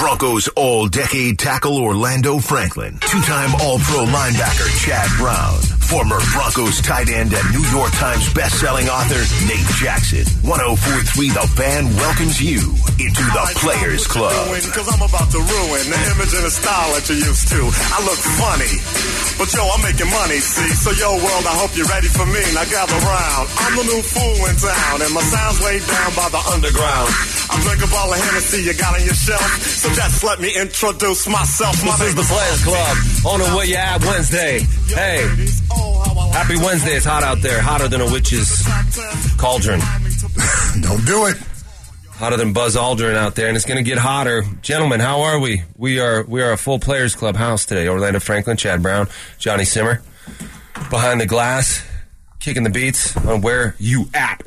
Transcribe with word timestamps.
Broncos 0.00 0.48
all 0.56 0.88
decade 0.88 1.38
tackle 1.38 1.76
Orlando 1.76 2.38
Franklin, 2.38 2.98
two 3.00 3.20
time 3.20 3.54
All 3.56 3.78
Pro 3.80 4.06
linebacker 4.06 4.82
Chad 4.82 5.10
Brown, 5.18 5.60
former 5.90 6.22
Broncos 6.30 6.78
tight 6.86 7.10
end 7.10 7.34
and 7.34 7.46
New 7.50 7.66
York 7.74 7.90
Times 7.98 8.22
best-selling 8.32 8.86
author 8.86 9.18
Nate 9.50 9.66
Jackson. 9.74 10.22
1043 10.46 11.34
The 11.34 11.46
Fan 11.58 11.82
welcomes 11.98 12.38
you 12.38 12.62
into 13.02 13.24
the 13.26 13.44
Players 13.58 14.06
Club. 14.06 14.30
Because 14.54 14.86
I'm 14.86 15.02
about 15.02 15.26
to 15.34 15.42
ruin 15.42 15.84
the 15.90 15.98
image 16.14 16.30
and 16.30 16.46
the 16.46 16.54
style 16.54 16.94
that 16.94 17.10
you're 17.10 17.18
used 17.18 17.50
to. 17.50 17.58
I 17.66 17.98
look 18.06 18.22
funny, 18.38 18.70
but 19.34 19.50
yo, 19.50 19.66
I'm 19.66 19.82
making 19.82 20.06
money, 20.14 20.38
see? 20.38 20.70
So 20.78 20.94
yo, 20.94 21.10
world, 21.18 21.44
I 21.50 21.58
hope 21.58 21.74
you're 21.74 21.90
ready 21.90 22.06
for 22.06 22.22
me. 22.22 22.42
Now 22.54 22.70
gather 22.70 23.00
round. 23.02 23.50
I'm 23.58 23.74
the 23.74 23.86
new 23.90 24.02
fool 24.06 24.38
in 24.46 24.54
town, 24.62 24.96
and 25.02 25.10
my 25.10 25.26
sound's 25.26 25.58
way 25.58 25.82
down 25.82 26.10
by 26.14 26.30
the 26.30 26.42
underground. 26.54 27.10
I 27.50 27.58
drink 27.66 27.82
a 27.82 27.90
ball 27.90 28.14
of 28.14 28.18
Hennessy 28.30 28.62
you 28.62 28.78
got 28.78 28.94
on 28.94 29.02
your 29.02 29.18
shelf, 29.18 29.42
so 29.66 29.90
just 29.90 30.22
let 30.22 30.38
me 30.38 30.54
introduce 30.54 31.26
myself. 31.26 31.74
My 31.82 31.98
This 31.98 32.14
is 32.14 32.14
the 32.14 32.26
Players 32.30 32.62
Club 32.62 32.94
on 33.26 33.38
a 33.42 33.48
What 33.58 33.66
You 33.66 33.74
At 33.74 33.98
Wednesday. 34.06 34.62
Hey, 34.86 35.26
happy 36.32 36.56
Wednesday. 36.56 36.92
It's 36.96 37.04
hot 37.04 37.22
out 37.22 37.40
there, 37.42 37.60
hotter 37.60 37.88
than 37.88 38.00
a 38.00 38.10
witch's 38.10 38.66
cauldron. 39.38 39.80
Don't 40.80 41.04
do 41.04 41.26
it. 41.26 41.36
Hotter 42.12 42.36
than 42.36 42.52
Buzz 42.52 42.76
Aldrin 42.76 43.14
out 43.14 43.34
there, 43.34 43.48
and 43.48 43.56
it's 43.56 43.64
going 43.64 43.82
to 43.82 43.88
get 43.88 43.96
hotter. 43.96 44.42
Gentlemen, 44.60 45.00
how 45.00 45.22
are 45.22 45.38
we? 45.38 45.62
We 45.76 46.00
are 46.00 46.22
we 46.24 46.42
are 46.42 46.52
a 46.52 46.58
full 46.58 46.78
Players 46.78 47.14
Club 47.14 47.36
house 47.36 47.64
today. 47.64 47.88
Orlando 47.88 48.20
Franklin, 48.20 48.56
Chad 48.58 48.82
Brown, 48.82 49.08
Johnny 49.38 49.64
Simmer, 49.64 50.02
behind 50.90 51.20
the 51.20 51.26
glass, 51.26 51.82
kicking 52.38 52.62
the 52.62 52.70
beats 52.70 53.16
on 53.16 53.40
where 53.40 53.74
you 53.78 54.06
at 54.12 54.42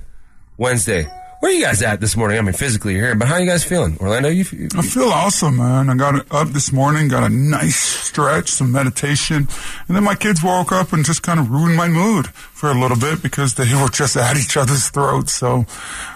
Wednesday. 0.57 1.07
Where 1.43 1.51
are 1.51 1.55
you 1.55 1.65
guys 1.65 1.81
at 1.81 1.99
this 1.99 2.15
morning? 2.15 2.37
I 2.37 2.41
mean, 2.41 2.53
physically 2.53 2.93
you're 2.93 3.07
here, 3.07 3.15
but 3.15 3.27
how 3.27 3.33
are 3.33 3.41
you 3.41 3.45
guys 3.45 3.65
feeling? 3.65 3.97
Orlando, 3.99 4.29
you, 4.29 4.45
you 4.53 4.69
I 4.77 4.81
feel 4.81 5.09
awesome, 5.09 5.57
man. 5.57 5.89
I 5.89 5.95
got 5.95 6.25
up 6.31 6.47
this 6.47 6.71
morning, 6.71 7.09
got 7.09 7.25
a 7.25 7.27
nice 7.27 7.75
stretch, 7.75 8.47
some 8.47 8.71
meditation, 8.71 9.49
and 9.89 9.97
then 9.97 10.05
my 10.05 10.15
kids 10.15 10.41
woke 10.41 10.71
up 10.71 10.93
and 10.93 11.03
just 11.03 11.21
kind 11.21 11.41
of 11.41 11.51
ruined 11.51 11.75
my 11.75 11.89
mood 11.89 12.27
for 12.27 12.71
a 12.71 12.73
little 12.73 12.95
bit 12.95 13.21
because 13.21 13.55
they 13.55 13.65
were 13.75 13.89
just 13.89 14.15
at 14.15 14.37
each 14.37 14.55
other's 14.55 14.87
throats. 14.87 15.33
So, 15.33 15.65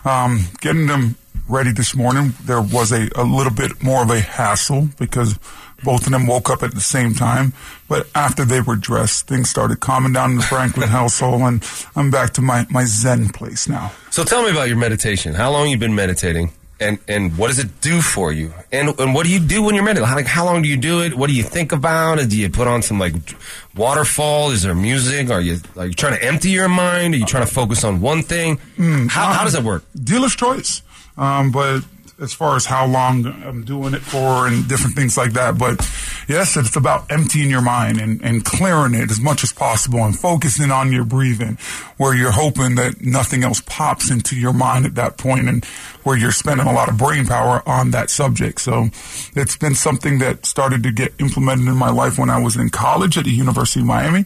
um, 0.06 0.46
getting 0.62 0.88
them 0.88 1.18
ready 1.50 1.74
this 1.74 1.94
morning, 1.94 2.32
there 2.46 2.62
was 2.62 2.94
a, 2.94 3.10
a 3.18 3.26
little 3.26 3.52
bit 3.52 3.84
more 3.84 4.04
of 4.04 4.10
a 4.10 4.22
hassle 4.22 4.88
because 4.98 5.38
both 5.84 6.06
of 6.06 6.12
them 6.12 6.28
woke 6.28 6.50
up 6.50 6.64
at 6.64 6.74
the 6.74 6.82
same 6.82 7.14
time. 7.14 7.54
But 7.88 8.08
after 8.16 8.44
they 8.46 8.62
were 8.62 8.76
dressed, 8.76 9.28
things 9.28 9.50
started 9.50 9.80
calming 9.80 10.14
down 10.14 10.32
in 10.32 10.38
the 10.38 10.44
Franklin 10.44 10.90
household, 11.00 11.42
and 11.42 11.64
I'm 11.96 12.12
back 12.12 12.34
to 12.34 12.42
my, 12.42 12.66
my 12.70 12.86
Zen 12.86 13.30
place 13.30 13.68
now. 13.70 13.92
So 14.10 14.24
tell 14.24 14.44
me 14.44 14.52
about 14.52 14.68
your 14.68 14.78
meditation. 14.78 15.34
How 15.34 15.52
long 15.52 15.70
you 15.70 15.78
been 15.78 15.96
meditating, 15.96 16.52
and 16.80 17.00
and 17.08 17.38
what 17.38 17.48
does 17.48 17.60
it 17.60 17.82
do 17.82 18.02
for 18.02 18.32
you? 18.32 18.54
And 18.72 19.00
and 19.00 19.14
what 19.14 19.26
do 19.26 19.32
you 19.32 19.40
do 19.40 19.64
when 19.64 19.76
you're 19.76 19.84
meditating? 19.84 20.08
How, 20.08 20.16
like 20.16 20.26
how 20.26 20.46
long 20.46 20.62
do 20.62 20.68
you 20.70 20.78
do 20.78 21.02
it? 21.02 21.16
What 21.16 21.28
do 21.28 21.36
you 21.36 21.44
think 21.44 21.72
about? 21.72 22.18
Do 22.28 22.38
you 22.38 22.50
put 22.50 22.68
on 22.68 22.82
some 22.82 23.00
like 23.00 23.14
waterfall? 23.76 24.52
Is 24.52 24.64
there 24.64 24.76
music? 24.76 25.30
Are 25.30 25.42
you 25.42 25.58
like 25.76 25.96
trying 25.96 26.18
to 26.18 26.24
empty 26.24 26.50
your 26.50 26.70
mind? 26.70 27.14
Are 27.14 27.18
you 27.18 27.26
trying 27.26 27.46
to 27.46 27.54
focus 27.54 27.84
on 27.84 28.02
one 28.02 28.22
thing? 28.24 28.58
how, 28.78 29.34
how 29.34 29.44
does 29.44 29.56
it 29.56 29.64
work? 29.64 29.84
dealer's 29.96 30.36
choice. 30.36 30.82
Um, 31.18 31.52
but 31.52 31.82
as 32.20 32.34
far 32.34 32.56
as 32.56 32.66
how 32.66 32.88
long 32.88 33.26
I'm 33.26 33.64
doing 33.64 33.94
it 33.94 34.02
for 34.02 34.48
and 34.48 34.68
different 34.68 34.96
things 34.96 35.18
like 35.18 35.34
that. 35.34 35.58
But 35.58 35.80
yes, 36.28 36.58
it's 36.58 36.76
about 36.76 37.12
emptying 37.12 37.50
your 37.50 37.62
mind 37.62 38.00
and, 38.00 38.22
and 38.24 38.44
clearing 38.44 38.96
it 38.96 39.12
as 39.12 39.20
much 39.20 39.44
as 39.44 39.54
possible 39.54 40.00
and 40.04 40.18
focusing 40.18 40.72
on 40.72 40.92
your 40.92 41.06
breathing 41.06 41.58
where 41.98 42.16
you're 42.16 42.32
hoping 42.32 42.76
that 42.76 43.02
nothing 43.02 43.44
else 43.44 43.62
pops 43.66 44.10
into 44.10 44.36
your 44.36 44.54
mind 44.54 44.86
at 44.86 44.96
that 44.96 45.18
point 45.18 45.48
and 45.48 45.64
where 46.04 46.18
you're 46.18 46.32
spending 46.32 46.66
a 46.66 46.74
lot 46.74 46.90
of 46.90 46.98
brain 46.98 47.26
power 47.26 47.62
on 47.68 47.92
that 47.92 48.10
subject. 48.10 48.62
So 48.62 48.90
it's 49.36 49.58
been 49.58 49.76
something 49.76 50.20
that 50.20 50.46
started 50.46 50.84
to 50.84 50.92
get 50.92 51.14
implemented 51.20 51.68
in 51.68 51.76
my 51.76 51.92
life 51.92 52.18
when 52.18 52.30
I 52.30 52.40
was 52.42 52.56
in 52.56 52.70
college 52.70 53.18
at 53.18 53.26
the 53.26 53.32
University 53.32 53.82
of 53.82 53.86
Miami 53.86 54.26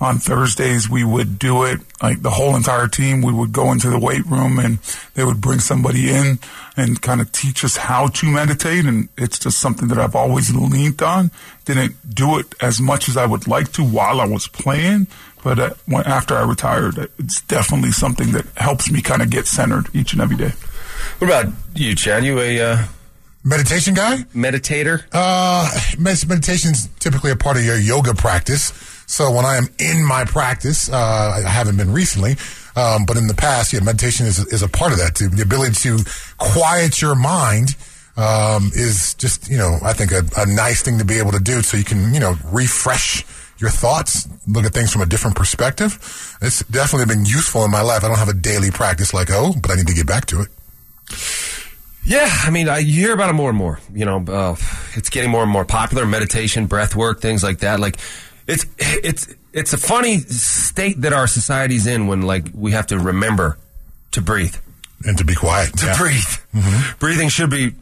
on 0.00 0.18
Thursdays 0.18 0.88
we 0.88 1.02
would 1.04 1.38
do 1.38 1.64
it 1.64 1.80
like 2.02 2.22
the 2.22 2.30
whole 2.30 2.54
entire 2.54 2.86
team 2.86 3.20
we 3.22 3.32
would 3.32 3.52
go 3.52 3.72
into 3.72 3.90
the 3.90 3.98
weight 3.98 4.24
room 4.26 4.58
and 4.58 4.78
they 5.14 5.24
would 5.24 5.40
bring 5.40 5.58
somebody 5.58 6.08
in 6.10 6.38
and 6.76 7.02
kind 7.02 7.20
of 7.20 7.32
teach 7.32 7.64
us 7.64 7.76
how 7.76 8.06
to 8.06 8.26
meditate 8.26 8.84
and 8.84 9.08
it's 9.16 9.38
just 9.38 9.58
something 9.58 9.88
that 9.88 9.98
I've 9.98 10.14
always 10.14 10.54
leaned 10.54 11.02
on 11.02 11.30
didn't 11.64 11.96
do 12.14 12.38
it 12.38 12.54
as 12.60 12.80
much 12.80 13.08
as 13.08 13.16
I 13.16 13.26
would 13.26 13.48
like 13.48 13.72
to 13.72 13.82
while 13.84 14.20
I 14.20 14.26
was 14.26 14.46
playing 14.46 15.08
but 15.42 15.58
uh, 15.58 15.70
when, 15.86 16.04
after 16.06 16.34
I 16.36 16.42
retired 16.44 16.96
it's 17.18 17.40
definitely 17.42 17.90
something 17.90 18.32
that 18.32 18.46
helps 18.56 18.90
me 18.90 19.02
kind 19.02 19.22
of 19.22 19.30
get 19.30 19.46
centered 19.46 19.88
each 19.94 20.12
and 20.12 20.22
every 20.22 20.36
day 20.36 20.52
What 21.18 21.28
about 21.28 21.52
you, 21.74 21.94
Chad? 21.96 22.24
You 22.24 22.38
a 22.38 22.60
uh, 22.60 22.84
Meditation 23.44 23.94
guy? 23.94 24.18
meditator? 24.34 25.04
Uh, 25.12 25.68
med- 25.98 26.28
meditation 26.28 26.72
is 26.72 26.88
typically 26.98 27.30
a 27.30 27.36
part 27.36 27.56
of 27.56 27.64
your 27.64 27.78
yoga 27.78 28.12
practice. 28.14 28.72
So 29.08 29.32
when 29.32 29.46
I 29.46 29.56
am 29.56 29.68
in 29.78 30.04
my 30.04 30.26
practice, 30.26 30.90
uh, 30.90 31.42
I 31.44 31.48
haven't 31.48 31.78
been 31.78 31.92
recently, 31.92 32.36
um, 32.76 33.06
but 33.06 33.16
in 33.16 33.26
the 33.26 33.34
past, 33.34 33.72
yeah, 33.72 33.80
meditation 33.80 34.26
is, 34.26 34.38
is 34.52 34.62
a 34.62 34.68
part 34.68 34.92
of 34.92 34.98
that. 34.98 35.14
Too. 35.14 35.30
The 35.30 35.42
ability 35.42 35.72
to 35.88 36.04
quiet 36.36 37.00
your 37.00 37.14
mind 37.14 37.74
um, 38.18 38.70
is 38.74 39.14
just, 39.14 39.48
you 39.48 39.56
know, 39.56 39.78
I 39.82 39.94
think 39.94 40.12
a, 40.12 40.22
a 40.36 40.44
nice 40.44 40.82
thing 40.82 40.98
to 40.98 41.06
be 41.06 41.18
able 41.18 41.32
to 41.32 41.40
do 41.40 41.62
so 41.62 41.78
you 41.78 41.84
can, 41.84 42.12
you 42.12 42.20
know, 42.20 42.36
refresh 42.52 43.24
your 43.56 43.70
thoughts, 43.70 44.28
look 44.46 44.66
at 44.66 44.74
things 44.74 44.92
from 44.92 45.02
a 45.02 45.06
different 45.06 45.36
perspective. 45.36 46.36
It's 46.42 46.62
definitely 46.64 47.12
been 47.12 47.24
useful 47.24 47.64
in 47.64 47.70
my 47.70 47.80
life. 47.80 48.04
I 48.04 48.08
don't 48.08 48.18
have 48.18 48.28
a 48.28 48.34
daily 48.34 48.70
practice 48.70 49.14
like, 49.14 49.30
oh, 49.32 49.54
but 49.60 49.70
I 49.70 49.74
need 49.74 49.88
to 49.88 49.94
get 49.94 50.06
back 50.06 50.26
to 50.26 50.42
it. 50.42 50.48
Yeah, 52.04 52.28
I 52.30 52.50
mean, 52.50 52.68
I 52.68 52.78
you 52.78 53.00
hear 53.00 53.12
about 53.12 53.30
it 53.30 53.34
more 53.34 53.50
and 53.50 53.58
more. 53.58 53.80
You 53.92 54.04
know, 54.04 54.24
uh, 54.26 54.56
it's 54.94 55.10
getting 55.10 55.30
more 55.30 55.42
and 55.42 55.50
more 55.50 55.64
popular. 55.64 56.06
Meditation, 56.06 56.66
breath 56.66 56.94
work, 56.94 57.20
things 57.20 57.42
like 57.42 57.58
that. 57.58 57.80
Like, 57.80 57.96
it's 58.48 58.66
it's 58.78 59.34
it's 59.52 59.72
a 59.72 59.78
funny 59.78 60.18
state 60.18 61.02
that 61.02 61.12
our 61.12 61.26
society's 61.26 61.86
in 61.86 62.06
when 62.06 62.22
like 62.22 62.46
we 62.54 62.72
have 62.72 62.88
to 62.88 62.98
remember 62.98 63.58
to 64.12 64.20
breathe. 64.20 64.56
And 65.04 65.16
to 65.18 65.24
be 65.24 65.34
quiet. 65.34 65.76
To 65.78 65.86
yeah. 65.86 65.96
breathe. 65.96 66.98
Breathing 66.98 67.28
should 67.28 67.50
be 67.50 67.72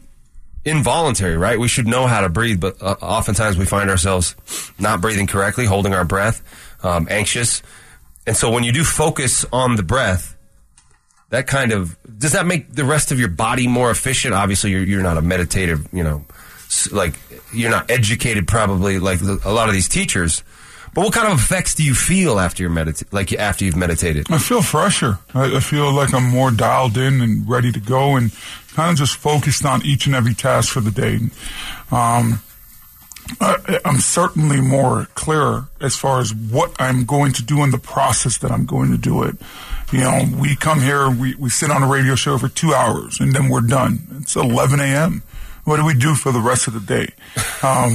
involuntary, 0.63 1.35
right? 1.35 1.57
We 1.57 1.67
should 1.67 1.87
know 1.87 2.05
how 2.05 2.21
to 2.21 2.29
breathe, 2.29 2.61
but 2.61 2.81
uh, 2.81 2.95
oftentimes 3.01 3.57
we 3.57 3.65
find 3.65 3.89
ourselves 3.89 4.35
not 4.77 5.01
breathing 5.01 5.25
correctly, 5.25 5.65
holding 5.65 5.95
our 5.95 6.05
breath, 6.05 6.43
um, 6.83 7.07
anxious, 7.09 7.63
and 8.27 8.35
so 8.35 8.51
when 8.51 8.63
you 8.63 8.73
do 8.73 8.83
focus 8.83 9.45
on 9.51 9.77
the 9.77 9.83
breath 9.83 10.35
that 11.29 11.47
kind 11.47 11.71
of 11.71 11.97
does 12.17 12.33
that 12.33 12.45
make 12.45 12.71
the 12.71 12.83
rest 12.83 13.11
of 13.11 13.19
your 13.19 13.29
body 13.29 13.67
more 13.67 13.89
efficient 13.89 14.33
obviously 14.33 14.71
you're, 14.71 14.83
you're 14.83 15.03
not 15.03 15.17
a 15.17 15.21
meditative 15.21 15.87
you 15.91 16.03
know 16.03 16.25
like 16.91 17.15
you're 17.53 17.71
not 17.71 17.89
educated 17.89 18.47
probably 18.47 18.99
like 18.99 19.19
a 19.21 19.51
lot 19.51 19.67
of 19.67 19.73
these 19.73 19.87
teachers 19.87 20.43
but 20.97 21.03
what 21.03 21.13
kind 21.13 21.31
of 21.31 21.37
effects 21.37 21.75
do 21.75 21.83
you 21.83 21.93
feel 21.93 22.39
after 22.39 22.63
you're 22.63 22.71
medita- 22.71 23.05
like 23.13 23.31
after 23.31 23.63
you've 23.63 23.75
meditated 23.75 24.25
I 24.31 24.39
feel 24.39 24.63
fresher. 24.63 25.19
I, 25.31 25.57
I 25.57 25.59
feel 25.59 25.91
like 25.93 26.11
I'm 26.11 26.27
more 26.27 26.49
dialed 26.49 26.97
in 26.97 27.21
and 27.21 27.47
ready 27.47 27.71
to 27.71 27.79
go 27.79 28.15
and 28.15 28.31
kind 28.73 28.89
of 28.89 28.97
just 28.97 29.15
focused 29.15 29.63
on 29.63 29.85
each 29.85 30.07
and 30.07 30.15
every 30.15 30.33
task 30.33 30.73
for 30.73 30.81
the 30.81 30.89
day. 30.89 31.19
Um, 31.91 32.41
I, 33.39 33.79
I'm 33.85 33.99
certainly 33.99 34.59
more 34.59 35.07
clearer 35.13 35.67
as 35.79 35.95
far 35.95 36.19
as 36.19 36.33
what 36.33 36.75
I'm 36.79 37.05
going 37.05 37.31
to 37.33 37.43
do 37.43 37.63
in 37.63 37.69
the 37.69 37.77
process 37.77 38.39
that 38.39 38.51
I'm 38.51 38.65
going 38.65 38.89
to 38.89 38.97
do 38.97 39.21
it. 39.21 39.35
You 39.91 39.99
know, 39.99 40.25
we 40.35 40.55
come 40.55 40.81
here, 40.81 41.11
we, 41.11 41.35
we 41.35 41.49
sit 41.49 41.69
on 41.69 41.83
a 41.83 41.87
radio 41.87 42.15
show 42.15 42.39
for 42.39 42.49
two 42.49 42.73
hours 42.73 43.19
and 43.19 43.33
then 43.33 43.49
we're 43.49 43.61
done. 43.61 43.99
It's 44.21 44.35
11 44.35 44.79
a.m. 44.79 45.21
What 45.67 45.75
do 45.75 45.85
we 45.85 45.95
do 45.95 46.15
for 46.15 46.31
the 46.31 46.39
rest 46.39 46.67
of 46.69 46.73
the 46.75 46.79
day? 46.79 47.11
Um, 47.61 47.93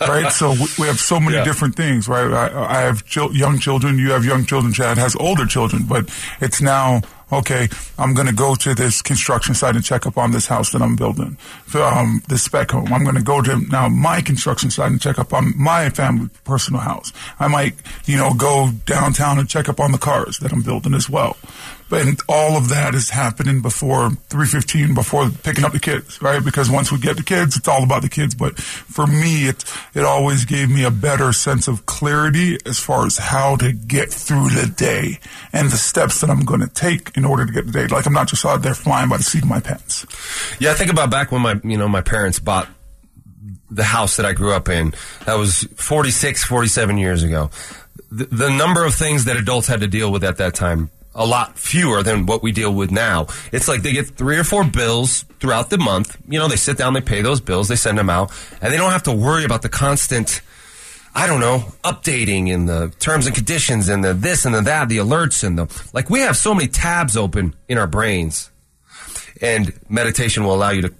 right? 0.08 0.32
So 0.32 0.52
we, 0.52 0.66
we 0.78 0.86
have 0.86 0.98
so 0.98 1.20
many 1.20 1.34
Yeah. 1.36 1.44
different 1.44 1.76
things, 1.76 2.08
right? 2.08 2.32
I, 2.32 2.64
I 2.64 2.80
have 2.80 3.04
chil- 3.04 3.36
young 3.36 3.58
children. 3.58 3.98
You 3.98 4.12
have 4.12 4.24
young 4.24 4.46
children. 4.46 4.72
Chad 4.72 4.96
has 4.96 5.14
older 5.16 5.44
children, 5.44 5.82
but 5.86 6.08
it's 6.40 6.62
now 6.62 7.02
okay. 7.30 7.68
I'm 7.98 8.14
going 8.14 8.26
to 8.26 8.32
go 8.32 8.54
to 8.54 8.74
this 8.74 9.02
construction 9.02 9.54
site 9.54 9.76
and 9.76 9.84
check 9.84 10.06
up 10.06 10.16
on 10.16 10.30
this 10.30 10.46
house 10.46 10.72
that 10.72 10.80
I'm 10.80 10.96
building, 10.96 11.36
um, 11.74 12.22
this 12.28 12.42
spec 12.44 12.70
home. 12.70 12.90
I'm 12.90 13.02
going 13.04 13.16
to 13.16 13.22
go 13.22 13.42
to 13.42 13.60
now 13.68 13.90
my 13.90 14.22
construction 14.22 14.70
site 14.70 14.90
and 14.90 14.98
check 14.98 15.18
up 15.18 15.34
on 15.34 15.52
my 15.58 15.90
family 15.90 16.30
personal 16.44 16.80
house. 16.80 17.12
I 17.38 17.48
might, 17.48 17.74
you 18.06 18.16
know, 18.16 18.32
go 18.32 18.70
downtown 18.86 19.38
and 19.38 19.46
check 19.46 19.68
up 19.68 19.78
on 19.78 19.92
the 19.92 19.98
cars 19.98 20.38
that 20.38 20.54
I'm 20.54 20.62
building 20.62 20.94
as 20.94 21.10
well. 21.10 21.36
But 21.90 22.06
all 22.28 22.56
of 22.56 22.68
that 22.68 22.94
is 22.94 23.10
happening 23.10 23.60
before 23.62 24.10
3:15, 24.30 24.94
before 24.94 25.28
picking 25.42 25.64
up 25.64 25.72
the 25.72 25.80
kids, 25.80 26.22
right? 26.22 26.42
Because 26.42 26.70
once 26.70 26.92
we 26.92 26.98
get 26.98 27.16
the 27.16 27.24
kids, 27.24 27.56
it's 27.56 27.66
all 27.66 27.82
about 27.82 28.02
the 28.02 28.08
kids. 28.08 28.34
But 28.34 28.58
for 28.58 29.08
me, 29.08 29.48
it 29.48 29.64
it 29.92 30.04
always 30.04 30.44
gave 30.44 30.70
me 30.70 30.84
a 30.84 30.90
better 30.92 31.32
sense 31.32 31.66
of 31.66 31.86
clarity 31.86 32.58
as 32.64 32.78
far 32.78 33.06
as 33.06 33.18
how 33.18 33.56
to 33.56 33.72
get 33.72 34.12
through 34.12 34.50
the 34.50 34.66
day 34.68 35.18
and 35.52 35.70
the 35.70 35.76
steps 35.76 36.20
that 36.20 36.30
I'm 36.30 36.44
going 36.44 36.60
to 36.60 36.68
take 36.68 37.16
in 37.16 37.24
order 37.24 37.44
to 37.44 37.52
get 37.52 37.66
the 37.66 37.72
day. 37.72 37.86
Like 37.88 38.06
I'm 38.06 38.12
not 38.12 38.28
just 38.28 38.46
out 38.46 38.62
there 38.62 38.74
flying 38.74 39.08
by 39.08 39.16
the 39.16 39.24
seat 39.24 39.42
of 39.42 39.48
my 39.48 39.60
pants. 39.60 40.06
Yeah, 40.60 40.70
I 40.70 40.74
think 40.74 40.92
about 40.92 41.10
back 41.10 41.32
when 41.32 41.42
my 41.42 41.60
you 41.64 41.76
know 41.76 41.88
my 41.88 42.02
parents 42.02 42.38
bought 42.38 42.68
the 43.68 43.84
house 43.84 44.16
that 44.16 44.26
I 44.26 44.32
grew 44.32 44.52
up 44.52 44.68
in. 44.68 44.94
That 45.26 45.34
was 45.34 45.66
46, 45.74 46.44
47 46.44 46.98
years 46.98 47.24
ago. 47.24 47.50
The, 48.12 48.26
the 48.26 48.50
number 48.50 48.84
of 48.84 48.94
things 48.94 49.24
that 49.24 49.36
adults 49.36 49.66
had 49.66 49.80
to 49.80 49.88
deal 49.88 50.12
with 50.12 50.22
at 50.22 50.36
that 50.36 50.54
time 50.54 50.90
a 51.20 51.26
lot 51.26 51.58
fewer 51.58 52.02
than 52.02 52.24
what 52.24 52.42
we 52.42 52.50
deal 52.50 52.74
with 52.74 52.90
now. 52.90 53.26
It's 53.52 53.68
like 53.68 53.82
they 53.82 53.92
get 53.92 54.08
three 54.08 54.38
or 54.38 54.44
four 54.44 54.64
bills 54.64 55.26
throughout 55.38 55.68
the 55.68 55.76
month. 55.76 56.16
You 56.26 56.38
know, 56.38 56.48
they 56.48 56.56
sit 56.56 56.78
down, 56.78 56.94
they 56.94 57.02
pay 57.02 57.20
those 57.20 57.42
bills, 57.42 57.68
they 57.68 57.76
send 57.76 57.98
them 57.98 58.08
out, 58.08 58.32
and 58.62 58.72
they 58.72 58.78
don't 58.78 58.90
have 58.90 59.02
to 59.02 59.12
worry 59.12 59.44
about 59.44 59.60
the 59.60 59.68
constant, 59.68 60.40
I 61.14 61.26
don't 61.26 61.40
know, 61.40 61.74
updating 61.84 62.52
and 62.52 62.66
the 62.66 62.92
terms 62.98 63.26
and 63.26 63.34
conditions 63.34 63.90
and 63.90 64.02
the 64.02 64.14
this 64.14 64.46
and 64.46 64.54
the 64.54 64.62
that, 64.62 64.88
the 64.88 64.96
alerts 64.96 65.44
and 65.44 65.58
the, 65.58 65.90
like 65.92 66.08
we 66.08 66.20
have 66.20 66.38
so 66.38 66.54
many 66.54 66.68
tabs 66.68 67.18
open 67.18 67.54
in 67.68 67.76
our 67.76 67.86
brains. 67.86 68.50
And 69.42 69.72
meditation 69.88 70.44
will 70.44 70.54
allow 70.54 70.70
you 70.70 70.82
to 70.82 70.94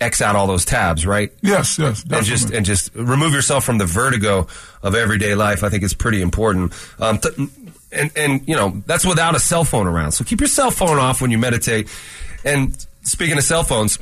X 0.00 0.22
out 0.22 0.34
all 0.34 0.46
those 0.46 0.64
tabs, 0.64 1.04
right? 1.04 1.30
Yes, 1.42 1.78
yes, 1.78 2.04
and 2.10 2.24
just 2.24 2.50
and 2.50 2.64
just 2.64 2.94
remove 2.94 3.34
yourself 3.34 3.64
from 3.64 3.78
the 3.78 3.84
vertigo 3.84 4.46
of 4.82 4.94
everyday 4.94 5.34
life. 5.34 5.62
I 5.62 5.68
think 5.68 5.82
it's 5.84 5.94
pretty 5.94 6.22
important. 6.22 6.72
Um, 6.98 7.18
t- 7.18 7.28
and 7.92 8.10
and 8.16 8.46
you 8.48 8.56
know 8.56 8.82
that's 8.86 9.04
without 9.04 9.34
a 9.34 9.40
cell 9.40 9.64
phone 9.64 9.86
around. 9.86 10.12
So 10.12 10.24
keep 10.24 10.40
your 10.40 10.48
cell 10.48 10.70
phone 10.70 10.98
off 10.98 11.20
when 11.20 11.30
you 11.30 11.38
meditate. 11.38 11.88
And 12.44 12.74
speaking 13.02 13.36
of 13.36 13.44
cell 13.44 13.64
phones, 13.64 13.98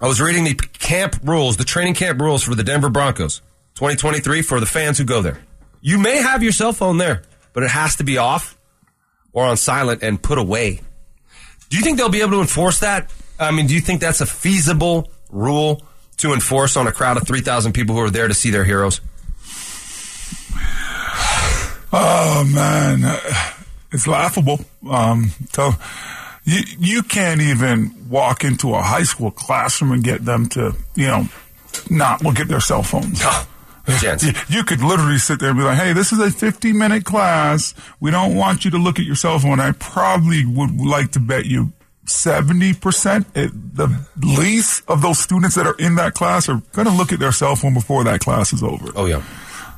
I 0.00 0.06
was 0.06 0.20
reading 0.20 0.44
the 0.44 0.54
camp 0.54 1.16
rules, 1.22 1.56
the 1.56 1.64
training 1.64 1.94
camp 1.94 2.20
rules 2.20 2.42
for 2.42 2.54
the 2.54 2.64
Denver 2.64 2.90
Broncos, 2.90 3.40
2023 3.74 4.42
for 4.42 4.60
the 4.60 4.66
fans 4.66 4.98
who 4.98 5.04
go 5.04 5.22
there. 5.22 5.40
You 5.80 5.98
may 5.98 6.16
have 6.16 6.42
your 6.42 6.52
cell 6.52 6.72
phone 6.72 6.98
there, 6.98 7.22
but 7.52 7.62
it 7.62 7.70
has 7.70 7.96
to 7.96 8.04
be 8.04 8.18
off 8.18 8.58
or 9.32 9.44
on 9.44 9.56
silent 9.56 10.02
and 10.02 10.22
put 10.22 10.38
away. 10.38 10.80
Do 11.68 11.76
you 11.76 11.82
think 11.82 11.98
they'll 11.98 12.08
be 12.08 12.20
able 12.20 12.32
to 12.32 12.40
enforce 12.40 12.80
that? 12.80 13.12
I 13.38 13.50
mean, 13.50 13.66
do 13.66 13.74
you 13.74 13.80
think 13.80 14.00
that's 14.00 14.20
a 14.20 14.26
feasible 14.26 15.10
rule 15.30 15.82
to 16.18 16.32
enforce 16.32 16.76
on 16.76 16.86
a 16.86 16.92
crowd 16.92 17.16
of 17.16 17.26
3,000 17.26 17.72
people 17.72 17.96
who 17.96 18.02
are 18.02 18.10
there 18.10 18.28
to 18.28 18.34
see 18.34 18.50
their 18.50 18.64
heroes? 18.64 19.00
Oh 21.96 22.44
man, 22.52 23.20
it's 23.92 24.06
laughable. 24.08 24.60
Um, 24.90 25.30
so 25.52 25.70
you 26.44 26.60
you 26.78 27.02
can't 27.02 27.40
even 27.40 28.08
walk 28.10 28.44
into 28.44 28.74
a 28.74 28.82
high 28.82 29.04
school 29.04 29.30
classroom 29.30 29.92
and 29.92 30.02
get 30.02 30.24
them 30.24 30.48
to 30.50 30.74
you 30.96 31.06
know 31.06 31.28
not 31.90 32.22
look 32.22 32.40
at 32.40 32.48
their 32.48 32.60
cell 32.60 32.82
phones. 32.82 33.22
You, 34.22 34.32
you 34.48 34.64
could 34.64 34.80
literally 34.82 35.18
sit 35.18 35.40
there 35.40 35.50
and 35.50 35.58
be 35.58 35.64
like, 35.64 35.78
"Hey, 35.78 35.92
this 35.92 36.10
is 36.10 36.18
a 36.18 36.30
50 36.30 36.72
minute 36.72 37.04
class. 37.04 37.74
We 38.00 38.10
don't 38.10 38.34
want 38.34 38.64
you 38.64 38.70
to 38.72 38.78
look 38.78 38.98
at 38.98 39.04
your 39.04 39.14
cell 39.14 39.38
phone." 39.38 39.60
I 39.60 39.72
probably 39.72 40.44
would 40.44 40.80
like 40.80 41.12
to 41.12 41.20
bet 41.20 41.44
you 41.46 41.72
70 42.06 42.74
percent 42.74 43.26
at 43.36 43.50
the 43.52 43.88
least 44.22 44.82
of 44.88 45.02
those 45.02 45.18
students 45.18 45.54
that 45.56 45.66
are 45.66 45.76
in 45.78 45.96
that 45.96 46.14
class 46.14 46.48
are 46.48 46.62
going 46.72 46.86
to 46.88 46.94
look 46.94 47.12
at 47.12 47.18
their 47.18 47.32
cell 47.32 47.56
phone 47.56 47.74
before 47.74 48.04
that 48.04 48.20
class 48.20 48.52
is 48.52 48.62
over. 48.62 48.90
Oh, 48.96 49.04
yeah. 49.06 49.22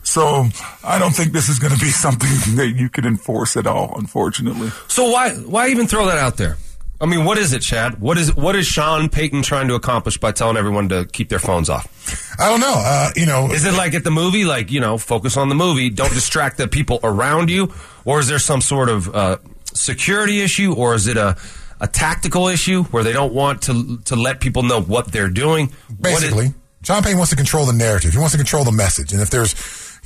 So 0.06 0.46
I 0.84 0.98
don't 1.00 1.14
think 1.14 1.32
this 1.32 1.48
is 1.48 1.58
going 1.58 1.74
to 1.74 1.80
be 1.80 1.90
something 2.04 2.56
that 2.56 2.68
you 2.76 2.88
can 2.88 3.04
enforce 3.04 3.56
at 3.56 3.66
all, 3.66 3.94
unfortunately. 3.98 4.70
So 4.88 5.10
why 5.10 5.30
why 5.34 5.68
even 5.68 5.86
throw 5.88 6.06
that 6.06 6.18
out 6.18 6.36
there? 6.36 6.56
I 6.98 7.04
mean, 7.04 7.24
what 7.26 7.36
is 7.36 7.52
it, 7.52 7.60
Chad? 7.60 8.00
What 8.00 8.16
is 8.16 8.34
what 8.34 8.54
is 8.56 8.66
Sean 8.66 9.08
Payton 9.10 9.42
trying 9.42 9.68
to 9.68 9.74
accomplish 9.74 10.16
by 10.16 10.32
telling 10.32 10.56
everyone 10.56 10.88
to 10.90 11.04
keep 11.06 11.28
their 11.28 11.40
phones 11.40 11.68
off? 11.68 11.86
I 12.38 12.48
don't 12.48 12.60
know. 12.60 12.72
Uh, 12.74 13.10
you 13.16 13.26
know, 13.26 13.50
Is 13.50 13.64
it 13.66 13.74
like 13.74 13.94
at 13.94 14.04
the 14.04 14.10
movie, 14.12 14.44
like 14.44 14.70
you 14.70 14.80
know, 14.80 14.96
focus 14.96 15.36
on 15.36 15.48
the 15.50 15.54
movie, 15.56 15.90
don't 15.90 16.14
distract 16.14 16.56
the 16.56 16.68
people 16.68 17.00
around 17.02 17.50
you, 17.50 17.72
or 18.04 18.20
is 18.20 18.28
there 18.28 18.38
some 18.38 18.60
sort 18.62 18.88
of 18.88 19.14
uh, 19.14 19.36
security 19.74 20.40
issue, 20.40 20.72
or 20.72 20.94
is 20.94 21.06
it 21.08 21.16
a 21.16 21.36
a 21.80 21.86
tactical 21.88 22.46
issue 22.48 22.84
where 22.84 23.02
they 23.04 23.12
don't 23.12 23.34
want 23.34 23.60
to 23.62 23.98
to 24.04 24.16
let 24.16 24.40
people 24.40 24.62
know 24.62 24.80
what 24.80 25.10
they're 25.12 25.28
doing? 25.28 25.66
What 25.98 26.12
is- 26.12 26.20
basically, 26.20 26.54
Sean 26.82 27.02
Payton 27.02 27.18
wants 27.18 27.30
to 27.30 27.36
control 27.36 27.66
the 27.66 27.72
narrative. 27.74 28.12
He 28.12 28.18
wants 28.18 28.32
to 28.32 28.38
control 28.38 28.64
the 28.64 28.72
message. 28.72 29.12
And 29.12 29.20
if 29.20 29.28
there's, 29.28 29.54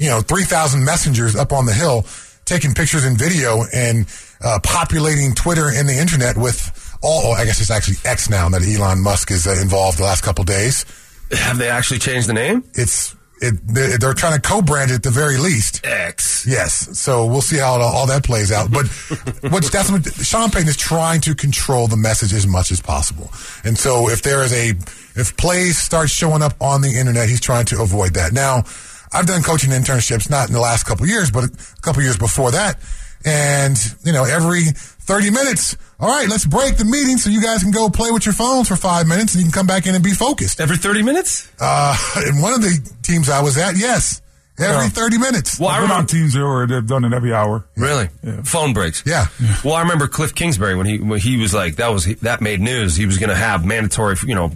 you 0.00 0.08
know, 0.08 0.20
3,000 0.22 0.82
messengers 0.82 1.36
up 1.36 1.52
on 1.52 1.66
the 1.66 1.74
hill 1.74 2.04
taking 2.46 2.74
pictures 2.74 3.04
and 3.04 3.16
video 3.16 3.62
and 3.72 4.06
uh, 4.42 4.58
populating 4.64 5.34
Twitter 5.34 5.70
and 5.72 5.88
the 5.88 5.96
internet 5.96 6.36
with 6.36 6.98
all, 7.02 7.28
oh, 7.28 7.32
I 7.32 7.44
guess 7.44 7.60
it's 7.60 7.70
actually 7.70 7.96
X 8.04 8.28
now 8.28 8.48
that 8.48 8.62
Elon 8.62 9.02
Musk 9.02 9.30
is 9.30 9.46
uh, 9.46 9.56
involved 9.60 9.98
the 9.98 10.02
last 10.02 10.24
couple 10.24 10.42
days. 10.44 10.84
have 11.30 11.58
they 11.58 11.68
actually 11.68 12.00
changed 12.00 12.28
the 12.28 12.32
name? 12.32 12.64
It's, 12.74 13.14
it, 13.40 13.54
they're, 13.66 14.14
trying 14.14 14.34
to 14.34 14.40
co-brand 14.40 14.90
it 14.90 14.94
at 14.94 15.02
the 15.02 15.10
very 15.10 15.38
least. 15.38 15.86
X. 15.86 16.44
Yes. 16.46 16.98
So 16.98 17.24
we'll 17.24 17.40
see 17.40 17.58
how 17.58 17.80
all 17.80 18.06
that 18.06 18.24
plays 18.24 18.50
out. 18.50 18.70
But 18.70 18.86
what's 19.50 19.70
that's 19.70 19.90
what 19.90 20.04
Sean 20.12 20.50
Payton 20.50 20.68
is 20.68 20.76
trying 20.76 21.20
to 21.22 21.34
control 21.34 21.86
the 21.86 21.96
message 21.96 22.34
as 22.34 22.46
much 22.46 22.70
as 22.70 22.82
possible. 22.82 23.30
And 23.64 23.78
so 23.78 24.10
if 24.10 24.20
there 24.20 24.42
is 24.42 24.52
a 24.52 24.70
if 25.18 25.36
plays 25.38 25.78
start 25.78 26.10
showing 26.10 26.42
up 26.42 26.54
on 26.60 26.82
the 26.82 26.98
internet, 26.98 27.30
he's 27.30 27.40
trying 27.40 27.64
to 27.66 27.80
avoid 27.80 28.14
that. 28.14 28.32
Now, 28.32 28.64
I've 29.12 29.26
done 29.26 29.42
coaching 29.42 29.70
internships 29.70 30.30
not 30.30 30.48
in 30.48 30.54
the 30.54 30.60
last 30.60 30.84
couple 30.86 31.06
years, 31.06 31.30
but 31.30 31.44
a 31.44 31.50
couple 31.82 32.02
years 32.02 32.16
before 32.18 32.50
that. 32.52 32.78
And, 33.24 33.76
you 34.02 34.12
know, 34.12 34.24
every 34.24 34.62
30 34.64 35.30
minutes, 35.30 35.76
all 35.98 36.08
right, 36.08 36.28
let's 36.28 36.46
break 36.46 36.76
the 36.78 36.84
meeting 36.86 37.18
so 37.18 37.28
you 37.28 37.42
guys 37.42 37.62
can 37.62 37.70
go 37.70 37.90
play 37.90 38.10
with 38.10 38.24
your 38.24 38.32
phones 38.32 38.68
for 38.68 38.76
five 38.76 39.06
minutes 39.06 39.34
and 39.34 39.40
you 39.44 39.50
can 39.50 39.52
come 39.52 39.66
back 39.66 39.86
in 39.86 39.94
and 39.94 40.02
be 40.02 40.12
focused. 40.14 40.60
Every 40.60 40.78
thirty 40.78 41.02
minutes? 41.02 41.50
Uh, 41.60 41.96
in 42.28 42.40
one 42.40 42.54
of 42.54 42.62
the 42.62 42.78
teams 43.02 43.28
I 43.28 43.42
was 43.42 43.58
at, 43.58 43.76
yes, 43.76 44.22
every 44.58 44.84
Yeah. 44.84 44.88
30 44.90 45.18
minutes. 45.18 45.60
Well, 45.60 45.68
I 45.68 45.74
I've 45.74 45.80
been 45.82 45.90
on 45.90 45.96
remember. 46.06 46.12
teams 46.12 46.36
where 46.38 46.66
they've 46.66 46.86
done 46.86 47.04
it 47.04 47.12
every 47.12 47.34
hour. 47.34 47.66
Really? 47.76 48.08
Yeah. 48.22 48.40
Phone 48.44 48.72
breaks. 48.72 49.02
Yeah. 49.04 49.26
Well, 49.64 49.74
I 49.74 49.82
remember 49.82 50.06
Cliff 50.08 50.34
Kingsbury 50.34 50.74
when 50.76 50.86
he 50.86 50.98
when 50.98 51.18
he 51.20 51.36
was 51.36 51.52
like 51.52 51.76
that 51.76 51.88
was 51.88 52.06
that 52.20 52.40
made 52.40 52.60
news. 52.60 52.96
He 52.96 53.04
was 53.04 53.18
going 53.18 53.30
to 53.30 53.36
have 53.36 53.66
mandatory, 53.66 54.16
you 54.24 54.34
know, 54.34 54.52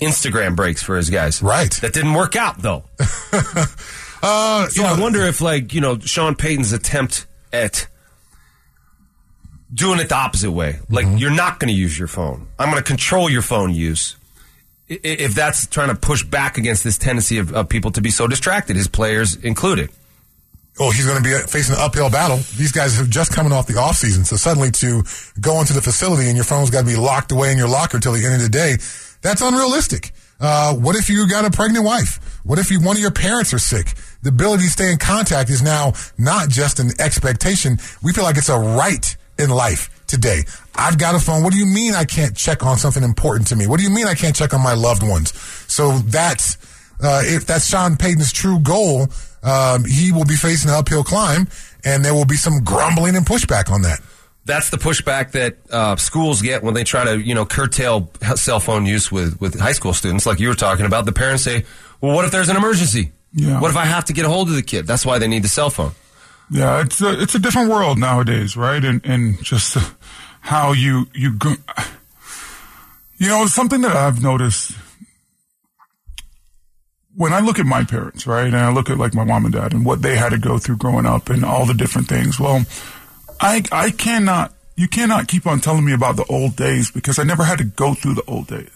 Instagram 0.00 0.56
breaks 0.56 0.82
for 0.82 0.96
his 0.96 1.10
guys. 1.10 1.42
Right. 1.42 1.72
That 1.82 1.92
didn't 1.92 2.14
work 2.14 2.36
out 2.36 2.58
though. 2.62 2.84
Uh, 4.26 4.68
So 4.68 4.82
I 4.84 4.98
wonder 4.98 5.20
if 5.24 5.42
like 5.42 5.74
you 5.74 5.82
know 5.82 5.98
Sean 5.98 6.34
Payton's 6.34 6.72
attempt 6.72 7.26
at 7.52 7.86
doing 9.72 10.00
it 10.00 10.08
the 10.08 10.14
opposite 10.14 10.50
way. 10.52 10.78
Like 10.88 11.06
Mm-hmm. 11.06 11.16
you're 11.18 11.30
not 11.30 11.60
going 11.60 11.68
to 11.68 11.74
use 11.74 11.98
your 11.98 12.08
phone. 12.08 12.46
I'm 12.58 12.70
going 12.70 12.82
to 12.82 12.86
control 12.88 13.28
your 13.28 13.42
phone 13.42 13.72
use. 13.74 14.16
If 14.88 15.34
that's 15.34 15.66
trying 15.66 15.88
to 15.88 15.94
push 15.94 16.22
back 16.22 16.58
against 16.58 16.84
this 16.84 16.98
tendency 16.98 17.38
of, 17.38 17.52
of 17.54 17.68
people 17.68 17.90
to 17.92 18.00
be 18.00 18.10
so 18.10 18.26
distracted, 18.26 18.76
his 18.76 18.86
players 18.88 19.34
included. 19.36 19.90
oh, 20.78 20.90
he's 20.90 21.06
going 21.06 21.22
to 21.22 21.24
be 21.24 21.34
facing 21.46 21.74
an 21.74 21.80
uphill 21.80 22.10
battle. 22.10 22.36
These 22.56 22.72
guys 22.72 22.96
have 22.98 23.08
just 23.08 23.32
coming 23.32 23.52
off 23.52 23.66
the 23.66 23.78
off 23.78 23.96
season, 23.96 24.24
so 24.24 24.36
suddenly 24.36 24.70
to 24.72 25.02
go 25.40 25.60
into 25.60 25.72
the 25.72 25.80
facility 25.82 26.26
and 26.28 26.36
your 26.36 26.44
phone's 26.44 26.68
got 26.70 26.80
to 26.80 26.86
be 26.86 26.96
locked 26.96 27.32
away 27.32 27.50
in 27.52 27.58
your 27.58 27.68
locker 27.68 27.98
till 27.98 28.12
the 28.12 28.24
end 28.24 28.34
of 28.36 28.42
the 28.42 28.48
day, 28.48 28.76
that's 29.24 29.40
unrealistic. 29.40 30.12
Uh, 30.38 30.74
what 30.74 30.96
if 30.96 31.08
you 31.08 31.26
got 31.26 31.46
a 31.46 31.50
pregnant 31.50 31.84
wife? 31.84 32.40
What 32.44 32.58
if 32.58 32.70
you, 32.70 32.78
one 32.78 32.96
of 32.96 33.00
your 33.00 33.10
parents 33.10 33.54
are 33.54 33.58
sick? 33.58 33.94
The 34.22 34.28
ability 34.28 34.64
to 34.64 34.68
stay 34.68 34.92
in 34.92 34.98
contact 34.98 35.48
is 35.48 35.62
now 35.62 35.94
not 36.18 36.50
just 36.50 36.78
an 36.78 36.90
expectation. 37.00 37.78
We 38.02 38.12
feel 38.12 38.24
like 38.24 38.36
it's 38.36 38.50
a 38.50 38.58
right 38.58 39.16
in 39.38 39.48
life 39.48 39.88
today. 40.06 40.42
I've 40.74 40.98
got 40.98 41.14
a 41.14 41.18
phone. 41.18 41.42
What 41.42 41.54
do 41.54 41.58
you 41.58 41.64
mean 41.64 41.94
I 41.94 42.04
can't 42.04 42.36
check 42.36 42.66
on 42.66 42.76
something 42.76 43.02
important 43.02 43.46
to 43.48 43.56
me? 43.56 43.66
What 43.66 43.78
do 43.78 43.84
you 43.84 43.90
mean 43.90 44.06
I 44.06 44.14
can't 44.14 44.36
check 44.36 44.52
on 44.52 44.62
my 44.62 44.74
loved 44.74 45.02
ones? 45.02 45.32
So 45.72 45.92
that's 46.00 46.58
uh, 47.02 47.22
if 47.24 47.46
that's 47.46 47.66
Sean 47.66 47.96
Payton's 47.96 48.30
true 48.30 48.60
goal, 48.60 49.08
um, 49.42 49.86
he 49.86 50.12
will 50.12 50.26
be 50.26 50.36
facing 50.36 50.70
an 50.70 50.76
uphill 50.76 51.02
climb, 51.02 51.48
and 51.82 52.04
there 52.04 52.14
will 52.14 52.26
be 52.26 52.36
some 52.36 52.62
grumbling 52.62 53.16
and 53.16 53.24
pushback 53.24 53.70
on 53.70 53.82
that. 53.82 54.00
That's 54.46 54.70
the 54.70 54.76
pushback 54.76 55.32
that 55.32 55.56
uh, 55.70 55.96
schools 55.96 56.42
get 56.42 56.62
when 56.62 56.74
they 56.74 56.84
try 56.84 57.04
to, 57.04 57.18
you 57.18 57.34
know, 57.34 57.46
curtail 57.46 58.10
cell 58.36 58.60
phone 58.60 58.84
use 58.84 59.10
with, 59.10 59.40
with 59.40 59.58
high 59.58 59.72
school 59.72 59.94
students, 59.94 60.26
like 60.26 60.38
you 60.38 60.48
were 60.48 60.54
talking 60.54 60.84
about. 60.84 61.06
The 61.06 61.12
parents 61.12 61.44
say, 61.44 61.64
"Well, 62.00 62.14
what 62.14 62.24
if 62.26 62.30
there's 62.30 62.50
an 62.50 62.56
emergency? 62.56 63.12
Yeah. 63.32 63.60
What 63.60 63.70
if 63.70 63.76
I 63.76 63.86
have 63.86 64.04
to 64.06 64.12
get 64.12 64.26
a 64.26 64.28
hold 64.28 64.48
of 64.48 64.54
the 64.54 64.62
kid?" 64.62 64.86
That's 64.86 65.06
why 65.06 65.18
they 65.18 65.28
need 65.28 65.44
the 65.44 65.48
cell 65.48 65.70
phone. 65.70 65.92
Yeah, 66.50 66.82
it's 66.82 67.00
a, 67.00 67.20
it's 67.20 67.34
a 67.34 67.38
different 67.38 67.70
world 67.70 67.98
nowadays, 67.98 68.56
right? 68.56 68.84
And 68.84 69.00
and 69.04 69.42
just 69.42 69.78
how 70.40 70.72
you 70.72 71.06
you 71.14 71.32
go, 71.32 71.54
you 73.16 73.28
know 73.28 73.46
something 73.46 73.80
that 73.80 73.96
I've 73.96 74.22
noticed 74.22 74.72
when 77.16 77.32
I 77.32 77.40
look 77.40 77.58
at 77.58 77.66
my 77.66 77.84
parents, 77.84 78.26
right, 78.26 78.46
and 78.46 78.56
I 78.56 78.72
look 78.72 78.90
at 78.90 78.98
like 78.98 79.14
my 79.14 79.24
mom 79.24 79.44
and 79.44 79.54
dad 79.54 79.72
and 79.72 79.84
what 79.86 80.02
they 80.02 80.16
had 80.16 80.30
to 80.30 80.38
go 80.38 80.58
through 80.58 80.76
growing 80.78 81.06
up 81.06 81.30
and 81.30 81.44
all 81.44 81.64
the 81.64 81.74
different 81.74 82.08
things. 82.08 82.38
Well, 82.40 82.64
I 83.44 83.62
I 83.70 83.90
cannot 83.90 84.54
you 84.74 84.88
cannot 84.88 85.28
keep 85.28 85.46
on 85.46 85.60
telling 85.60 85.84
me 85.84 85.92
about 85.92 86.16
the 86.16 86.24
old 86.24 86.56
days 86.56 86.90
because 86.90 87.18
I 87.18 87.24
never 87.24 87.44
had 87.44 87.58
to 87.58 87.64
go 87.64 87.94
through 87.94 88.14
the 88.14 88.24
old 88.26 88.46
days. 88.46 88.70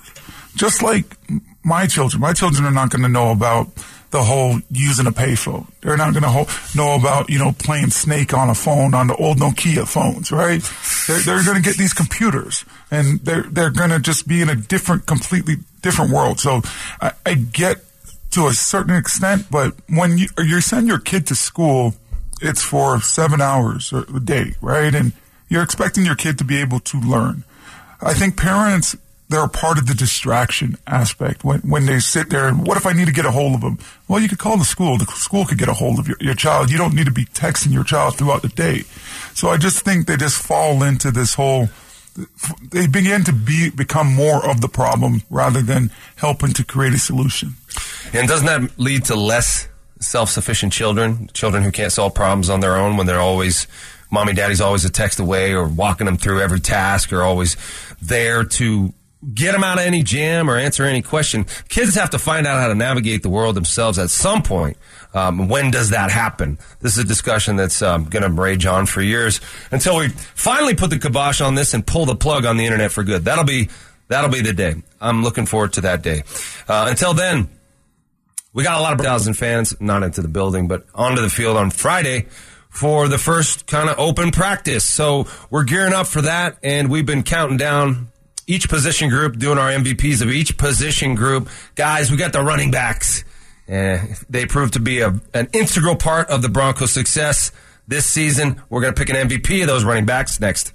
Just 0.55 0.83
like 0.83 1.17
my 1.65 1.87
children, 1.87 2.21
my 2.21 2.33
children 2.35 2.65
are 2.67 2.71
not 2.71 2.91
going 2.91 3.03
to 3.03 3.09
know 3.09 3.31
about 3.31 3.69
the 4.11 4.23
whole 4.23 4.59
using 4.71 5.07
a 5.07 5.11
payphone. 5.11 5.67
They're 5.81 5.97
not 5.97 6.13
going 6.13 6.23
to 6.23 6.31
ho- 6.31 6.47
know 6.75 6.95
about 6.95 7.31
you 7.31 7.39
know 7.39 7.53
playing 7.53 7.91
Snake 7.91 8.35
on 8.35 8.51
a 8.51 8.55
phone 8.55 8.95
on 8.95 9.07
the 9.07 9.17
old 9.17 9.39
Nokia 9.39 9.89
phones, 9.89 10.31
right? 10.31 10.63
They're, 11.07 11.21
they're 11.21 11.45
going 11.45 11.57
to 11.57 11.63
get 11.63 11.77
these 11.79 11.95
computers, 11.95 12.65
and 12.91 13.21
they're 13.21 13.45
they're 13.45 13.71
going 13.71 13.91
to 13.91 14.01
just 14.01 14.29
be 14.29 14.43
in 14.43 14.49
a 14.49 14.57
different, 14.57 15.07
completely 15.07 15.57
different 15.83 16.11
world. 16.11 16.41
So 16.41 16.63
I, 17.01 17.13
I 17.25 17.35
get 17.35 17.79
to 18.33 18.47
a 18.47 18.53
certain 18.53 18.95
extent, 18.95 19.47
but 19.51 19.75
when 19.89 20.19
you 20.19 20.29
you 20.39 20.61
send 20.61 20.89
your 20.89 20.99
kid 20.99 21.27
to 21.29 21.35
school, 21.35 21.95
it's 22.41 22.63
for 22.63 23.01
seven 23.01 23.41
hours 23.41 23.93
a 23.93 24.21
day, 24.21 24.55
right? 24.61 24.95
And 24.95 25.13
you're 25.49 25.63
expecting 25.63 26.05
your 26.05 26.17
kid 26.17 26.39
to 26.39 26.45
be 26.45 26.59
able 26.59 26.81
to 26.81 27.01
learn. 27.01 27.45
I 28.01 28.15
think 28.15 28.37
parents 28.37 28.97
they're 29.29 29.47
part 29.47 29.79
of 29.79 29.87
the 29.87 29.95
distraction 29.95 30.77
aspect 30.87 31.45
when, 31.45 31.61
when 31.61 31.87
they 31.87 31.99
sit 31.99 32.31
there 32.31 32.49
and 32.49 32.67
what 32.67 32.77
if 32.77 32.87
I 32.87 32.93
need 32.93 33.07
to 33.07 33.13
get 33.13 33.27
a 33.27 33.31
hold 33.31 33.55
of 33.55 33.61
them? 33.61 33.79
Well, 34.09 34.21
you 34.21 34.29
could 34.29 34.39
call 34.39 34.57
the 34.57 34.65
school. 34.65 34.97
The 34.97 35.05
school 35.07 35.45
could 35.45 35.59
get 35.59 35.69
a 35.69 35.75
hold 35.75 35.99
of 35.99 36.09
your, 36.09 36.17
your 36.21 36.35
child. 36.35 36.71
You 36.71 36.79
don't 36.79 36.95
need 36.95 37.07
to 37.07 37.13
be 37.13 37.27
texting 37.27 37.73
your 37.73 37.85
child 37.85 38.17
throughout 38.17 38.43
the 38.43 38.49
day. 38.49 38.85
So 39.35 39.49
I 39.49 39.59
just 39.59 39.85
think 39.85 40.07
they 40.07 40.17
just 40.17 40.43
fall 40.43 40.83
into 40.83 41.11
this 41.11 41.35
whole, 41.35 41.69
they 42.71 42.87
begin 42.87 43.25
to 43.25 43.33
be, 43.33 43.69
become 43.69 44.13
more 44.13 44.49
of 44.49 44.63
the 44.63 44.69
problem 44.69 45.23
rather 45.29 45.61
than 45.61 45.91
helping 46.17 46.55
to 46.55 46.65
create 46.65 46.95
a 46.95 46.99
solution. 46.99 47.53
And 48.15 48.27
doesn't 48.27 48.47
that 48.47 48.79
lead 48.79 49.05
to 49.07 49.15
less 49.15 49.69
self-sufficient 50.01 50.73
children, 50.73 51.29
children 51.33 51.63
who 51.63 51.73
can't 51.73 51.93
solve 51.93 52.15
problems 52.15 52.51
on 52.51 52.61
their 52.61 52.77
own 52.77 52.97
when 52.97 53.07
they're 53.07 53.21
always 53.21 53.67
mommy 54.11 54.33
daddy's 54.33 54.61
always 54.61 54.85
a 54.85 54.91
text 54.91 55.21
away 55.21 55.53
or 55.53 55.67
walking 55.69 56.07
them 56.07 56.17
through 56.17 56.41
every 56.41 56.61
task 56.61 57.13
or 57.13 57.23
always 57.23 57.57
there 58.01 58.45
to 58.45 58.93
get 59.35 59.53
them 59.53 59.65
out 59.65 59.79
of 59.79 59.85
any 59.85 60.03
jam 60.03 60.49
or 60.49 60.57
answer 60.57 60.85
any 60.85 61.03
question. 61.03 61.45
Kids 61.69 61.95
have 61.97 62.11
to 62.11 62.19
find 62.19 62.47
out 62.47 62.61
how 62.61 62.69
to 62.69 62.75
navigate 62.75 63.23
the 63.23 63.29
world 63.29 63.57
themselves 63.57 63.99
at 63.99 64.11
some 64.11 64.43
point. 64.43 64.77
Um, 65.15 65.49
when 65.49 65.71
does 65.71 65.91
that 65.91 66.11
happen? 66.11 66.59
This 66.81 66.97
is 66.97 67.05
a 67.05 67.07
discussion 67.07 67.57
that's 67.57 67.83
um, 67.83 68.05
going 68.05 68.23
to 68.23 68.29
rage 68.31 68.67
on 68.67 68.87
for 68.87 69.03
years 69.03 69.41
until 69.71 69.97
we 69.97 70.09
finally 70.09 70.75
put 70.75 70.91
the 70.91 70.99
kibosh 70.99 71.41
on 71.41 71.55
this 71.55 71.75
and 71.75 71.87
pull 71.87 72.07
the 72.07 72.15
plug 72.15 72.45
on 72.45 72.57
the 72.57 72.65
internet 72.65 72.93
for 72.93 73.03
good. 73.03 73.25
That'll 73.25 73.45
be 73.45 73.71
that'll 74.09 74.31
be 74.31 74.41
the 74.41 74.53
day. 74.53 74.77
I'm 75.01 75.23
looking 75.23 75.47
forward 75.47 75.73
to 75.75 75.81
that 75.83 76.03
day. 76.03 76.23
Uh, 76.69 76.87
until 76.89 77.15
then, 77.15 77.49
we 78.59 78.65
got 78.65 78.81
a 78.81 78.83
lot 78.83 78.93
of 78.93 78.99
thousand 78.99 79.35
fans 79.35 79.73
not 79.79 80.03
into 80.03 80.21
the 80.21 80.27
building, 80.27 80.67
but 80.67 80.85
onto 80.93 81.23
the 81.23 81.31
field 81.31 81.57
on 81.57 81.71
Friday 81.71 82.27
for 82.69 83.07
the 83.07 83.17
first 83.17 83.69
kind 83.69 83.89
of 83.89 83.97
open 84.01 84.33
practice. 84.33 84.85
So 84.85 85.29
we're 85.49 85.63
gearing 85.63 85.93
up 85.93 86.09
for 86.09 86.23
that, 86.23 86.59
and 86.61 86.91
we've 86.91 87.07
been 87.07 87.23
counting 87.23 87.57
down 87.57 88.11
each 88.49 88.69
position 88.69 89.11
group, 89.11 89.39
doing 89.39 89.59
our 89.59 89.71
MVPs 89.71 90.23
of 90.23 90.33
each 90.33 90.59
position 90.59 91.15
group. 91.15 91.49
Guys, 91.77 92.11
we 92.11 92.17
got 92.17 92.33
the 92.33 92.43
running 92.43 92.73
backs. 92.73 93.23
Uh, 93.69 93.99
they 94.29 94.45
proved 94.45 94.73
to 94.73 94.81
be 94.81 95.03
a, 95.03 95.15
an 95.35 95.49
integral 95.53 95.95
part 95.95 96.29
of 96.29 96.43
the 96.43 96.49
Broncos' 96.49 96.91
success 96.91 97.53
this 97.87 98.07
season. 98.07 98.61
We're 98.71 98.81
going 98.81 98.93
to 98.93 98.99
pick 98.99 99.09
an 99.09 99.29
MVP 99.29 99.61
of 99.61 99.69
those 99.69 99.85
running 99.85 100.05
backs 100.05 100.41
next. 100.41 100.73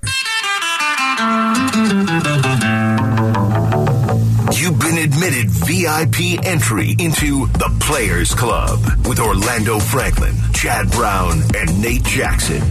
You've 4.55 4.79
been 4.79 4.97
admitted 4.97 5.49
VIP 5.49 6.45
entry 6.45 6.95
into 6.99 7.47
the 7.47 7.75
Players 7.79 8.33
Club 8.35 8.79
with 9.07 9.19
Orlando 9.19 9.79
Franklin, 9.79 10.35
Chad 10.53 10.89
Brown, 10.91 11.41
and 11.55 11.81
Nate 11.81 12.03
Jackson. 12.03 12.61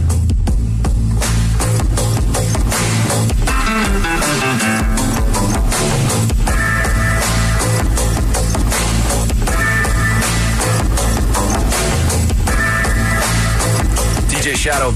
DJ 14.29 14.55
Shadow 14.55 14.91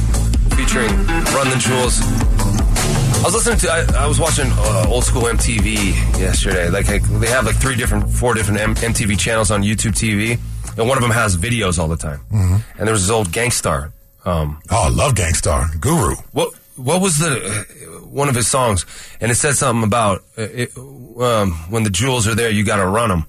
featuring 0.56 0.90
Run 1.36 1.50
the 1.50 1.58
Jewels. 1.60 2.37
I 3.20 3.30
was 3.30 3.34
listening 3.34 3.58
to, 3.60 3.70
I, 3.70 4.04
I 4.04 4.08
was 4.08 4.20
watching 4.20 4.46
uh, 4.52 4.86
old 4.88 5.04
school 5.04 5.24
MTV 5.24 5.76
yesterday. 6.18 6.70
Like 6.70 6.86
they 6.86 7.28
have 7.28 7.46
like 7.46 7.56
three 7.58 7.76
different, 7.76 8.10
four 8.10 8.34
different 8.34 8.62
M- 8.62 8.76
MTV 8.76 9.20
channels 9.20 9.52
on 9.52 9.64
YouTube 9.64 9.92
TV, 9.94 10.40
and 10.78 10.88
one 10.88 10.98
of 10.98 11.02
them 11.02 11.12
has 11.12 11.36
videos 11.36 11.78
all 11.78 11.90
the 11.90 11.98
time. 11.98 12.20
Mm-hmm. 12.32 12.56
And 12.80 12.88
there 12.88 12.94
was 12.94 13.02
this 13.02 13.12
old 13.12 13.32
Gang 13.34 13.52
Starr. 13.52 13.92
Um, 14.24 14.62
Oh, 14.70 14.86
I 14.86 14.90
love 14.90 15.16
Gang 15.16 15.34
Starr. 15.34 15.68
Guru. 15.80 16.16
what 16.32 16.54
what 16.78 17.02
was 17.02 17.18
the 17.18 17.28
uh, 17.38 18.06
one 18.08 18.30
of 18.30 18.36
his 18.36 18.48
songs? 18.48 18.86
And 19.20 19.30
it 19.32 19.36
said 19.36 19.56
something 19.56 19.84
about 19.84 20.20
uh, 20.38 20.44
it, 20.44 20.78
um, 20.78 21.52
when 21.70 21.84
the 21.84 21.90
jewels 21.90 22.28
are 22.28 22.36
there, 22.36 22.50
you 22.50 22.64
got 22.64 22.78
to 22.78 22.86
run 22.88 23.10
them. 23.10 23.26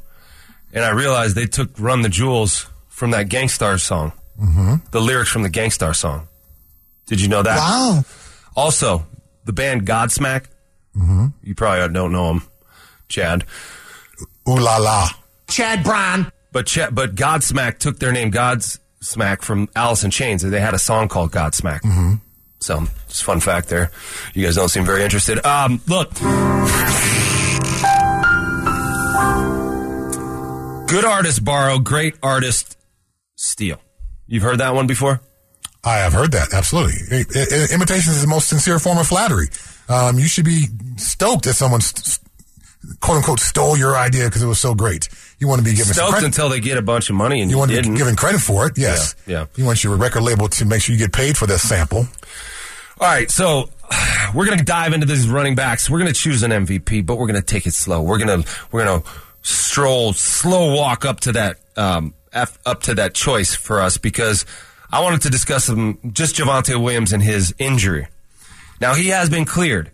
And 0.72 0.84
I 0.84 0.90
realized 0.90 1.34
they 1.34 1.46
took 1.46 1.70
"Run 1.78 2.02
the 2.02 2.08
Jewels" 2.10 2.68
from 2.88 3.10
that 3.12 3.28
Gang 3.30 3.48
Starr 3.48 3.78
song. 3.78 4.12
Mm-hmm. 4.40 4.74
The 4.92 5.00
lyrics 5.00 5.30
from 5.30 5.42
the 5.42 5.48
Gang 5.50 5.70
Starr 5.70 5.94
song. 5.94 6.28
Did 7.06 7.20
you 7.20 7.28
know 7.28 7.42
that? 7.42 7.56
Wow. 7.58 8.04
Also, 8.54 9.06
the 9.48 9.52
band 9.54 9.86
Godsmack. 9.86 10.44
Mm-hmm. 10.94 11.28
You 11.42 11.54
probably 11.54 11.92
don't 11.94 12.12
know 12.12 12.28
them, 12.28 12.42
Chad. 13.08 13.44
Ooh 14.46 14.58
la 14.58 14.76
la. 14.76 15.08
Chad 15.48 15.82
Brown. 15.82 16.30
But 16.52 16.66
Ch- 16.66 16.92
but 16.92 17.14
Godsmack 17.14 17.78
took 17.78 17.98
their 17.98 18.12
name 18.12 18.30
Godsmack 18.30 19.40
from 19.40 19.70
Alice 19.74 20.04
in 20.04 20.10
Chains. 20.10 20.44
And 20.44 20.52
they 20.52 20.60
had 20.60 20.74
a 20.74 20.78
song 20.78 21.08
called 21.08 21.32
Godsmack. 21.32 21.80
Mm-hmm. 21.80 22.14
So, 22.60 22.84
just 23.06 23.24
fun 23.24 23.40
fact 23.40 23.68
there. 23.68 23.90
You 24.34 24.44
guys 24.44 24.56
don't 24.56 24.68
seem 24.68 24.84
very 24.84 25.02
interested. 25.02 25.44
Um, 25.46 25.80
look. 25.88 26.12
Good 30.88 31.04
artists 31.04 31.38
borrow, 31.38 31.78
great 31.78 32.16
artists 32.22 32.76
steal. 33.36 33.80
You've 34.26 34.42
heard 34.42 34.58
that 34.58 34.74
one 34.74 34.86
before? 34.86 35.22
I 35.88 35.98
have 35.98 36.12
heard 36.12 36.32
that. 36.32 36.52
Absolutely. 36.52 36.94
Imitation 37.74 38.12
is 38.12 38.20
the 38.20 38.28
most 38.28 38.48
sincere 38.48 38.78
form 38.78 38.98
of 38.98 39.06
flattery. 39.06 39.46
Um, 39.88 40.18
you 40.18 40.26
should 40.28 40.44
be 40.44 40.66
stoked 40.96 41.44
that 41.44 41.54
someone, 41.54 41.80
st- 41.80 42.18
quote 43.00 43.16
unquote, 43.18 43.40
stole 43.40 43.76
your 43.76 43.96
idea 43.96 44.26
because 44.26 44.42
it 44.42 44.46
was 44.46 44.60
so 44.60 44.74
great. 44.74 45.08
You 45.38 45.48
want 45.48 45.60
to 45.60 45.64
be 45.64 45.74
given 45.74 45.94
Stoked 45.94 46.10
credit. 46.10 46.26
until 46.26 46.48
they 46.48 46.60
get 46.60 46.78
a 46.78 46.82
bunch 46.82 47.08
of 47.10 47.16
money 47.16 47.40
and 47.40 47.50
you 47.50 47.54
you, 47.54 47.58
want 47.58 47.70
to 47.70 47.76
didn't. 47.76 47.92
be 47.92 47.98
given 47.98 48.16
credit 48.16 48.40
for 48.40 48.66
it. 48.66 48.76
Yes. 48.76 49.14
Yeah, 49.26 49.40
yeah. 49.40 49.46
You 49.56 49.64
want 49.64 49.82
your 49.84 49.96
record 49.96 50.22
label 50.22 50.48
to 50.48 50.64
make 50.64 50.82
sure 50.82 50.92
you 50.94 50.98
get 50.98 51.12
paid 51.12 51.36
for 51.38 51.46
that 51.46 51.58
sample. 51.58 52.06
All 53.00 53.06
right, 53.06 53.30
so 53.30 53.70
we're 54.34 54.46
going 54.46 54.58
to 54.58 54.64
dive 54.64 54.92
into 54.92 55.06
these 55.06 55.28
running 55.28 55.54
backs. 55.54 55.88
We're 55.88 56.00
going 56.00 56.12
to 56.12 56.20
choose 56.20 56.42
an 56.42 56.50
MVP, 56.50 57.06
but 57.06 57.16
we're 57.16 57.28
going 57.28 57.40
to 57.40 57.46
take 57.46 57.66
it 57.66 57.74
slow. 57.74 58.02
We're 58.02 58.18
going 58.18 58.42
to 58.42 58.48
we're 58.72 58.84
going 58.84 59.02
to 59.02 59.08
stroll, 59.42 60.12
slow 60.12 60.74
walk 60.74 61.04
up 61.04 61.20
to 61.20 61.32
that 61.32 61.58
um, 61.76 62.12
F, 62.32 62.58
up 62.66 62.82
to 62.82 62.94
that 62.96 63.14
choice 63.14 63.54
for 63.54 63.80
us 63.80 63.96
because 63.96 64.44
I 64.90 65.00
wanted 65.00 65.22
to 65.22 65.30
discuss 65.30 65.64
some, 65.66 65.98
just 66.12 66.36
Javonte 66.36 66.82
Williams 66.82 67.12
and 67.12 67.22
his 67.22 67.54
injury. 67.58 68.08
Now 68.80 68.94
he 68.94 69.08
has 69.08 69.28
been 69.28 69.44
cleared 69.44 69.90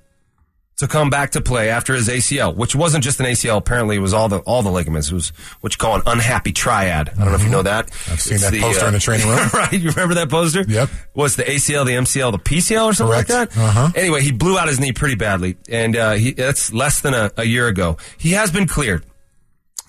to 0.77 0.89
come 0.89 1.09
back 1.09 1.31
to 1.33 1.41
play 1.41 1.71
after 1.71 1.95
his 1.95 2.09
ACL, 2.09 2.55
which 2.55 2.75
wasn't 2.75 3.05
just 3.05 3.21
an 3.21 3.27
ACL. 3.27 3.57
Apparently, 3.57 3.97
it 3.97 4.01
was 4.01 4.13
all 4.13 4.29
the 4.29 4.39
all 4.41 4.63
the 4.63 4.71
ligaments. 4.71 5.11
It 5.11 5.15
was 5.15 5.29
what 5.61 5.73
you 5.73 5.79
call 5.79 5.97
an 5.97 6.03
unhappy 6.07 6.53
triad. 6.53 7.11
I 7.11 7.15
don't 7.15 7.29
know 7.29 7.35
if 7.35 7.45
you 7.45 7.49
know 7.49 7.63
that. 7.63 7.87
Mm-hmm. 7.87 8.13
I've 8.13 8.21
seen 8.21 8.35
It's 8.35 8.51
that 8.51 8.61
poster 8.61 8.87
in 8.87 8.93
the 8.93 8.99
training 8.99 9.29
room. 9.29 9.39
right, 9.55 9.73
you 9.73 9.91
remember 9.91 10.15
that 10.15 10.31
poster? 10.31 10.63
Yep. 10.67 10.91
What's 11.13 11.37
the 11.37 11.45
ACL, 11.45 11.87
the 11.87 11.93
MCL, 11.93 12.33
the 12.33 12.39
PCL, 12.39 12.87
or 12.87 12.93
something 12.93 13.15
Correct. 13.15 13.31
like 13.31 13.51
that? 13.51 13.59
Uh-huh. 13.59 13.91
Anyway, 13.95 14.23
he 14.23 14.33
blew 14.33 14.59
out 14.59 14.69
his 14.69 14.81
knee 14.81 14.93
pretty 14.93 15.15
badly, 15.15 15.57
and 15.69 15.97
uh, 15.97 16.13
he, 16.13 16.33
that's 16.33 16.73
less 16.73 17.01
than 17.01 17.15
a, 17.15 17.31
a 17.37 17.45
year 17.45 17.69
ago. 17.69 17.97
He 18.19 18.33
has 18.33 18.51
been 18.51 18.67
cleared, 18.67 19.07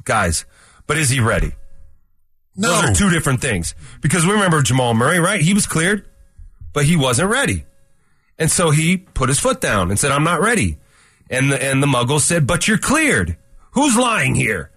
guys. 0.04 0.46
But 0.88 0.98
is 0.98 1.10
he 1.10 1.20
ready? 1.20 1.54
No. 2.56 2.70
Those 2.70 2.92
are 2.92 2.94
two 2.94 3.10
different 3.10 3.42
things. 3.42 3.76
Because 4.02 4.26
we 4.26 4.32
remember 4.32 4.62
Jamal 4.62 4.94
Murray, 4.94 5.20
right? 5.20 5.42
He 5.42 5.54
was 5.54 5.68
cleared, 5.68 6.06
but 6.74 6.86
he 6.86 6.96
wasn't 6.96 7.30
ready. 7.30 7.66
And 8.38 8.52
so 8.52 8.72
he 8.72 8.98
put 8.98 9.30
his 9.30 9.40
foot 9.40 9.62
down 9.62 9.90
and 9.90 10.00
said, 10.00 10.12
I'm 10.12 10.24
not 10.24 10.42
ready. 10.42 10.78
And 11.30 11.52
the, 11.52 11.62
and 11.62 11.82
the 11.82 11.88
muggle 11.88 12.20
said, 12.20 12.46
but 12.46 12.68
you're 12.68 12.78
cleared. 12.78 13.38
Who's 13.72 13.98
lying 13.98 14.36
here? 14.36 14.72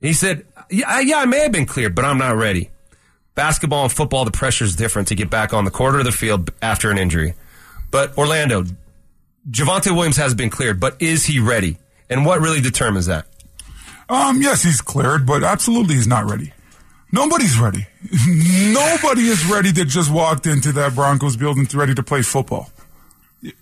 He 0.00 0.12
said, 0.12 0.46
yeah, 0.70 1.00
yeah, 1.00 1.18
I 1.18 1.24
may 1.24 1.40
have 1.40 1.52
been 1.52 1.66
cleared, 1.66 1.94
but 1.94 2.04
I'm 2.04 2.18
not 2.18 2.36
ready. 2.36 2.70
Basketball 3.34 3.84
and 3.84 3.92
football, 3.92 4.24
the 4.24 4.30
pressure 4.30 4.64
is 4.64 4.76
different 4.76 5.08
to 5.08 5.14
get 5.14 5.30
back 5.30 5.52
on 5.52 5.64
the 5.64 5.70
court 5.70 5.94
or 5.94 6.02
the 6.02 6.12
field 6.12 6.50
after 6.62 6.90
an 6.90 6.98
injury. 6.98 7.34
But 7.90 8.16
Orlando, 8.18 8.64
Javonte 9.50 9.94
Williams 9.94 10.16
has 10.16 10.34
been 10.34 10.50
cleared, 10.50 10.80
but 10.80 11.00
is 11.00 11.26
he 11.26 11.40
ready? 11.40 11.78
And 12.10 12.24
what 12.24 12.40
really 12.40 12.60
determines 12.60 13.06
that? 13.06 13.26
Um, 14.08 14.40
yes, 14.40 14.62
he's 14.62 14.80
cleared, 14.80 15.26
but 15.26 15.42
absolutely 15.42 15.94
he's 15.94 16.06
not 16.06 16.28
ready. 16.28 16.52
Nobody's 17.10 17.58
ready. 17.58 17.86
Nobody 18.26 19.28
is 19.28 19.46
ready 19.46 19.72
that 19.72 19.86
just 19.86 20.10
walked 20.12 20.46
into 20.46 20.72
that 20.72 20.94
Broncos 20.94 21.36
building 21.36 21.66
ready 21.74 21.94
to 21.94 22.02
play 22.02 22.22
football. 22.22 22.70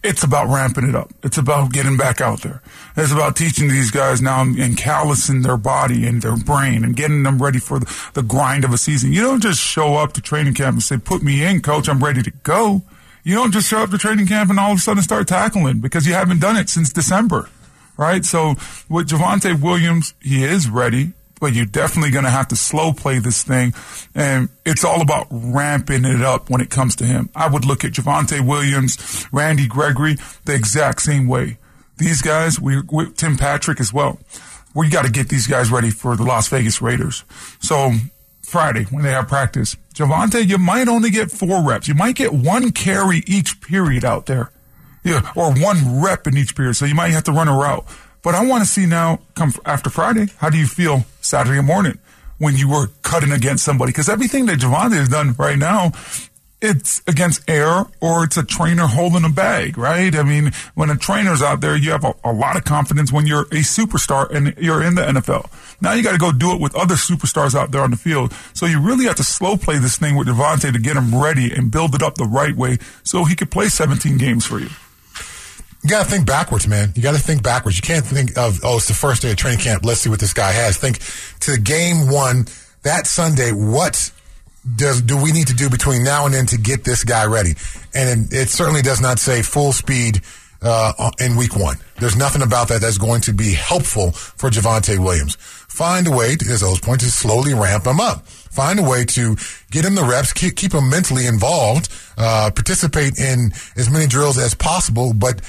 It's 0.02 0.24
about 0.24 0.48
ramping 0.48 0.88
it 0.88 0.94
up. 0.94 1.12
It's 1.22 1.36
about 1.36 1.70
getting 1.70 1.98
back 1.98 2.20
out 2.20 2.40
there. 2.40 2.62
It's 2.96 3.12
about 3.12 3.36
teaching 3.36 3.68
these 3.68 3.90
guys 3.90 4.22
now 4.22 4.40
and 4.40 4.76
callousing 4.76 5.42
their 5.42 5.58
body 5.58 6.06
and 6.06 6.22
their 6.22 6.36
brain 6.36 6.82
and 6.82 6.96
getting 6.96 7.22
them 7.24 7.42
ready 7.42 7.58
for 7.58 7.78
the, 7.78 8.10
the 8.14 8.22
grind 8.22 8.64
of 8.64 8.72
a 8.72 8.78
season. 8.78 9.12
You 9.12 9.20
don't 9.20 9.42
just 9.42 9.60
show 9.60 9.96
up 9.96 10.14
to 10.14 10.22
training 10.22 10.54
camp 10.54 10.74
and 10.74 10.82
say, 10.82 10.96
put 10.96 11.22
me 11.22 11.44
in, 11.44 11.60
coach, 11.60 11.88
I'm 11.88 12.02
ready 12.02 12.22
to 12.22 12.30
go. 12.42 12.82
You 13.22 13.34
don't 13.34 13.52
just 13.52 13.68
show 13.68 13.80
up 13.80 13.90
to 13.90 13.98
training 13.98 14.26
camp 14.26 14.48
and 14.48 14.58
all 14.58 14.72
of 14.72 14.78
a 14.78 14.80
sudden 14.80 15.02
start 15.02 15.28
tackling 15.28 15.80
because 15.80 16.06
you 16.06 16.14
haven't 16.14 16.40
done 16.40 16.56
it 16.56 16.70
since 16.70 16.92
December 16.92 17.48
right? 17.96 18.24
So 18.24 18.50
with 18.88 19.08
Javonte 19.08 19.60
Williams, 19.60 20.14
he 20.20 20.44
is 20.44 20.68
ready, 20.68 21.12
but 21.40 21.54
you're 21.54 21.66
definitely 21.66 22.10
going 22.10 22.24
to 22.24 22.30
have 22.30 22.48
to 22.48 22.56
slow 22.56 22.92
play 22.92 23.18
this 23.18 23.42
thing. 23.42 23.74
And 24.14 24.48
it's 24.64 24.84
all 24.84 25.00
about 25.00 25.26
ramping 25.30 26.04
it 26.04 26.22
up 26.22 26.50
when 26.50 26.60
it 26.60 26.70
comes 26.70 26.96
to 26.96 27.04
him. 27.04 27.30
I 27.34 27.48
would 27.48 27.64
look 27.64 27.84
at 27.84 27.92
Javonte 27.92 28.46
Williams, 28.46 29.26
Randy 29.32 29.66
Gregory, 29.66 30.16
the 30.44 30.54
exact 30.54 31.02
same 31.02 31.26
way. 31.26 31.58
These 31.98 32.22
guys, 32.22 32.60
we, 32.60 32.82
we 32.92 33.10
Tim 33.12 33.36
Patrick 33.36 33.80
as 33.80 33.92
well. 33.92 34.18
We 34.74 34.90
got 34.90 35.06
to 35.06 35.10
get 35.10 35.28
these 35.28 35.46
guys 35.46 35.70
ready 35.70 35.90
for 35.90 36.16
the 36.16 36.24
Las 36.24 36.48
Vegas 36.48 36.82
Raiders. 36.82 37.24
So 37.60 37.92
Friday 38.42 38.84
when 38.84 39.02
they 39.02 39.10
have 39.10 39.28
practice, 39.28 39.76
Javonte, 39.94 40.46
you 40.46 40.58
might 40.58 40.88
only 40.88 41.10
get 41.10 41.30
four 41.30 41.66
reps. 41.66 41.88
You 41.88 41.94
might 41.94 42.16
get 42.16 42.32
one 42.32 42.70
carry 42.72 43.22
each 43.26 43.60
period 43.62 44.04
out 44.04 44.26
there. 44.26 44.50
Yeah, 45.02 45.30
or 45.36 45.54
one 45.54 46.02
rep 46.02 46.26
in 46.26 46.36
each 46.36 46.56
period. 46.56 46.74
So 46.74 46.84
you 46.84 46.94
might 46.94 47.12
have 47.12 47.24
to 47.24 47.32
run 47.32 47.48
a 47.48 47.56
route. 47.56 47.86
But 48.26 48.34
I 48.34 48.44
want 48.44 48.64
to 48.64 48.68
see 48.68 48.86
now, 48.86 49.20
come 49.36 49.52
after 49.64 49.88
Friday, 49.88 50.26
how 50.38 50.50
do 50.50 50.58
you 50.58 50.66
feel 50.66 51.04
Saturday 51.20 51.62
morning 51.62 52.00
when 52.38 52.56
you 52.56 52.68
were 52.68 52.88
cutting 53.02 53.30
against 53.30 53.64
somebody? 53.64 53.92
Because 53.92 54.08
everything 54.08 54.46
that 54.46 54.58
Javonte 54.58 54.96
has 54.96 55.08
done 55.08 55.36
right 55.38 55.56
now, 55.56 55.92
it's 56.60 57.02
against 57.06 57.48
air 57.48 57.84
or 58.00 58.24
it's 58.24 58.36
a 58.36 58.42
trainer 58.42 58.88
holding 58.88 59.24
a 59.24 59.28
bag, 59.28 59.78
right? 59.78 60.12
I 60.12 60.24
mean, 60.24 60.50
when 60.74 60.90
a 60.90 60.96
trainer's 60.96 61.40
out 61.40 61.60
there, 61.60 61.76
you 61.76 61.92
have 61.92 62.02
a, 62.02 62.14
a 62.24 62.32
lot 62.32 62.56
of 62.56 62.64
confidence 62.64 63.12
when 63.12 63.28
you're 63.28 63.42
a 63.42 63.62
superstar 63.62 64.28
and 64.28 64.56
you're 64.58 64.82
in 64.82 64.96
the 64.96 65.02
NFL. 65.02 65.48
Now 65.80 65.92
you 65.92 66.02
got 66.02 66.10
to 66.10 66.18
go 66.18 66.32
do 66.32 66.50
it 66.50 66.60
with 66.60 66.74
other 66.74 66.96
superstars 66.96 67.54
out 67.54 67.70
there 67.70 67.82
on 67.82 67.92
the 67.92 67.96
field. 67.96 68.32
So 68.54 68.66
you 68.66 68.80
really 68.80 69.04
have 69.04 69.14
to 69.18 69.24
slow 69.24 69.56
play 69.56 69.78
this 69.78 69.98
thing 69.98 70.16
with 70.16 70.26
Javonte 70.26 70.72
to 70.72 70.80
get 70.80 70.96
him 70.96 71.14
ready 71.14 71.52
and 71.52 71.70
build 71.70 71.94
it 71.94 72.02
up 72.02 72.16
the 72.16 72.24
right 72.24 72.56
way 72.56 72.78
so 73.04 73.22
he 73.22 73.36
could 73.36 73.52
play 73.52 73.68
17 73.68 74.18
games 74.18 74.44
for 74.44 74.58
you. 74.58 74.70
You 75.86 75.90
got 75.90 76.04
to 76.04 76.10
think 76.10 76.26
backwards, 76.26 76.66
man. 76.66 76.90
You 76.96 77.02
got 77.02 77.14
to 77.14 77.20
think 77.20 77.44
backwards. 77.44 77.76
You 77.76 77.82
can't 77.82 78.04
think 78.04 78.36
of, 78.36 78.58
oh, 78.64 78.78
it's 78.78 78.88
the 78.88 78.92
first 78.92 79.22
day 79.22 79.30
of 79.30 79.36
training 79.36 79.60
camp. 79.60 79.84
Let's 79.84 80.00
see 80.00 80.10
what 80.10 80.18
this 80.18 80.32
guy 80.32 80.50
has. 80.50 80.76
Think 80.76 80.98
to 81.42 81.56
game 81.60 82.10
one, 82.10 82.46
that 82.82 83.06
Sunday, 83.06 83.52
what 83.52 84.10
does 84.74 85.00
do 85.00 85.16
we 85.16 85.30
need 85.30 85.46
to 85.46 85.54
do 85.54 85.70
between 85.70 86.02
now 86.02 86.24
and 86.26 86.34
then 86.34 86.46
to 86.46 86.58
get 86.58 86.82
this 86.82 87.04
guy 87.04 87.26
ready? 87.26 87.54
And 87.94 88.32
it, 88.32 88.48
certainly 88.48 88.82
does 88.82 89.00
not 89.00 89.20
say 89.20 89.42
full 89.42 89.70
speed 89.70 90.22
uh, 90.60 91.12
in 91.20 91.36
week 91.36 91.54
one. 91.54 91.76
There's 92.00 92.16
nothing 92.16 92.42
about 92.42 92.66
that 92.66 92.80
that's 92.80 92.98
going 92.98 93.20
to 93.20 93.32
be 93.32 93.52
helpful 93.52 94.10
for 94.10 94.50
Javonte 94.50 94.98
Williams. 94.98 95.36
Find 95.36 96.08
a 96.08 96.10
way, 96.10 96.34
to, 96.34 96.50
as 96.50 96.64
O's 96.64 96.80
point, 96.80 97.02
to 97.02 97.12
slowly 97.12 97.54
ramp 97.54 97.86
him 97.86 98.00
up. 98.00 98.26
Find 98.26 98.80
a 98.80 98.82
way 98.82 99.04
to 99.04 99.36
get 99.70 99.84
him 99.84 99.94
the 99.94 100.02
reps, 100.02 100.32
keep, 100.32 100.56
keep 100.56 100.72
him 100.72 100.90
mentally 100.90 101.26
involved, 101.26 101.92
uh, 102.18 102.50
participate 102.52 103.20
in 103.20 103.52
as 103.76 103.88
many 103.88 104.08
drills 104.08 104.36
as 104.36 104.52
possible, 104.52 105.14
but 105.14 105.42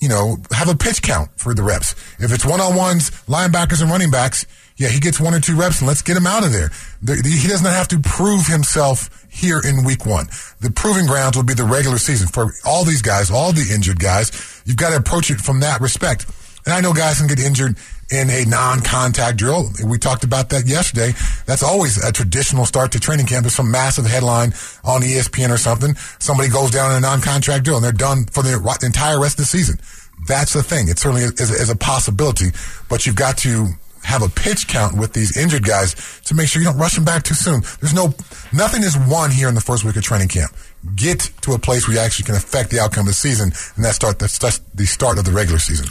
you 0.00 0.08
know, 0.08 0.38
have 0.50 0.68
a 0.68 0.74
pitch 0.74 1.02
count 1.02 1.30
for 1.36 1.54
the 1.54 1.62
reps. 1.62 1.92
If 2.18 2.32
it's 2.32 2.44
one 2.44 2.60
on 2.60 2.74
ones, 2.74 3.10
linebackers 3.26 3.82
and 3.82 3.90
running 3.90 4.10
backs, 4.10 4.46
yeah, 4.76 4.88
he 4.88 4.98
gets 4.98 5.20
one 5.20 5.34
or 5.34 5.40
two 5.40 5.56
reps 5.56 5.80
and 5.80 5.88
let's 5.88 6.00
get 6.00 6.16
him 6.16 6.26
out 6.26 6.42
of 6.42 6.52
there. 6.52 6.70
He 7.04 7.46
doesn't 7.46 7.66
have 7.66 7.88
to 7.88 7.98
prove 7.98 8.46
himself 8.46 9.26
here 9.30 9.60
in 9.60 9.84
week 9.84 10.06
one. 10.06 10.26
The 10.60 10.70
proving 10.70 11.06
grounds 11.06 11.36
will 11.36 11.44
be 11.44 11.52
the 11.52 11.64
regular 11.64 11.98
season 11.98 12.28
for 12.28 12.54
all 12.64 12.84
these 12.84 13.02
guys, 13.02 13.30
all 13.30 13.52
the 13.52 13.70
injured 13.72 14.00
guys. 14.00 14.62
You've 14.64 14.78
got 14.78 14.90
to 14.90 14.96
approach 14.96 15.30
it 15.30 15.38
from 15.38 15.60
that 15.60 15.82
respect. 15.82 16.26
And 16.64 16.72
I 16.72 16.80
know 16.80 16.94
guys 16.94 17.18
can 17.18 17.26
get 17.26 17.38
injured 17.38 17.76
in 18.10 18.30
a 18.30 18.44
non-contact 18.44 19.38
drill. 19.38 19.70
We 19.84 19.98
talked 19.98 20.24
about 20.24 20.50
that 20.50 20.66
yesterday. 20.66 21.12
That's 21.46 21.62
always 21.62 22.02
a 22.02 22.12
traditional 22.12 22.66
start 22.66 22.92
to 22.92 23.00
training 23.00 23.26
camp. 23.26 23.46
Is 23.46 23.54
some 23.54 23.70
massive 23.70 24.06
headline 24.06 24.52
on 24.84 25.02
ESPN 25.02 25.50
or 25.50 25.56
something. 25.56 25.94
Somebody 26.18 26.48
goes 26.48 26.70
down 26.70 26.90
in 26.92 26.98
a 26.98 27.00
non-contract 27.00 27.64
drill 27.64 27.76
and 27.76 27.84
they're 27.84 27.92
done 27.92 28.24
for 28.26 28.42
the 28.42 28.80
entire 28.82 29.20
rest 29.20 29.38
of 29.38 29.44
the 29.44 29.46
season. 29.46 29.78
That's 30.26 30.52
the 30.52 30.62
thing. 30.62 30.88
It 30.88 30.98
certainly 30.98 31.22
is, 31.22 31.40
is 31.40 31.70
a 31.70 31.76
possibility, 31.76 32.50
but 32.88 33.06
you've 33.06 33.16
got 33.16 33.38
to 33.38 33.68
have 34.02 34.22
a 34.22 34.28
pitch 34.28 34.66
count 34.66 34.96
with 34.96 35.12
these 35.12 35.36
injured 35.36 35.64
guys 35.64 36.20
to 36.24 36.34
make 36.34 36.48
sure 36.48 36.60
you 36.60 36.68
don't 36.68 36.78
rush 36.78 36.94
them 36.94 37.04
back 37.04 37.22
too 37.22 37.34
soon. 37.34 37.60
There's 37.80 37.94
no, 37.94 38.14
nothing 38.52 38.82
is 38.82 38.96
won 38.96 39.30
here 39.30 39.48
in 39.48 39.54
the 39.54 39.60
first 39.60 39.84
week 39.84 39.96
of 39.96 40.02
training 40.02 40.28
camp. 40.28 40.52
Get 40.94 41.30
to 41.42 41.52
a 41.52 41.58
place 41.58 41.86
where 41.86 41.96
you 41.96 42.02
actually 42.02 42.24
can 42.24 42.34
affect 42.34 42.70
the 42.70 42.80
outcome 42.80 43.02
of 43.02 43.08
the 43.08 43.12
season, 43.12 43.52
and 43.76 43.84
that 43.84 43.94
start 43.94 44.18
that's 44.18 44.38
the 44.38 44.86
start 44.86 45.18
of 45.18 45.24
the 45.24 45.32
regular 45.32 45.58
season. 45.58 45.86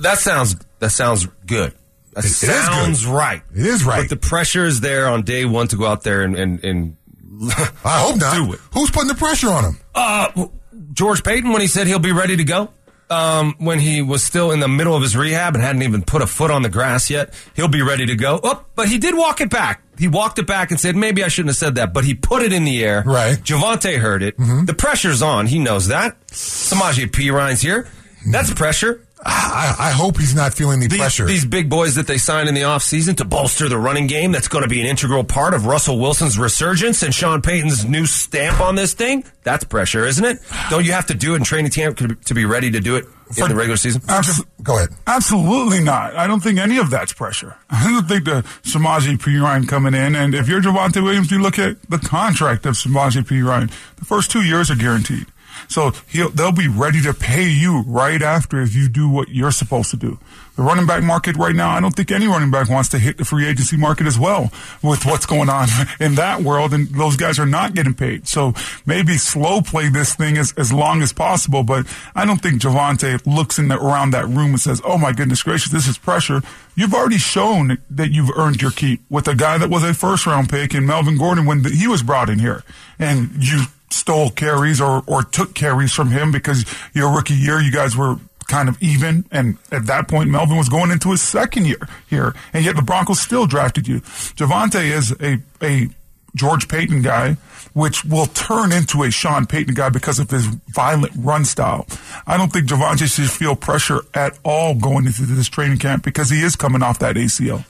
That 0.00 0.18
sounds 0.18 0.56
that 0.78 0.90
sounds 0.90 1.26
good. 1.46 1.74
That 2.14 2.24
It- 2.24 2.28
sounds 2.28 3.04
good. 3.04 3.12
right. 3.12 3.42
It 3.54 3.66
is 3.66 3.84
right. 3.84 4.00
But 4.02 4.08
the 4.10 4.16
pressure 4.16 4.64
is 4.66 4.80
there 4.80 5.08
on 5.08 5.22
day 5.22 5.44
one 5.44 5.68
to 5.68 5.76
go 5.76 5.86
out 5.86 6.02
there 6.02 6.22
and 6.22 6.36
and, 6.36 6.64
and 6.64 6.96
I 7.84 8.00
hope 8.00 8.16
not. 8.18 8.34
Do 8.34 8.52
it. 8.52 8.60
Who's 8.74 8.90
putting 8.90 9.08
the 9.08 9.14
pressure 9.14 9.48
on 9.50 9.64
him? 9.64 9.80
Uh, 9.94 10.46
George 10.92 11.22
Paton, 11.24 11.52
when 11.52 11.60
he 11.60 11.66
said 11.66 11.86
he'll 11.86 11.98
be 11.98 12.12
ready 12.12 12.36
to 12.36 12.44
go, 12.44 12.68
um, 13.10 13.54
when 13.58 13.78
he 13.78 14.00
was 14.02 14.22
still 14.22 14.50
in 14.52 14.60
the 14.60 14.68
middle 14.68 14.94
of 14.94 15.02
his 15.02 15.16
rehab 15.16 15.54
and 15.54 15.62
hadn't 15.62 15.82
even 15.82 16.02
put 16.02 16.22
a 16.22 16.26
foot 16.26 16.50
on 16.50 16.62
the 16.62 16.68
grass 16.68 17.10
yet, 17.10 17.34
he'll 17.54 17.68
be 17.68 17.82
ready 17.82 18.06
to 18.06 18.14
go. 18.16 18.38
Oh, 18.42 18.64
but 18.74 18.88
he 18.88 18.98
did 18.98 19.16
walk 19.16 19.40
it 19.40 19.50
back. 19.50 19.82
He 19.98 20.08
walked 20.08 20.38
it 20.38 20.46
back 20.46 20.70
and 20.70 20.78
said, 20.80 20.94
maybe 20.96 21.22
I 21.24 21.28
shouldn't 21.28 21.50
have 21.50 21.56
said 21.56 21.74
that, 21.76 21.92
but 21.92 22.04
he 22.04 22.14
put 22.14 22.42
it 22.42 22.52
in 22.52 22.64
the 22.64 22.84
air. 22.84 23.02
Right. 23.04 23.36
Mm-hmm. 23.38 23.42
Javonte 23.64 23.98
heard 23.98 24.22
it. 24.22 24.36
The 24.38 24.74
pressure's 24.76 25.20
on. 25.22 25.46
He 25.46 25.58
knows 25.58 25.88
that. 25.88 26.20
Samaje 26.28 27.10
Perine's 27.12 27.60
here. 27.60 27.88
That's 28.30 28.52
pressure. 28.54 29.04
I, 29.24 29.74
I 29.78 29.90
hope 29.92 30.18
he's 30.18 30.34
not 30.34 30.52
feeling 30.54 30.80
the 30.80 30.88
These, 30.88 30.98
pressure. 30.98 31.26
these 31.26 31.44
big 31.44 31.70
boys 31.70 31.94
that 31.94 32.06
they 32.06 32.18
signed 32.18 32.48
in 32.48 32.54
the 32.54 32.62
offseason 32.62 33.16
to 33.18 33.24
bolster 33.24 33.68
the 33.68 33.78
running 33.78 34.06
game, 34.08 34.32
that's 34.32 34.48
going 34.48 34.62
to 34.62 34.68
be 34.68 34.80
an 34.80 34.86
integral 34.86 35.22
part 35.24 35.54
of 35.54 35.66
Russell 35.66 35.98
Wilson's 35.98 36.38
resurgence 36.38 37.02
and 37.02 37.14
Sean 37.14 37.40
Payton's 37.40 37.84
new 37.84 38.06
stamp 38.06 38.60
on 38.60 38.74
this 38.74 38.94
thing. 38.94 39.24
That's 39.44 39.64
pressure, 39.64 40.04
isn't 40.06 40.24
it? 40.24 40.38
Don't 40.70 40.84
you 40.84 40.92
have 40.92 41.06
to 41.06 41.14
do 41.14 41.34
it 41.34 41.36
in 41.36 41.44
training 41.44 41.70
camp 41.70 41.98
to 41.98 42.34
be 42.34 42.44
ready 42.44 42.70
to 42.72 42.80
do 42.80 42.96
it 42.96 43.04
in 43.36 43.48
the 43.48 43.54
regular 43.54 43.76
season? 43.76 44.02
Abs- 44.08 44.42
Go 44.62 44.76
ahead. 44.76 44.90
Absolutely 45.06 45.82
not. 45.82 46.16
I 46.16 46.26
don't 46.26 46.40
think 46.42 46.58
any 46.58 46.78
of 46.78 46.90
that's 46.90 47.12
pressure. 47.12 47.56
I 47.70 47.90
don't 47.90 48.08
think 48.08 48.24
the 48.24 48.42
Samaje 48.62 49.18
Perine 49.18 49.68
coming 49.68 49.94
in, 49.94 50.14
and 50.16 50.34
if 50.34 50.48
you're 50.48 50.60
Javonte 50.60 51.02
Williams, 51.02 51.30
you 51.30 51.40
look 51.40 51.58
at 51.58 51.80
the 51.88 51.98
contract 51.98 52.66
of 52.66 52.74
Samaje 52.74 53.22
Perine. 53.24 53.70
The 53.96 54.04
first 54.04 54.30
two 54.30 54.42
years 54.42 54.70
are 54.70 54.76
guaranteed. 54.76 55.26
So 55.72 55.92
he'll, 56.08 56.30
they'll 56.30 56.52
be 56.52 56.68
ready 56.68 57.00
to 57.02 57.14
pay 57.14 57.48
you 57.48 57.82
right 57.82 58.20
after 58.20 58.60
if 58.60 58.74
you 58.74 58.88
do 58.88 59.08
what 59.08 59.28
you're 59.28 59.50
supposed 59.50 59.90
to 59.92 59.96
do. 59.96 60.18
The 60.54 60.62
running 60.62 60.84
back 60.84 61.02
market 61.02 61.36
right 61.36 61.54
now, 61.54 61.70
I 61.70 61.80
don't 61.80 61.96
think 61.96 62.10
any 62.10 62.26
running 62.26 62.50
back 62.50 62.68
wants 62.68 62.90
to 62.90 62.98
hit 62.98 63.16
the 63.16 63.24
free 63.24 63.46
agency 63.46 63.78
market 63.78 64.06
as 64.06 64.18
well 64.18 64.52
with 64.82 65.06
what's 65.06 65.24
going 65.24 65.48
on 65.48 65.68
in 66.00 66.16
that 66.16 66.42
world, 66.42 66.74
and 66.74 66.88
those 66.88 67.16
guys 67.16 67.38
are 67.38 67.46
not 67.46 67.74
getting 67.74 67.94
paid. 67.94 68.28
So 68.28 68.52
maybe 68.84 69.16
slow 69.16 69.62
play 69.62 69.88
this 69.88 70.14
thing 70.14 70.36
as, 70.36 70.52
as 70.58 70.70
long 70.70 71.00
as 71.00 71.14
possible, 71.14 71.62
but 71.62 71.86
I 72.14 72.26
don't 72.26 72.42
think 72.42 72.60
Javonte 72.60 73.26
looks 73.26 73.58
in 73.58 73.68
the, 73.68 73.78
around 73.78 74.10
that 74.10 74.26
room 74.26 74.50
and 74.50 74.60
says, 74.60 74.82
oh 74.84 74.98
my 74.98 75.12
goodness 75.12 75.42
gracious, 75.42 75.72
this 75.72 75.88
is 75.88 75.96
pressure. 75.96 76.42
You've 76.74 76.92
already 76.92 77.18
shown 77.18 77.78
that 77.88 78.10
you've 78.10 78.30
earned 78.36 78.60
your 78.60 78.72
keep 78.72 79.00
with 79.08 79.28
a 79.28 79.34
guy 79.34 79.56
that 79.56 79.70
was 79.70 79.82
a 79.82 79.94
first 79.94 80.26
round 80.26 80.50
pick 80.50 80.74
in 80.74 80.84
Melvin 80.84 81.16
Gordon 81.16 81.46
when 81.46 81.62
the, 81.62 81.70
he 81.70 81.88
was 81.88 82.02
brought 82.02 82.28
in 82.28 82.38
here. 82.38 82.62
And 82.98 83.30
you 83.42 83.64
stole 83.92 84.30
carries 84.30 84.80
or, 84.80 85.02
or 85.06 85.22
took 85.22 85.54
carries 85.54 85.92
from 85.92 86.10
him 86.10 86.32
because 86.32 86.64
your 86.94 87.14
rookie 87.14 87.34
year, 87.34 87.60
you 87.60 87.72
guys 87.72 87.96
were 87.96 88.16
kind 88.48 88.68
of 88.68 88.80
even. 88.82 89.24
And 89.30 89.58
at 89.70 89.86
that 89.86 90.08
point, 90.08 90.30
Melvin 90.30 90.56
was 90.56 90.68
going 90.68 90.90
into 90.90 91.10
his 91.10 91.22
second 91.22 91.66
year 91.66 91.88
here. 92.08 92.34
And 92.52 92.64
yet 92.64 92.76
the 92.76 92.82
Broncos 92.82 93.20
still 93.20 93.46
drafted 93.46 93.88
you. 93.88 94.00
Javonte 94.00 94.82
is 94.82 95.12
a, 95.20 95.38
a 95.64 95.88
George 96.34 96.68
Paton 96.68 97.02
guy, 97.02 97.36
which 97.72 98.04
will 98.04 98.26
turn 98.26 98.72
into 98.72 99.02
a 99.02 99.10
Sean 99.10 99.46
Payton 99.46 99.74
guy 99.74 99.88
because 99.88 100.18
of 100.18 100.30
his 100.30 100.46
violent 100.46 101.12
run 101.16 101.44
style. 101.44 101.86
I 102.26 102.36
don't 102.36 102.52
think 102.52 102.68
Javonte 102.68 103.14
should 103.14 103.30
feel 103.30 103.56
pressure 103.56 104.00
at 104.14 104.38
all 104.44 104.74
going 104.74 105.06
into 105.06 105.22
this 105.22 105.48
training 105.48 105.78
camp 105.78 106.04
because 106.04 106.30
he 106.30 106.42
is 106.42 106.56
coming 106.56 106.82
off 106.82 106.98
that 107.00 107.16
ACL. 107.16 107.64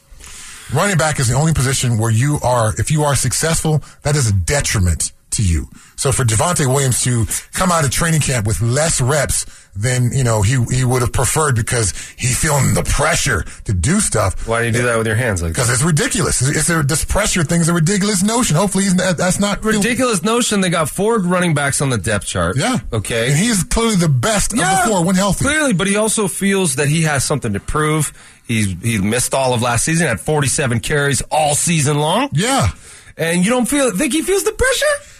Running 0.73 0.97
back 0.97 1.21
is 1.21 1.29
the 1.29 1.35
only 1.35 1.53
position 1.53 1.99
where 1.99 2.11
you 2.11 2.39
are, 2.43 2.73
if 2.79 2.91
you 2.91 3.03
are 3.03 3.15
successful, 3.15 3.83
that 4.03 4.17
is 4.17 4.31
a 4.31 4.33
detriment 4.33 5.13
to 5.33 5.43
you. 5.43 5.69
So 5.97 6.13
for 6.13 6.25
Javonte 6.25 6.67
Williams 6.67 7.03
to 7.05 7.27
come 7.53 7.71
out 7.71 7.85
of 7.85 7.91
training 7.91 8.21
camp 8.21 8.47
with 8.47 8.61
less 8.61 9.01
reps 9.01 9.47
than, 9.75 10.13
you 10.13 10.25
know, 10.25 10.43
he, 10.43 10.63
he 10.71 10.85
would 10.85 11.01
have 11.01 11.13
preferred 11.13 11.57
because 11.57 11.93
he's 12.17 12.39
feeling 12.39 12.75
the 12.75 12.83
pressure 12.83 13.45
to 13.65 13.73
do 13.73 14.01
stuff. 14.01 14.47
Why 14.47 14.61
do 14.61 14.67
you 14.67 14.73
do 14.73 14.83
that 14.83 14.99
with 14.99 15.07
your 15.07 15.17
hands 15.17 15.43
like 15.43 15.53
Because 15.53 15.71
it's 15.71 15.83
ridiculous. 15.83 16.43
It's, 16.43 16.59
it's 16.59 16.71
a, 16.71 16.83
this 16.83 17.05
pressure 17.05 17.43
thing 17.45 17.61
is 17.61 17.69
a 17.69 17.73
ridiculous 17.73 18.23
notion. 18.23 18.57
Hopefully 18.57 18.85
that's 18.89 19.41
not 19.41 19.65
ridiculous 19.65 20.23
notion. 20.23 20.61
They 20.61 20.71
got 20.71 20.91
four 20.91 21.19
running 21.19 21.55
backs 21.55 21.81
on 21.81 21.91
the 21.91 21.99
depth 21.99 22.27
chart. 22.27 22.57
Yeah. 22.57 22.81
Okay. 22.93 23.29
And 23.29 23.39
he's 23.39 23.65
clearly 23.65 23.97
the 23.97 24.09
best 24.09 24.53
of 24.53 24.59
the 24.59 24.83
four 24.87 25.05
when 25.05 25.15
healthy. 25.15 25.45
Clearly, 25.45 25.73
but 25.73 25.87
he 25.87 25.97
also 25.97 26.29
feels 26.29 26.77
that 26.77 26.89
he 26.89 27.03
has 27.03 27.25
something 27.25 27.55
to 27.55 27.61
prove. 27.61 28.13
He's 28.47 28.75
he 28.83 28.99
missed 28.99 29.35
all 29.35 29.55
of 29.55 29.63
last 29.63 29.85
season, 29.85 30.07
had 30.07 30.21
47 30.21 30.81
carries 30.81 31.23
all 31.31 31.55
season 31.55 31.99
long. 31.99 32.29
Yeah. 32.33 32.69
And 33.17 33.45
you 33.45 33.51
don't 33.51 33.67
feel 33.67 33.97
think 33.97 34.13
he 34.13 34.23
feels 34.23 34.45
the 34.45 34.53
pressure? 34.53 35.12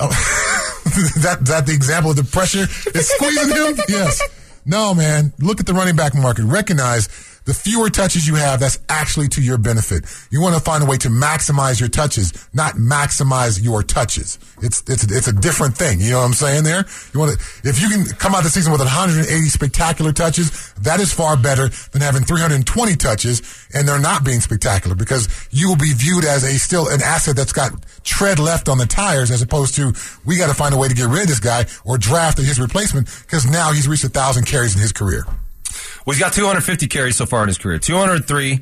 Oh, 0.00 0.08
that 1.22 1.38
that 1.42 1.66
the 1.66 1.72
example 1.72 2.10
of 2.10 2.16
the 2.16 2.24
pressure 2.24 2.66
is 2.94 3.08
squeezing 3.08 3.56
him? 3.56 3.76
Yes. 3.88 4.20
No, 4.64 4.94
man. 4.94 5.32
Look 5.38 5.60
at 5.60 5.66
the 5.66 5.74
running 5.74 5.96
back 5.96 6.14
market. 6.14 6.44
Recognize 6.44 7.08
the 7.48 7.54
fewer 7.54 7.88
touches 7.88 8.28
you 8.28 8.34
have, 8.34 8.60
that's 8.60 8.78
actually 8.90 9.26
to 9.28 9.40
your 9.40 9.56
benefit. 9.56 10.04
You 10.30 10.42
want 10.42 10.54
to 10.54 10.60
find 10.60 10.84
a 10.84 10.86
way 10.86 10.98
to 10.98 11.08
maximize 11.08 11.80
your 11.80 11.88
touches, 11.88 12.46
not 12.52 12.74
maximize 12.74 13.64
your 13.64 13.82
touches. 13.82 14.38
It's 14.60 14.82
it's 14.86 15.10
it's 15.10 15.28
a 15.28 15.32
different 15.32 15.74
thing. 15.74 15.98
You 15.98 16.10
know 16.10 16.18
what 16.18 16.26
I'm 16.26 16.34
saying 16.34 16.64
there? 16.64 16.84
You 17.14 17.20
want 17.20 17.40
to 17.40 17.66
if 17.66 17.80
you 17.80 17.88
can 17.88 18.04
come 18.18 18.34
out 18.34 18.42
the 18.42 18.50
season 18.50 18.70
with 18.70 18.82
180 18.82 19.24
spectacular 19.48 20.12
touches, 20.12 20.74
that 20.82 21.00
is 21.00 21.10
far 21.10 21.38
better 21.38 21.68
than 21.92 22.02
having 22.02 22.22
320 22.22 22.96
touches 22.96 23.40
and 23.72 23.88
they're 23.88 23.98
not 23.98 24.26
being 24.26 24.40
spectacular 24.40 24.94
because 24.94 25.48
you 25.50 25.70
will 25.70 25.80
be 25.80 25.94
viewed 25.94 26.26
as 26.26 26.44
a 26.44 26.58
still 26.58 26.88
an 26.88 27.00
asset 27.02 27.34
that's 27.34 27.54
got 27.54 27.72
tread 28.04 28.38
left 28.38 28.68
on 28.68 28.76
the 28.76 28.84
tires 28.84 29.30
as 29.30 29.40
opposed 29.40 29.74
to 29.76 29.94
we 30.26 30.36
got 30.36 30.48
to 30.48 30.54
find 30.54 30.74
a 30.74 30.76
way 30.76 30.88
to 30.88 30.94
get 30.94 31.08
rid 31.08 31.22
of 31.22 31.28
this 31.28 31.40
guy 31.40 31.64
or 31.86 31.96
draft 31.96 32.36
his 32.36 32.60
replacement 32.60 33.08
because 33.22 33.50
now 33.50 33.72
he's 33.72 33.88
reached 33.88 34.04
a 34.04 34.10
thousand 34.10 34.44
carries 34.44 34.74
in 34.74 34.82
his 34.82 34.92
career. 34.92 35.24
Well, 36.04 36.14
he's 36.14 36.20
got 36.20 36.32
250 36.32 36.86
carries 36.88 37.16
so 37.16 37.26
far 37.26 37.42
in 37.42 37.48
his 37.48 37.58
career. 37.58 37.78
203 37.78 38.60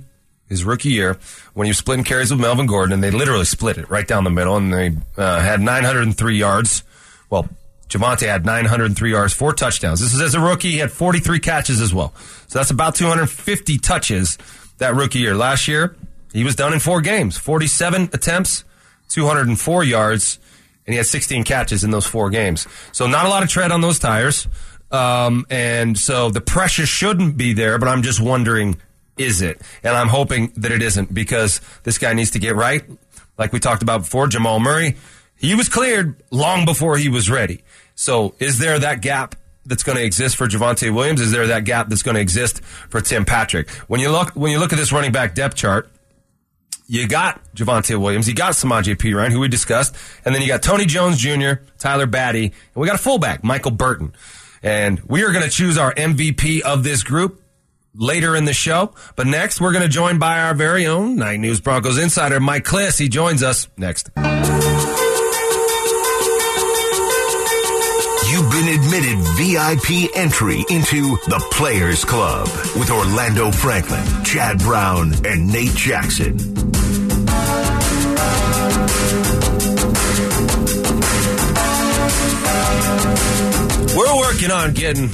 his 0.48 0.64
rookie 0.64 0.90
year 0.90 1.18
when 1.54 1.66
he 1.66 1.70
was 1.70 1.78
splitting 1.78 2.04
carries 2.04 2.30
with 2.30 2.40
Melvin 2.40 2.66
Gordon, 2.66 2.92
and 2.92 3.02
they 3.02 3.10
literally 3.10 3.44
split 3.44 3.78
it 3.78 3.90
right 3.90 4.06
down 4.06 4.24
the 4.24 4.30
middle, 4.30 4.56
and 4.56 4.72
they 4.72 4.92
uh, 5.16 5.40
had 5.40 5.60
903 5.60 6.36
yards. 6.36 6.84
Well, 7.30 7.48
Javonte 7.88 8.26
had 8.26 8.44
903 8.44 9.10
yards, 9.10 9.32
four 9.32 9.52
touchdowns. 9.52 10.00
This 10.00 10.12
is 10.14 10.20
as 10.20 10.34
a 10.34 10.40
rookie. 10.40 10.72
He 10.72 10.78
had 10.78 10.90
43 10.90 11.38
catches 11.40 11.80
as 11.80 11.94
well. 11.94 12.14
So 12.48 12.58
that's 12.58 12.70
about 12.70 12.94
250 12.94 13.78
touches 13.78 14.38
that 14.78 14.94
rookie 14.94 15.20
year. 15.20 15.34
Last 15.36 15.68
year, 15.68 15.96
he 16.32 16.44
was 16.44 16.56
done 16.56 16.72
in 16.72 16.80
four 16.80 17.00
games, 17.00 17.36
47 17.36 18.10
attempts, 18.12 18.64
204 19.08 19.84
yards, 19.84 20.38
and 20.86 20.94
he 20.94 20.96
had 20.96 21.06
16 21.06 21.44
catches 21.44 21.84
in 21.84 21.90
those 21.90 22.06
four 22.06 22.30
games. 22.30 22.66
So 22.92 23.06
not 23.06 23.26
a 23.26 23.28
lot 23.28 23.42
of 23.42 23.48
tread 23.48 23.72
on 23.72 23.80
those 23.80 23.98
tires. 23.98 24.48
Um, 24.96 25.46
and 25.50 25.98
so 25.98 26.30
the 26.30 26.40
pressure 26.40 26.86
shouldn't 26.86 27.36
be 27.36 27.52
there, 27.52 27.78
but 27.78 27.88
I'm 27.88 28.02
just 28.02 28.18
wondering, 28.20 28.76
is 29.18 29.42
it? 29.42 29.60
And 29.82 29.94
I'm 29.94 30.08
hoping 30.08 30.52
that 30.56 30.72
it 30.72 30.82
isn't 30.82 31.12
because 31.12 31.60
this 31.82 31.98
guy 31.98 32.14
needs 32.14 32.30
to 32.30 32.38
get 32.38 32.56
right. 32.56 32.82
Like 33.36 33.52
we 33.52 33.60
talked 33.60 33.82
about 33.82 34.00
before, 34.02 34.26
Jamal 34.26 34.58
Murray, 34.58 34.96
he 35.36 35.54
was 35.54 35.68
cleared 35.68 36.16
long 36.30 36.64
before 36.64 36.96
he 36.96 37.10
was 37.10 37.30
ready. 37.30 37.62
So 37.94 38.34
is 38.38 38.58
there 38.58 38.78
that 38.78 39.02
gap 39.02 39.34
that's 39.66 39.82
going 39.82 39.98
to 39.98 40.04
exist 40.04 40.36
for 40.36 40.46
Javonte 40.46 40.94
Williams? 40.94 41.20
Is 41.20 41.30
there 41.30 41.48
that 41.48 41.64
gap 41.64 41.88
that's 41.88 42.02
going 42.02 42.14
to 42.14 42.20
exist 42.20 42.64
for 42.64 43.02
Tim 43.02 43.26
Patrick? 43.26 43.68
When 43.88 44.00
you 44.00 44.10
look, 44.10 44.30
when 44.30 44.50
you 44.50 44.58
look 44.58 44.72
at 44.72 44.76
this 44.76 44.92
running 44.92 45.12
back 45.12 45.34
depth 45.34 45.56
chart, 45.56 45.90
you 46.86 47.06
got 47.06 47.40
Javonte 47.54 48.00
Williams, 48.00 48.28
you 48.28 48.34
got 48.34 48.52
Samaje 48.52 48.96
Perine, 48.96 49.32
who 49.32 49.40
we 49.40 49.48
discussed, 49.48 49.94
and 50.24 50.34
then 50.34 50.40
you 50.40 50.48
got 50.48 50.62
Tony 50.62 50.86
Jones 50.86 51.18
Jr., 51.18 51.64
Tyler 51.78 52.06
Badie, 52.06 52.44
and 52.44 52.76
we 52.76 52.86
got 52.86 52.94
a 52.94 53.02
fullback, 53.02 53.42
Michael 53.42 53.72
Burton. 53.72 54.14
And 54.62 55.00
we 55.00 55.24
are 55.24 55.32
going 55.32 55.44
to 55.44 55.50
choose 55.50 55.78
our 55.78 55.94
MVP 55.94 56.60
of 56.62 56.82
this 56.82 57.02
group 57.02 57.42
later 57.94 58.36
in 58.36 58.44
the 58.44 58.52
show. 58.52 58.94
But 59.16 59.26
next, 59.26 59.60
we're 59.60 59.72
going 59.72 59.84
to 59.84 59.88
join 59.88 60.18
by 60.18 60.40
our 60.40 60.54
very 60.54 60.86
own 60.86 61.16
Nine 61.16 61.40
News 61.40 61.60
Broncos 61.60 61.98
insider, 61.98 62.40
Mike 62.40 62.64
Klis. 62.64 62.98
He 62.98 63.08
joins 63.08 63.42
us 63.42 63.68
next. 63.76 64.10
You've 68.28 68.50
been 68.50 68.68
admitted 68.68 69.18
VIP 69.36 70.10
entry 70.14 70.64
into 70.68 71.16
the 71.28 71.42
Players 71.52 72.04
Club 72.04 72.48
with 72.76 72.90
Orlando 72.90 73.50
Franklin, 73.50 74.04
Chad 74.24 74.58
Brown, 74.58 75.12
and 75.24 75.50
Nate 75.50 75.74
Jackson. 75.74 76.36
Working 84.26 84.50
on 84.50 84.74
getting 84.74 85.04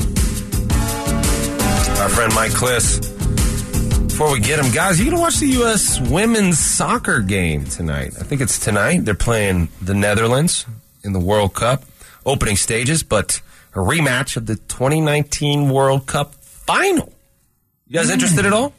our 2.01 2.09
friend 2.09 2.35
Mike 2.35 2.53
Klis. 2.53 2.99
Before 4.09 4.33
we 4.33 4.41
get 4.41 4.59
him, 4.59 4.73
guys, 4.73 4.99
you 4.99 5.05
gonna 5.05 5.21
watch 5.21 5.37
the 5.37 5.49
U.S. 5.49 6.01
women's 6.01 6.59
soccer 6.59 7.21
game 7.21 7.67
tonight? 7.67 8.15
I 8.19 8.23
think 8.23 8.41
it's 8.41 8.59
tonight. 8.59 9.05
They're 9.05 9.15
playing 9.15 9.69
the 9.83 9.93
Netherlands 9.93 10.65
in 11.05 11.13
the 11.13 11.21
World 11.21 11.53
Cup 11.53 11.85
opening 12.25 12.57
stages, 12.57 13.03
but 13.03 13.43
a 13.75 13.81
rematch 13.81 14.39
of 14.39 14.47
the 14.47 14.57
2019 14.57 15.69
World 15.69 16.07
Cup 16.07 16.35
final. 16.35 17.13
You 17.89 17.99
guys 17.99 18.09
interested 18.09 18.47
at 18.47 18.55
all? 18.55 18.73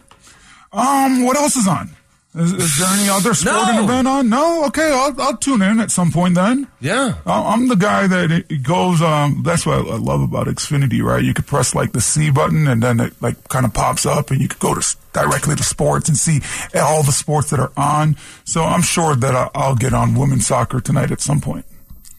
Um, 0.71 1.25
what 1.25 1.37
else 1.37 1.55
is 1.55 1.67
on? 1.67 1.91
Is, 2.35 2.51
is 2.51 2.79
there 2.79 2.87
any 2.93 3.09
other 3.09 3.35
sporting 3.35 3.75
No. 3.75 3.83
event 3.83 4.07
on? 4.07 4.27
No. 4.29 4.65
Okay, 4.65 4.91
I'll 4.91 5.21
I'll 5.21 5.37
tune 5.37 5.61
in 5.61 5.79
at 5.79 5.91
some 5.91 6.11
point 6.11 6.33
then. 6.33 6.67
Yeah. 6.81 7.15
I'm 7.27 7.67
the 7.67 7.75
guy 7.75 8.07
that 8.07 8.63
goes. 8.63 9.03
Um, 9.03 9.43
that's 9.45 9.67
what 9.67 9.77
I 9.87 9.97
love 9.97 10.21
about 10.21 10.47
Xfinity, 10.47 11.03
right? 11.03 11.23
You 11.23 11.35
could 11.35 11.45
press 11.45 11.75
like 11.75 11.91
the 11.91 12.01
C 12.01 12.31
button, 12.31 12.67
and 12.67 12.81
then 12.81 12.99
it 12.99 13.13
like 13.21 13.47
kind 13.49 13.65
of 13.67 13.73
pops 13.75 14.07
up, 14.07 14.31
and 14.31 14.41
you 14.41 14.47
could 14.47 14.59
go 14.59 14.73
to 14.73 14.95
directly 15.13 15.55
to 15.55 15.63
sports 15.63 16.09
and 16.09 16.17
see 16.17 16.41
all 16.75 17.03
the 17.03 17.11
sports 17.11 17.51
that 17.51 17.59
are 17.59 17.71
on. 17.77 18.17
So 18.45 18.63
I'm 18.63 18.81
sure 18.81 19.15
that 19.15 19.51
I'll 19.53 19.75
get 19.75 19.93
on 19.93 20.15
women's 20.15 20.47
soccer 20.47 20.81
tonight 20.81 21.11
at 21.11 21.21
some 21.21 21.39
point. 21.39 21.65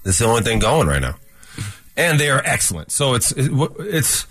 It's 0.04 0.18
the 0.18 0.26
only 0.26 0.42
thing 0.42 0.60
going 0.60 0.86
right 0.86 1.02
now, 1.02 1.16
and 1.96 2.20
they 2.20 2.30
are 2.30 2.40
excellent. 2.44 2.92
So 2.92 3.14
it's 3.14 3.32
it- 3.32 3.50
it's 3.80 4.26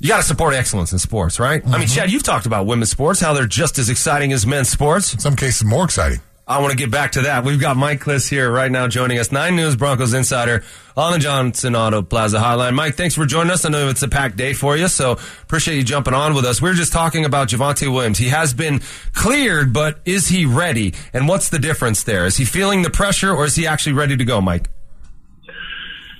you 0.00 0.08
got 0.08 0.18
to 0.18 0.22
support 0.22 0.54
excellence 0.54 0.92
in 0.92 0.98
sports, 0.98 1.38
right? 1.38 1.62
I 1.66 1.78
mean, 1.78 1.88
Chad, 1.88 2.10
you've 2.10 2.22
talked 2.22 2.46
about 2.46 2.66
women's 2.66 2.90
sports, 2.90 3.20
how 3.20 3.32
they're 3.32 3.46
just 3.46 3.78
as 3.78 3.88
exciting 3.88 4.32
as 4.32 4.46
men's 4.46 4.68
sports. 4.68 5.14
In 5.14 5.20
some 5.20 5.36
cases, 5.36 5.64
more 5.64 5.84
exciting. 5.84 6.20
I 6.46 6.60
want 6.60 6.72
to 6.72 6.76
get 6.76 6.90
back 6.90 7.12
to 7.12 7.22
that. 7.22 7.42
We've 7.42 7.60
got 7.60 7.78
Mike 7.78 8.00
Klis 8.00 8.28
here 8.28 8.52
right 8.52 8.70
now 8.70 8.86
joining 8.86 9.18
us, 9.18 9.32
Nine 9.32 9.56
News 9.56 9.76
Broncos 9.76 10.12
insider 10.12 10.62
on 10.94 11.14
the 11.14 11.18
Johnson 11.18 11.74
Auto 11.74 12.02
Plaza 12.02 12.36
Hotline. 12.36 12.74
Mike, 12.74 12.96
thanks 12.96 13.14
for 13.14 13.24
joining 13.24 13.50
us. 13.50 13.64
I 13.64 13.70
know 13.70 13.88
it's 13.88 14.02
a 14.02 14.08
packed 14.08 14.36
day 14.36 14.52
for 14.52 14.76
you, 14.76 14.88
so 14.88 15.12
appreciate 15.12 15.76
you 15.76 15.84
jumping 15.84 16.12
on 16.12 16.34
with 16.34 16.44
us. 16.44 16.60
We 16.60 16.68
are 16.68 16.74
just 16.74 16.92
talking 16.92 17.24
about 17.24 17.48
Javonte 17.48 17.90
Williams. 17.90 18.18
He 18.18 18.28
has 18.28 18.52
been 18.52 18.82
cleared, 19.14 19.72
but 19.72 20.00
is 20.04 20.28
he 20.28 20.44
ready? 20.44 20.92
And 21.14 21.28
what's 21.28 21.48
the 21.48 21.58
difference 21.58 22.02
there? 22.02 22.26
Is 22.26 22.36
he 22.36 22.44
feeling 22.44 22.82
the 22.82 22.90
pressure, 22.90 23.32
or 23.32 23.46
is 23.46 23.54
he 23.54 23.66
actually 23.66 23.94
ready 23.94 24.14
to 24.14 24.24
go, 24.26 24.42
Mike? 24.42 24.68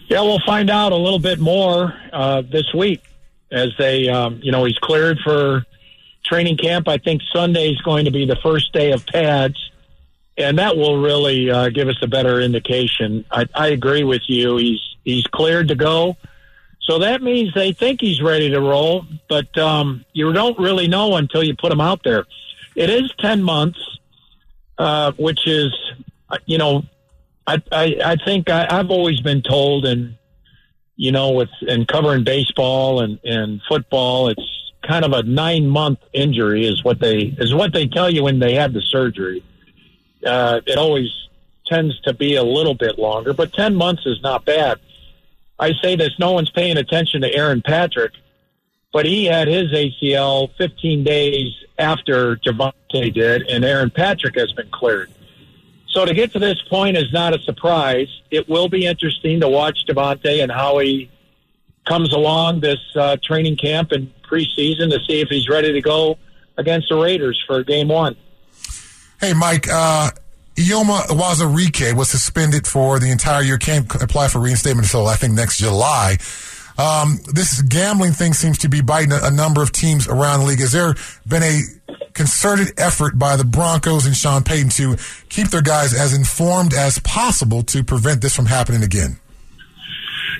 Yeah, 0.09 0.23
we'll 0.23 0.41
find 0.47 0.71
out 0.71 0.93
a 0.93 0.97
little 0.97 1.19
bit 1.19 1.39
more 1.39 1.93
uh, 2.15 2.41
this 2.51 2.73
week 2.73 3.03
as 3.51 3.71
they, 3.79 4.09
um, 4.09 4.41
you 4.43 4.53
know, 4.53 4.65
he's 4.65 4.79
cleared 4.79 5.19
for 5.21 5.65
training 6.25 6.57
camp. 6.57 6.89
I 6.89 6.99
think 6.99 7.23
Sunday 7.33 7.71
is 7.71 7.81
going 7.83 8.07
to 8.07 8.11
be 8.11 8.27
the 8.27 8.37
first 8.37 8.73
day 8.73 8.93
of 8.93 9.07
pads, 9.07 9.57
and 10.37 10.59
that 10.59 10.77
will 10.77 11.01
really 11.01 11.51
uh, 11.51 11.69
give 11.69 11.89
us 11.89 11.97
a 12.03 12.07
better 12.09 12.41
indication. 12.41 13.25
I, 13.31 13.47
I 13.55 13.69
agree 13.69 14.05
with 14.05 14.23
you. 14.27 14.57
He's 14.57 14.81
he's 15.05 15.27
cleared 15.27 15.69
to 15.69 15.75
go, 15.75 16.17
so 16.81 16.99
that 16.99 17.23
means 17.23 17.55
they 17.55 17.73
think 17.73 18.01
he's 18.01 18.21
ready 18.21 18.51
to 18.51 18.61
roll. 18.61 19.05
But 19.29 19.57
um, 19.59 20.05
you 20.13 20.33
don't 20.33 20.59
really 20.59 20.89
know 20.89 21.17
until 21.17 21.43
you 21.43 21.55
put 21.55 21.73
him 21.73 21.81
out 21.81 22.03
there. 22.05 22.25
It 22.75 22.91
is 22.91 23.13
ten 23.21 23.43
months, 23.43 23.79
uh, 24.79 25.13
which 25.13 25.47
is, 25.47 25.73
uh, 26.31 26.39
you 26.47 26.59
know, 26.59 26.85
I, 27.47 27.63
I, 27.71 27.97
I 28.05 28.17
think 28.17 28.51
I, 28.51 28.67
I've 28.69 28.91
always 28.91 29.21
been 29.21 29.43
told, 29.43 29.85
and 29.85 30.17
you 30.97 31.13
know, 31.13 31.33
with 31.33 31.51
and 31.67 31.87
covering 31.89 32.25
baseball 32.25 33.01
and, 33.01 33.19
and 33.25 33.61
football, 33.69 34.29
it's 34.29 34.73
kind 34.87 35.05
of 35.05 35.13
a 35.13 35.23
nine 35.23 35.67
month 35.67 35.99
injury 36.13 36.67
is 36.67 36.85
what 36.85 37.01
they 37.01 37.35
is 37.39 37.55
what 37.55 37.73
they 37.73 37.87
tell 37.87 38.11
you 38.11 38.23
when 38.23 38.39
they 38.39 38.55
have 38.55 38.73
the 38.73 38.83
surgery. 38.83 39.43
Uh, 40.25 40.61
it 40.67 40.79
always 40.79 41.11
tends 41.67 41.99
to 42.03 42.15
be 42.15 42.37
a 42.37 42.43
little 42.43 42.75
bit 42.75 42.99
longer, 42.99 43.33
but 43.33 43.53
ten 43.53 43.75
months 43.75 44.07
is 44.07 44.21
not 44.23 44.45
bad. 44.45 44.79
I 45.59 45.73
say 45.83 45.97
this: 45.97 46.13
no 46.19 46.33
one's 46.33 46.51
paying 46.51 46.77
attention 46.77 47.23
to 47.23 47.35
Aaron 47.35 47.63
Patrick, 47.63 48.13
but 48.93 49.05
he 49.07 49.25
had 49.25 49.49
his 49.49 49.73
ACL 49.73 50.51
15 50.57 51.05
days 51.05 51.53
after 51.79 52.37
Javonte 52.37 53.13
did, 53.13 53.43
and 53.49 53.65
Aaron 53.65 53.91
Patrick 53.91 54.37
has 54.37 54.53
been 54.53 54.69
cleared. 54.71 55.11
So 55.95 56.05
to 56.05 56.13
get 56.13 56.33
to 56.33 56.41
this 56.41 56.61
point 56.69 56.97
is 56.97 57.13
not 57.13 57.35
a 57.35 57.39
surprise. 57.39 58.09
It 58.33 58.49
will 58.49 58.69
be 58.69 58.85
interesting 58.85 59.39
to 59.41 59.49
watch 59.49 59.79
Devontae 59.89 60.43
and 60.43 60.51
how 60.51 60.81
he 60.81 61.09
comes 61.87 62.13
along 62.13 62.61
this 62.61 62.81
uh, 62.97 63.17
training 63.23 63.57
camp 63.57 63.93
and 63.93 64.13
preseason 64.23 64.91
to 64.91 64.99
see 65.07 65.21
if 65.21 65.29
he's 65.29 65.49
ready 65.49 65.73
to 65.73 65.81
go 65.81 66.19
against 66.57 66.89
the 66.89 66.97
Raiders 66.97 67.41
for 67.47 67.63
game 67.63 67.89
one. 67.89 68.17
Hey, 69.21 69.35
Mike, 69.35 69.69
uh, 69.71 70.11
Eyioma 70.57 71.17
was 71.97 72.11
suspended 72.11 72.67
for 72.67 72.99
the 72.99 73.13
entire 73.13 73.43
year. 73.43 73.59
Can't 73.59 73.87
apply 73.95 74.27
for 74.29 74.41
reinstatement 74.41 74.87
until 74.87 75.07
I 75.07 75.15
think 75.15 75.35
next 75.35 75.59
July. 75.59 76.17
Um, 76.77 77.21
this 77.33 77.63
gambling 77.63 78.13
thing 78.13 78.33
seems 78.33 78.59
to 78.59 78.69
be 78.69 78.81
biting 78.81 79.13
a, 79.13 79.21
a 79.25 79.31
number 79.31 79.63
of 79.63 79.71
teams 79.73 80.09
around 80.09 80.41
the 80.41 80.47
league. 80.47 80.61
Has 80.61 80.73
there 80.73 80.95
been 81.27 81.43
a 81.43 81.61
concerted 82.15 82.73
effort 82.79 83.19
by 83.19 83.37
the 83.37 83.45
Broncos 83.45 84.07
and 84.07 84.17
Sean 84.17 84.43
Payton 84.43 84.71
to 84.71 84.97
keep 85.29 85.49
their 85.49 85.63
guys 85.63 85.93
as 85.93 86.15
informed 86.15 86.75
as 86.75 86.99
possible 87.01 87.63
to 87.65 87.85
prevent 87.85 88.23
this 88.23 88.35
from 88.35 88.47
happening 88.47 88.83
again? 88.83 89.19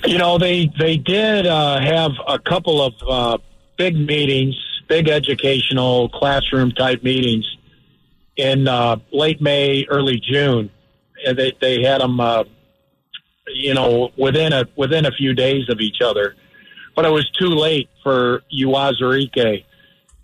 You 0.03 0.17
know, 0.17 0.37
they 0.37 0.71
they 0.77 0.97
did 0.97 1.47
uh, 1.47 1.79
have 1.79 2.11
a 2.27 2.37
couple 2.37 2.81
of 2.81 2.93
uh, 3.07 3.37
big 3.77 3.95
meetings, 3.95 4.55
big 4.87 5.07
educational 5.07 6.09
classroom 6.09 6.71
type 6.71 7.03
meetings 7.03 7.45
in 8.35 8.67
uh, 8.67 8.97
late 9.11 9.41
May, 9.41 9.85
early 9.89 10.19
June. 10.19 10.69
And 11.25 11.37
they 11.37 11.53
they 11.59 11.81
had 11.81 12.01
them, 12.01 12.19
uh, 12.19 12.43
you 13.47 13.73
know, 13.73 14.11
within 14.17 14.53
a 14.53 14.65
within 14.75 15.05
a 15.05 15.11
few 15.11 15.33
days 15.33 15.69
of 15.69 15.79
each 15.79 16.01
other. 16.01 16.35
But 16.95 17.05
it 17.05 17.11
was 17.11 17.29
too 17.31 17.49
late 17.49 17.89
for 18.03 18.41
Uwazurike, 18.53 19.65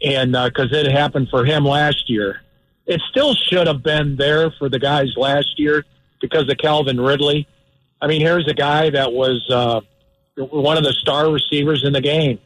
and 0.02 0.32
because 0.32 0.72
it 0.72 0.92
happened 0.92 1.28
for 1.30 1.46
him 1.46 1.66
last 1.66 2.10
year, 2.10 2.42
it 2.86 3.02
still 3.10 3.34
should 3.36 3.68
have 3.68 3.84
been 3.84 4.16
there 4.16 4.52
for 4.52 4.70
the 4.70 4.80
guys 4.80 5.14
last 5.18 5.60
year 5.60 5.86
because 6.22 6.50
of 6.50 6.58
Calvin 6.58 7.00
Ridley. 7.00 7.48
I 8.02 8.08
mean, 8.08 8.22
here's 8.22 8.48
a 8.48 8.54
guy 8.54 8.90
that 8.90 9.12
was 9.12 9.46
uh, 9.50 9.82
one 10.38 10.78
of 10.78 10.84
the 10.84 10.94
star 10.94 11.30
receivers 11.32 11.84
in 11.84 11.94
the 11.94 12.02
game. 12.02 12.40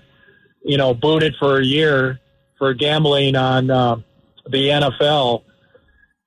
You 0.64 0.78
know, 0.78 0.94
booted 0.94 1.36
for 1.38 1.60
a 1.60 1.66
year 1.66 2.20
for 2.58 2.74
gambling 2.74 3.36
on 3.36 3.70
uh, 3.70 3.98
the 4.50 4.70
NFL, 4.70 5.44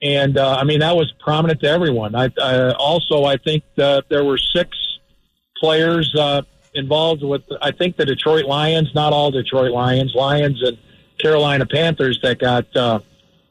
and 0.01 0.39
uh, 0.39 0.57
I 0.57 0.65
mean 0.65 0.81
that 0.81 0.97
was 0.97 1.13
prominent 1.19 1.61
to 1.61 1.69
everyone. 1.69 2.15
I 2.15 2.27
uh, 2.39 2.75
also 2.79 3.25
I 3.25 3.37
think 3.37 3.65
there 3.77 4.25
were 4.25 4.39
six 4.39 4.77
players 5.59 6.15
uh, 6.15 6.43
involved 6.75 7.23
with. 7.23 7.43
I 7.61 7.73
think 7.73 7.97
the 7.97 8.07
Detroit 8.07 8.45
Lions, 8.45 8.95
not 8.95 9.13
all 9.13 9.31
Detroit 9.31 9.73
Lions, 9.73 10.15
Lions 10.15 10.63
and 10.63 10.79
Carolina 11.19 11.67
Panthers 11.67 12.21
that 12.23 12.39
got 12.39 12.65
uh, 12.77 13.01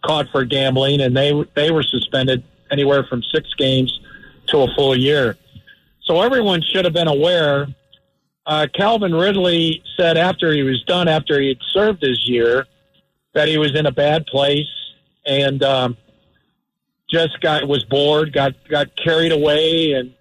caught 0.06 0.30
for 0.32 0.46
gambling, 0.46 1.02
and 1.02 1.16
they 1.16 1.34
they 1.56 1.72
were 1.72 1.84
suspended 1.84 2.44
anywhere 2.72 3.04
from 3.04 3.24
six 3.24 3.54
games 3.56 4.00
to 4.48 4.60
a 4.60 4.74
full 4.76 4.96
year. 4.96 5.38
So 6.04 6.22
everyone 6.22 6.62
should 6.62 6.86
have 6.86 6.94
been 6.94 7.10
aware. 7.10 7.68
Uh, 8.46 8.68
Calvin 8.74 9.14
Ridley 9.14 9.84
said 9.98 10.16
after 10.16 10.54
he 10.54 10.64
was 10.64 10.82
done, 10.84 11.10
after 11.10 11.42
he 11.42 11.50
had 11.50 11.58
served 11.74 12.02
his 12.02 12.30
year, 12.30 12.66
that 13.34 13.50
he 13.50 13.58
was 13.58 13.76
in 13.76 13.86
a 13.86 13.92
bad 13.92 14.26
place 14.26 14.66
and 15.26 15.62
um, 15.64 15.98
just 17.10 17.40
got 17.42 17.68
was 17.68 17.84
bored, 17.84 18.34
got 18.34 18.54
got 18.70 18.96
carried 18.96 19.32
away, 19.32 19.94
and 19.94 20.14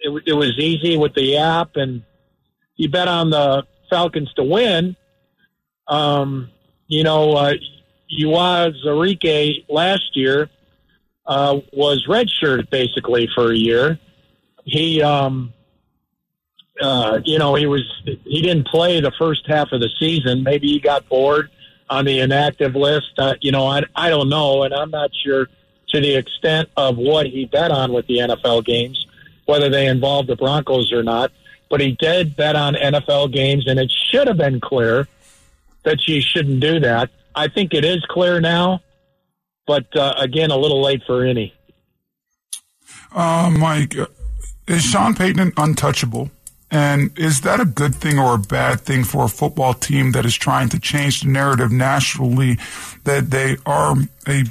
it, 0.00 0.22
it 0.26 0.32
was 0.32 0.58
easy 0.58 0.96
with 0.96 1.14
the 1.14 1.36
app, 1.36 1.76
and 1.76 2.02
you 2.76 2.88
bet 2.88 3.08
on 3.08 3.30
the 3.30 3.66
Falcons 3.88 4.32
to 4.34 4.44
win. 4.44 4.96
Um, 5.88 6.50
you 6.86 7.04
know, 7.04 7.32
uh, 7.32 7.54
Zarike 8.10 9.64
last 9.68 10.16
year 10.16 10.48
uh, 11.26 11.60
was 11.72 12.06
redshirted 12.06 12.70
basically 12.70 13.28
for 13.34 13.52
a 13.52 13.56
year. 13.56 13.98
He, 14.64 15.02
um, 15.02 15.52
uh, 16.80 17.20
you 17.24 17.38
know, 17.38 17.54
he 17.54 17.66
was 17.66 17.84
he 18.24 18.42
didn't 18.42 18.66
play 18.66 19.00
the 19.00 19.12
first 19.18 19.46
half 19.46 19.72
of 19.72 19.80
the 19.80 19.90
season. 19.98 20.42
Maybe 20.42 20.68
he 20.68 20.80
got 20.80 21.08
bored 21.08 21.50
on 21.88 22.04
the 22.04 22.20
inactive 22.20 22.74
list. 22.74 23.12
Uh, 23.18 23.34
you 23.40 23.52
know, 23.52 23.66
I 23.66 23.82
I 23.94 24.10
don't 24.10 24.28
know, 24.28 24.62
and 24.62 24.74
I'm 24.74 24.90
not 24.90 25.10
sure 25.24 25.48
to 25.90 26.00
the 26.00 26.16
extent 26.16 26.68
of 26.76 26.96
what 26.96 27.26
he 27.26 27.44
bet 27.44 27.70
on 27.70 27.92
with 27.92 28.06
the 28.06 28.18
NFL 28.18 28.64
games, 28.64 29.06
whether 29.46 29.68
they 29.68 29.86
involved 29.86 30.28
the 30.28 30.36
Broncos 30.36 30.92
or 30.92 31.02
not. 31.02 31.32
But 31.68 31.80
he 31.80 31.92
did 31.92 32.36
bet 32.36 32.56
on 32.56 32.74
NFL 32.74 33.32
games, 33.32 33.68
and 33.68 33.78
it 33.78 33.92
should 34.10 34.26
have 34.26 34.36
been 34.36 34.60
clear 34.60 35.06
that 35.84 36.08
you 36.08 36.20
shouldn't 36.20 36.60
do 36.60 36.80
that. 36.80 37.10
I 37.34 37.48
think 37.48 37.74
it 37.74 37.84
is 37.84 38.04
clear 38.08 38.40
now, 38.40 38.82
but 39.66 39.86
uh, 39.96 40.14
again, 40.18 40.50
a 40.50 40.56
little 40.56 40.82
late 40.82 41.02
for 41.06 41.24
any. 41.24 41.54
Uh, 43.12 43.50
Mike, 43.56 43.96
uh, 43.96 44.06
is 44.66 44.82
Sean 44.82 45.14
Payton 45.14 45.52
untouchable? 45.56 46.30
And 46.70 47.18
is 47.18 47.40
that 47.40 47.58
a 47.58 47.64
good 47.64 47.94
thing 47.94 48.18
or 48.18 48.36
a 48.36 48.38
bad 48.38 48.80
thing 48.80 49.02
for 49.02 49.24
a 49.24 49.28
football 49.28 49.74
team 49.74 50.12
that 50.12 50.24
is 50.24 50.36
trying 50.36 50.68
to 50.68 50.78
change 50.78 51.20
the 51.20 51.28
narrative 51.28 51.72
nationally 51.72 52.58
that 53.04 53.30
they 53.30 53.56
are 53.66 53.96
a 54.28 54.44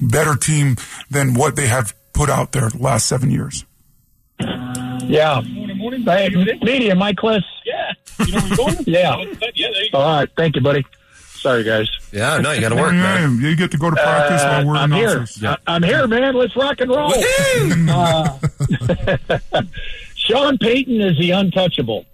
better 0.00 0.34
team 0.36 0.76
than 1.10 1.34
what 1.34 1.56
they 1.56 1.66
have 1.66 1.94
put 2.12 2.28
out 2.30 2.52
there 2.52 2.68
the 2.70 2.78
last 2.78 3.06
seven 3.06 3.30
years? 3.30 3.64
Yeah. 4.40 5.40
Morning, 5.46 5.78
morning. 5.78 6.02
Hey, 6.02 6.28
media, 6.62 6.94
Mike 6.94 7.16
Klis. 7.16 7.42
Yeah. 7.64 7.92
You 8.26 8.32
know 8.32 8.38
where 8.40 8.48
you're 8.48 8.56
going? 8.56 8.76
Yeah. 8.86 9.16
Yeah, 9.54 9.68
there 9.72 9.84
you 9.84 9.90
go. 9.90 9.98
All 9.98 10.16
right. 10.20 10.28
Thank 10.36 10.56
you, 10.56 10.62
buddy. 10.62 10.84
Sorry, 11.12 11.62
guys. 11.62 11.88
Yeah, 12.12 12.38
no, 12.38 12.50
you 12.52 12.60
got 12.60 12.70
to 12.70 12.74
work, 12.76 12.92
man. 12.92 13.38
You 13.40 13.54
get 13.54 13.70
to 13.70 13.78
go 13.78 13.90
to 13.90 13.94
practice 13.96 14.42
Uh, 14.42 14.48
while 14.64 14.66
we're 14.66 14.76
I'm 14.76 14.90
here. 14.90 15.08
announcers. 15.10 15.42
Yeah. 15.42 15.56
I- 15.66 15.74
I'm 15.76 15.82
here, 15.82 16.06
man. 16.08 16.34
Let's 16.34 16.56
rock 16.56 16.80
and 16.80 16.90
roll. 16.90 17.12
Uh, 17.88 18.38
Sean 20.16 20.58
Payton 20.58 21.00
is 21.00 21.18
the 21.18 21.30
untouchable. 21.30 22.04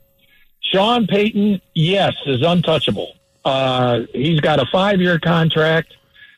Sean 0.60 1.06
Payton, 1.06 1.60
yes, 1.74 2.12
is 2.26 2.42
untouchable. 2.42 3.14
Uh, 3.44 4.00
he's 4.12 4.40
got 4.40 4.60
a 4.60 4.66
five 4.70 5.00
year 5.00 5.18
contract. 5.18 5.94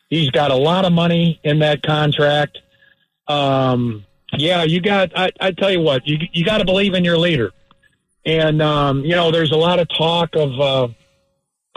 He's 0.09 0.29
got 0.29 0.51
a 0.51 0.55
lot 0.55 0.85
of 0.85 0.93
money 0.93 1.39
in 1.43 1.59
that 1.59 1.83
contract. 1.83 2.59
Um, 3.27 4.05
yeah, 4.37 4.63
you 4.63 4.81
got. 4.81 5.11
I, 5.17 5.31
I 5.39 5.51
tell 5.51 5.71
you 5.71 5.81
what, 5.81 6.07
you 6.07 6.17
you 6.31 6.45
got 6.45 6.59
to 6.59 6.65
believe 6.65 6.93
in 6.93 7.03
your 7.03 7.17
leader. 7.17 7.51
And 8.25 8.61
um, 8.61 9.01
you 9.01 9.15
know, 9.15 9.31
there's 9.31 9.51
a 9.51 9.57
lot 9.57 9.79
of 9.79 9.87
talk 9.89 10.35
of 10.35 10.59
uh, 10.59 10.87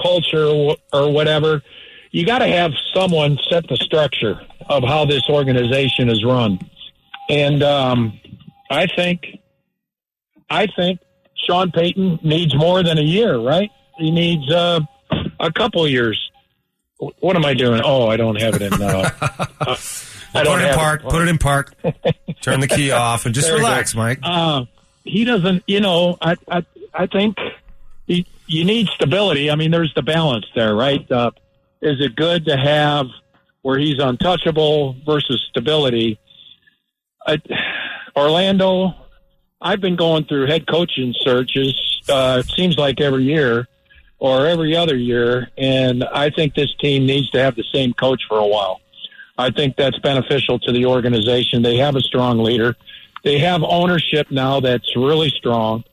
culture 0.00 0.74
or, 0.92 1.12
whatever. 1.12 1.62
You 2.10 2.24
got 2.24 2.38
to 2.38 2.46
have 2.46 2.72
someone 2.94 3.38
set 3.50 3.68
the 3.68 3.76
structure 3.76 4.40
of 4.68 4.82
how 4.82 5.04
this 5.04 5.22
organization 5.28 6.08
is 6.08 6.24
run. 6.24 6.58
And 7.28 7.62
um, 7.62 8.18
I 8.70 8.86
think, 8.86 9.26
I 10.48 10.66
think 10.74 11.00
Sean 11.36 11.70
Payton 11.70 12.20
needs 12.22 12.54
more 12.56 12.82
than 12.82 12.96
a 12.96 13.02
year, 13.02 13.38
right? 13.38 13.70
He 13.98 14.10
needs 14.10 14.50
uh, 14.50 14.80
a 15.38 15.52
couple 15.52 15.86
years. 15.86 16.27
What 16.98 17.36
am 17.36 17.44
I 17.44 17.54
doing? 17.54 17.80
Oh, 17.84 18.08
I 18.08 18.16
don't 18.16 18.40
have 18.40 18.54
it 18.54 18.62
in. 18.62 18.72
Uh, 18.82 19.10
uh, 19.60 19.76
I 20.34 20.44
Put 20.44 20.60
it 20.60 20.68
in 20.68 20.74
park. 20.74 21.02
Put 21.02 21.22
it 21.22 21.28
in 21.28 21.38
park. 21.38 21.74
Turn 22.42 22.60
the 22.60 22.68
key 22.68 22.90
off 22.90 23.24
and 23.26 23.34
just 23.34 23.48
There 23.48 23.56
relax, 23.56 23.94
Mike. 23.94 24.18
uh, 24.22 24.64
he 25.04 25.24
doesn't. 25.24 25.62
You 25.66 25.80
know, 25.80 26.18
I 26.20 26.36
I 26.50 26.66
I 26.92 27.06
think 27.06 27.36
he, 28.06 28.26
you 28.46 28.64
need 28.64 28.88
stability. 28.88 29.50
I 29.50 29.54
mean, 29.54 29.70
there's 29.70 29.92
the 29.94 30.02
balance 30.02 30.46
there, 30.54 30.74
right? 30.74 31.10
Uh, 31.10 31.30
is 31.80 32.00
it 32.00 32.16
good 32.16 32.46
to 32.46 32.56
have 32.56 33.06
where 33.62 33.78
he's 33.78 33.98
untouchable 34.00 34.96
versus 35.06 35.44
stability? 35.50 36.18
I, 37.26 37.40
Orlando, 38.16 38.94
I've 39.60 39.80
been 39.80 39.96
going 39.96 40.24
through 40.24 40.46
head 40.46 40.66
coaching 40.66 41.14
searches. 41.20 42.02
Uh, 42.08 42.42
it 42.44 42.50
seems 42.54 42.76
like 42.76 43.00
every 43.00 43.24
year 43.24 43.68
or 44.18 44.46
every 44.46 44.76
other 44.76 44.96
year, 44.96 45.48
and 45.56 46.04
I 46.04 46.30
think 46.30 46.54
this 46.54 46.74
team 46.80 47.06
needs 47.06 47.30
to 47.30 47.38
have 47.40 47.54
the 47.54 47.64
same 47.72 47.92
coach 47.94 48.22
for 48.28 48.38
a 48.38 48.46
while. 48.46 48.80
I 49.36 49.50
think 49.50 49.76
that's 49.76 49.98
beneficial 50.00 50.58
to 50.60 50.72
the 50.72 50.86
organization. 50.86 51.62
They 51.62 51.76
have 51.76 51.94
a 51.94 52.00
strong 52.00 52.38
leader. 52.38 52.74
They 53.22 53.38
have 53.38 53.62
ownership 53.62 54.30
now 54.30 54.58
that's 54.60 54.96
really 54.96 55.30
strong 55.30 55.84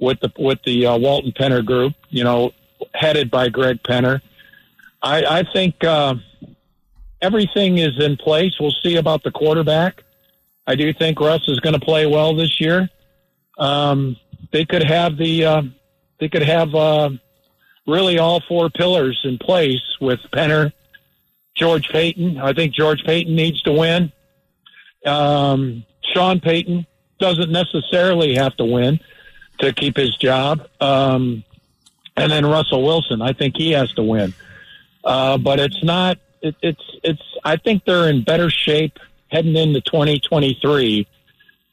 with 0.00 0.18
the 0.20 0.32
with 0.36 0.58
the 0.64 0.86
uh, 0.86 0.98
Walton 0.98 1.32
Penner 1.32 1.64
group. 1.64 1.94
You 2.10 2.24
know, 2.24 2.52
headed 2.94 3.30
by 3.30 3.48
Greg 3.48 3.82
Penner. 3.82 4.20
I, 5.00 5.24
I 5.24 5.52
think 5.52 5.82
uh, 5.84 6.16
everything 7.20 7.78
is 7.78 7.98
in 8.00 8.16
place. 8.16 8.52
We'll 8.58 8.74
see 8.82 8.96
about 8.96 9.22
the 9.22 9.30
quarterback. 9.30 10.02
I 10.66 10.74
do 10.74 10.92
think 10.92 11.20
Russ 11.20 11.48
is 11.48 11.58
going 11.60 11.74
to 11.74 11.84
play 11.84 12.06
well 12.06 12.34
this 12.34 12.60
year. 12.60 12.88
Um, 13.58 14.16
they 14.52 14.64
could 14.64 14.82
have 14.82 15.16
the 15.16 15.44
uh, 15.44 15.62
they 16.20 16.28
could 16.28 16.42
have 16.42 16.74
uh, 16.74 17.10
really 17.86 18.18
all 18.18 18.40
four 18.40 18.70
pillars 18.70 19.20
in 19.24 19.38
place 19.38 19.82
with 20.00 20.20
Penner, 20.32 20.72
George 21.56 21.88
Paton. 21.88 22.38
I 22.38 22.52
think 22.52 22.74
George 22.74 23.04
Paton 23.04 23.34
needs 23.34 23.62
to 23.62 23.72
win. 23.72 24.12
Um, 25.04 25.84
Sean 26.12 26.40
Payton 26.40 26.86
doesn't 27.18 27.50
necessarily 27.50 28.34
have 28.34 28.56
to 28.56 28.64
win 28.64 29.00
to 29.58 29.72
keep 29.72 29.96
his 29.96 30.16
job. 30.16 30.66
Um, 30.80 31.44
and 32.16 32.30
then 32.30 32.44
Russell 32.46 32.84
Wilson, 32.84 33.22
I 33.22 33.32
think 33.32 33.56
he 33.56 33.72
has 33.72 33.92
to 33.94 34.02
win. 34.02 34.34
Uh, 35.04 35.38
but 35.38 35.58
it's 35.58 35.82
not. 35.82 36.18
It, 36.42 36.54
it's 36.62 36.82
it's. 37.02 37.22
I 37.44 37.56
think 37.56 37.84
they're 37.84 38.08
in 38.08 38.22
better 38.22 38.50
shape 38.50 38.98
heading 39.28 39.56
into 39.56 39.80
2023 39.80 41.06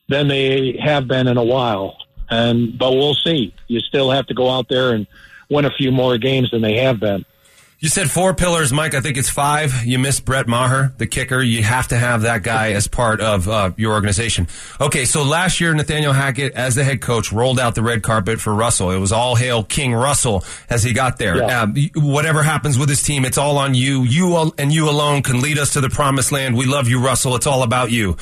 than 0.08 0.28
they 0.28 0.78
have 0.82 1.08
been 1.08 1.28
in 1.28 1.38
a 1.38 1.44
while. 1.44 1.98
And 2.30 2.78
but 2.78 2.94
we'll 2.94 3.16
see. 3.16 3.54
You 3.68 3.80
still 3.82 4.12
have 4.12 4.28
to 4.28 4.34
go 4.34 4.50
out 4.50 4.70
there 4.70 4.92
and 4.92 5.08
win 5.50 5.66
a 5.66 5.72
few 5.72 5.92
more 5.92 6.18
games 6.18 6.52
than 6.52 6.62
they 6.62 6.78
have 6.78 7.00
been. 7.00 7.26
You 7.82 7.88
said 7.88 8.12
four 8.12 8.34
pillars, 8.34 8.74
Mike. 8.74 8.94
I 8.94 9.00
think 9.00 9.16
it's 9.16 9.30
five. 9.30 9.86
You 9.86 10.00
missed 10.00 10.26
Brett 10.26 10.50
Maher, 10.50 10.92
the 10.98 11.08
kicker. 11.08 11.42
You 11.42 11.64
have 11.64 11.88
to 11.90 11.98
have 11.98 12.24
that 12.24 12.44
guy 12.44 12.74
as 12.74 12.90
part 12.90 13.22
of 13.22 13.48
uh, 13.48 13.72
your 13.78 13.94
organization. 13.94 14.50
Okay, 14.82 15.06
so 15.06 15.24
last 15.24 15.62
year, 15.62 15.74
Nathaniel 15.74 16.12
Hackett, 16.12 16.56
as 16.56 16.76
the 16.76 16.84
head 16.84 17.00
coach, 17.00 17.32
rolled 17.32 17.58
out 17.58 17.76
the 17.76 17.82
red 17.82 18.04
carpet 18.04 18.42
for 18.42 18.54
Russell. 18.54 18.92
It 18.92 18.98
was 19.00 19.14
all 19.14 19.36
hail 19.36 19.64
King 19.64 19.94
Russell 19.94 20.44
as 20.70 20.84
he 20.84 20.92
got 20.92 21.20
there. 21.20 21.38
Yeah. 21.38 21.68
Y- 21.74 21.90
whatever 21.96 22.44
happens 22.44 22.78
with 22.78 22.90
his 22.90 23.02
team, 23.02 23.24
it's 23.24 23.38
all 23.38 23.58
on 23.58 23.74
you. 23.76 24.04
You 24.04 24.52
and 24.58 24.74
you 24.74 24.90
alone 24.90 25.24
can 25.24 25.40
lead 25.40 25.58
us 25.58 25.72
to 25.74 25.82
the 25.82 25.90
promised 25.90 26.34
land. 26.34 26.58
We 26.58 26.66
love 26.66 26.90
you, 26.90 27.00
Russell. 27.00 27.38
It's 27.38 27.48
all 27.48 27.64
about 27.64 27.92
you. 27.92 28.18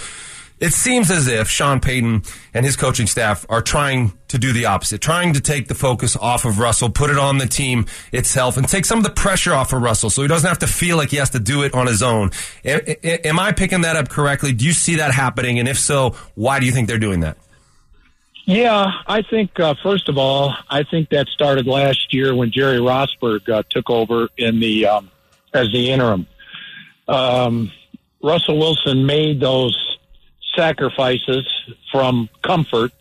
It 0.60 0.74
seems 0.74 1.12
as 1.12 1.28
if 1.28 1.50
Sean 1.50 1.80
Payton 1.80 2.24
and 2.54 2.66
his 2.66 2.76
coaching 2.76 3.06
staff 3.06 3.46
are 3.48 3.62
trying 3.62 4.14
to 4.30 4.40
do 4.40 4.52
the 4.52 4.66
opposite, 4.66 5.02
trying 5.02 5.34
to 5.34 5.42
take 5.42 5.68
the 5.68 5.76
focus 5.76 6.18
off 6.18 6.46
of 6.46 6.58
Russell, 6.58 6.90
put 6.90 7.12
it 7.12 7.18
on 7.18 7.38
the 7.38 7.46
team 7.46 7.86
itself, 8.12 8.58
and 8.58 8.68
take 8.68 8.86
some 8.86 8.98
of 8.98 9.04
the 9.04 9.12
pressure 9.12 9.54
off 9.54 9.72
of 9.72 9.82
Russell 9.84 10.10
so 10.10 10.24
he 10.24 10.28
doesn't 10.28 10.48
have 10.48 10.60
to 10.60 10.68
feel 10.68 10.98
like 10.98 11.12
he 11.12 11.18
has 11.18 11.30
to 11.32 11.40
do 11.40 11.62
it 11.62 11.76
on 11.76 11.86
his 11.86 12.02
own. 12.02 12.32
Am 12.66 13.40
I 13.40 13.52
picking 13.52 13.82
that 13.82 13.96
up 13.96 14.10
correctly? 14.10 14.52
Do 14.52 14.66
you 14.66 14.74
see 14.74 14.96
that 14.96 15.12
happening? 15.12 15.60
And 15.60 15.68
if 15.68 15.78
so, 15.78 16.16
why 16.34 16.60
do 16.60 16.66
you 16.66 16.72
think 16.72 16.88
they're 16.88 16.98
doing 16.98 17.20
that? 17.20 17.38
Yeah, 18.46 18.92
I 19.06 19.24
think 19.24 19.60
uh, 19.60 19.76
first 19.84 20.08
of 20.08 20.18
all, 20.18 20.56
I 20.70 20.84
think 20.84 21.10
that 21.10 21.28
started 21.28 21.68
last 21.68 22.14
year 22.14 22.34
when 22.34 22.50
Jerry 22.50 22.78
Rosburg 22.78 23.48
uh, 23.50 23.64
took 23.70 23.90
over 23.90 24.30
in 24.38 24.62
the 24.62 24.88
um, 24.88 25.12
as 25.54 25.70
the 25.74 25.92
interim. 25.92 26.26
Um, 27.10 27.72
Russell 28.24 28.58
Wilson 28.58 29.06
made 29.06 29.42
those 29.42 29.97
sacrifices 30.58 31.46
from 31.92 32.30
comfort. 32.44 32.92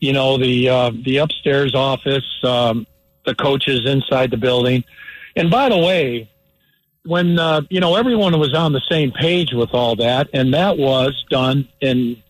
You 0.00 0.12
know, 0.12 0.36
the 0.36 0.68
uh, 0.68 0.90
the 1.04 1.18
upstairs 1.18 1.74
office, 1.74 2.26
um, 2.42 2.86
the 3.24 3.34
coaches 3.34 3.86
inside 3.86 4.32
the 4.32 4.36
building, 4.36 4.82
and 5.36 5.50
by 5.50 5.68
the 5.68 5.78
way, 5.78 6.28
when 7.04 7.38
uh, 7.38 7.60
you 7.70 7.78
know 7.78 7.94
everyone 7.94 8.38
was 8.40 8.54
on 8.54 8.72
the 8.72 8.82
same 8.90 9.12
page 9.12 9.52
with 9.52 9.70
all 9.72 9.94
that, 9.96 10.28
and 10.32 10.54
that 10.54 10.76
was 10.78 11.24
done 11.30 11.68
in 11.80 12.20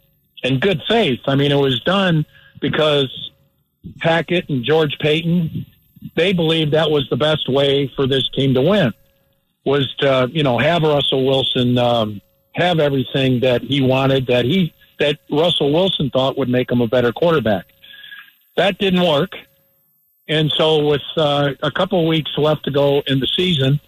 in 0.43 0.59
good 0.59 0.83
faith. 0.87 1.21
I 1.27 1.35
mean, 1.35 1.51
it 1.51 1.57
was 1.59 1.81
done 1.81 2.27
because 2.61 3.31
Hackett 4.01 4.51
and 4.51 4.63
George 4.65 4.99
Paton 5.01 5.67
they 6.17 6.33
believed 6.33 6.73
that 6.73 6.91
was 6.91 7.09
the 7.09 7.17
best 7.17 7.49
way 7.49 7.91
for 7.95 8.07
this 8.07 8.29
team 8.31 8.55
to 8.55 8.61
win 8.61 8.93
was 9.65 9.93
to 9.99 10.29
you 10.33 10.43
know 10.43 10.59
have 10.59 10.83
Russell 10.83 11.25
Wilson 11.25 11.79
um, 11.79 12.21
have 12.55 12.79
everything 12.79 13.41
that 13.41 13.62
he 13.62 13.81
wanted 13.81 14.27
that 14.27 14.45
he 14.45 14.73
that 14.99 15.19
Russell 15.31 15.73
Wilson 15.73 16.11
thought 16.11 16.38
would 16.38 16.49
make 16.49 16.71
him 16.71 16.81
a 16.81 16.87
better 16.87 17.12
quarterback. 17.12 17.67
That 18.57 18.79
didn't 18.79 19.03
work. 19.03 19.33
And 20.29 20.53
so, 20.53 20.87
with 20.87 21.03
uh, 21.17 21.55
a 21.62 21.71
couple 21.71 22.07
weeks 22.07 22.31
left 22.37 22.65
to 22.65 22.71
go 22.71 23.03
in 23.07 23.19
the 23.19 23.27
season, 23.27 23.81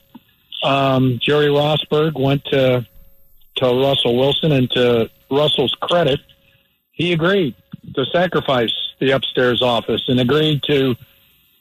um, 0.64 1.18
Jerry 1.22 1.46
Rosburg 1.46 2.18
went 2.18 2.44
to 2.46 2.86
to 3.56 3.66
Russell 3.66 4.16
Wilson, 4.16 4.50
and 4.50 4.68
to 4.72 5.08
Russell's 5.30 5.76
credit, 5.80 6.18
he 6.90 7.12
agreed 7.12 7.54
to 7.94 8.04
sacrifice 8.06 8.72
the 8.98 9.12
upstairs 9.12 9.62
office 9.62 10.02
and 10.08 10.18
agreed 10.18 10.62
to 10.64 10.96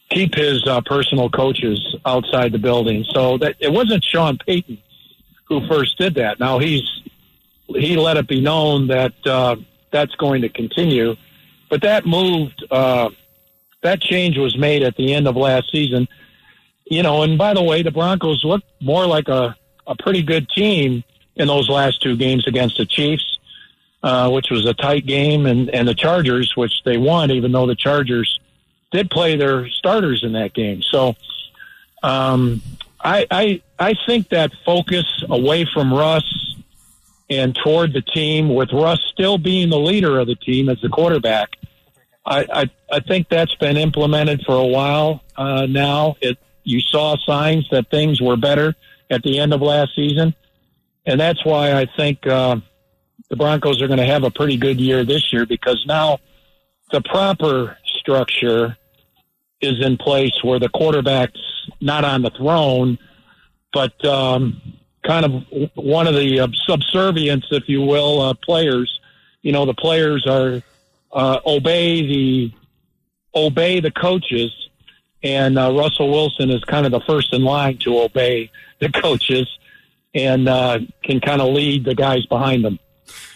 keep 0.09 0.33
his 0.33 0.65
uh, 0.67 0.81
personal 0.81 1.29
coaches 1.29 1.95
outside 2.05 2.51
the 2.51 2.57
building. 2.57 3.05
So 3.09 3.37
that 3.37 3.55
it 3.59 3.71
wasn't 3.71 4.03
Sean 4.03 4.39
Payton 4.39 4.79
who 5.59 5.67
first 5.67 5.97
did 5.97 6.15
that. 6.15 6.39
Now 6.39 6.59
he's 6.59 6.83
he 7.67 7.95
let 7.95 8.17
it 8.17 8.27
be 8.27 8.41
known 8.41 8.87
that 8.87 9.13
uh, 9.25 9.55
that's 9.91 10.13
going 10.15 10.41
to 10.41 10.49
continue, 10.49 11.15
but 11.69 11.81
that 11.81 12.05
moved. 12.05 12.65
Uh, 12.69 13.09
that 13.81 14.01
change 14.01 14.37
was 14.37 14.57
made 14.57 14.81
at 14.81 14.95
the 14.95 15.13
end 15.13 15.27
of 15.27 15.35
last 15.35 15.71
season. 15.71 16.07
You 16.85 17.03
know, 17.03 17.23
and 17.23 17.37
by 17.37 17.53
the 17.53 17.63
way, 17.63 17.81
the 17.81 17.91
Broncos 17.91 18.43
looked 18.43 18.67
more 18.81 19.05
like 19.05 19.27
a, 19.27 19.55
a 19.87 19.95
pretty 19.95 20.21
good 20.21 20.49
team 20.49 21.03
in 21.35 21.47
those 21.47 21.69
last 21.69 22.01
two 22.01 22.15
games 22.15 22.47
against 22.47 22.77
the 22.77 22.85
Chiefs, 22.85 23.39
uh, 24.03 24.29
which 24.29 24.49
was 24.49 24.65
a 24.65 24.73
tight 24.73 25.05
game, 25.05 25.45
and, 25.45 25.69
and 25.69 25.87
the 25.87 25.95
Chargers, 25.95 26.55
which 26.55 26.83
they 26.83 26.97
won, 26.97 27.31
even 27.31 27.51
though 27.51 27.65
the 27.65 27.75
Chargers 27.75 28.39
did 28.91 29.09
play 29.09 29.35
their 29.35 29.67
starters 29.69 30.23
in 30.23 30.33
that 30.33 30.53
game. 30.53 30.81
So 30.81 31.15
um, 32.03 32.61
I, 33.03 33.27
I 33.29 33.61
I 33.77 33.95
think 34.05 34.29
that 34.29 34.51
focus 34.65 35.05
away 35.29 35.65
from 35.65 35.93
Russ 35.93 36.23
and 37.29 37.55
toward 37.55 37.93
the 37.93 38.01
team, 38.01 38.53
with 38.53 38.71
Russ 38.71 38.99
still 39.11 39.37
being 39.37 39.69
the 39.69 39.79
leader 39.79 40.19
of 40.19 40.27
the 40.27 40.35
team 40.35 40.69
as 40.69 40.79
the 40.81 40.89
quarterback, 40.89 41.49
I, 42.25 42.45
I, 42.51 42.69
I 42.91 42.99
think 43.01 43.27
that's 43.29 43.55
been 43.55 43.77
implemented 43.77 44.43
for 44.45 44.55
a 44.55 44.65
while 44.65 45.23
uh, 45.35 45.65
now. 45.65 46.15
It 46.21 46.37
you 46.63 46.79
saw 46.79 47.17
signs 47.25 47.67
that 47.71 47.89
things 47.89 48.21
were 48.21 48.37
better 48.37 48.73
at 49.09 49.21
the 49.23 49.39
end 49.39 49.53
of 49.53 49.61
last 49.61 49.95
season, 49.95 50.33
and 51.05 51.19
that's 51.19 51.43
why 51.43 51.73
I 51.73 51.87
think 51.97 52.25
uh, 52.25 52.57
the 53.29 53.35
Broncos 53.35 53.81
are 53.81 53.87
going 53.87 53.99
to 53.99 54.05
have 54.05 54.23
a 54.23 54.31
pretty 54.31 54.55
good 54.55 54.79
year 54.79 55.03
this 55.03 55.33
year 55.33 55.45
because 55.45 55.83
now 55.87 56.19
the 56.91 57.01
proper 57.01 57.77
structure 57.83 58.77
is 59.59 59.83
in 59.83 59.97
place 59.97 60.33
where 60.43 60.59
the 60.59 60.69
quarterback's 60.69 61.39
not 61.81 62.05
on 62.05 62.21
the 62.21 62.29
throne, 62.31 62.97
but 63.71 64.03
um, 64.05 64.61
kind 65.03 65.25
of 65.25 65.43
one 65.75 66.07
of 66.07 66.15
the 66.15 66.39
uh, 66.41 66.47
subservience, 66.65 67.45
if 67.51 67.67
you 67.67 67.81
will, 67.81 68.21
uh, 68.21 68.33
players. 68.33 68.99
You 69.41 69.51
know, 69.51 69.65
the 69.65 69.73
players 69.73 70.25
are 70.27 70.61
uh, 71.11 71.39
obey 71.45 72.01
the 72.01 72.53
obey 73.35 73.79
the 73.79 73.91
coaches, 73.91 74.51
and 75.21 75.57
uh, 75.57 75.73
Russell 75.73 76.09
Wilson 76.09 76.49
is 76.49 76.63
kind 76.63 76.85
of 76.85 76.91
the 76.91 77.01
first 77.01 77.33
in 77.33 77.43
line 77.43 77.77
to 77.79 77.99
obey 77.99 78.51
the 78.79 78.89
coaches, 78.89 79.47
and 80.13 80.47
uh, 80.47 80.79
can 81.03 81.19
kind 81.19 81.41
of 81.41 81.53
lead 81.53 81.85
the 81.85 81.95
guys 81.95 82.25
behind 82.25 82.63
them. 82.63 82.79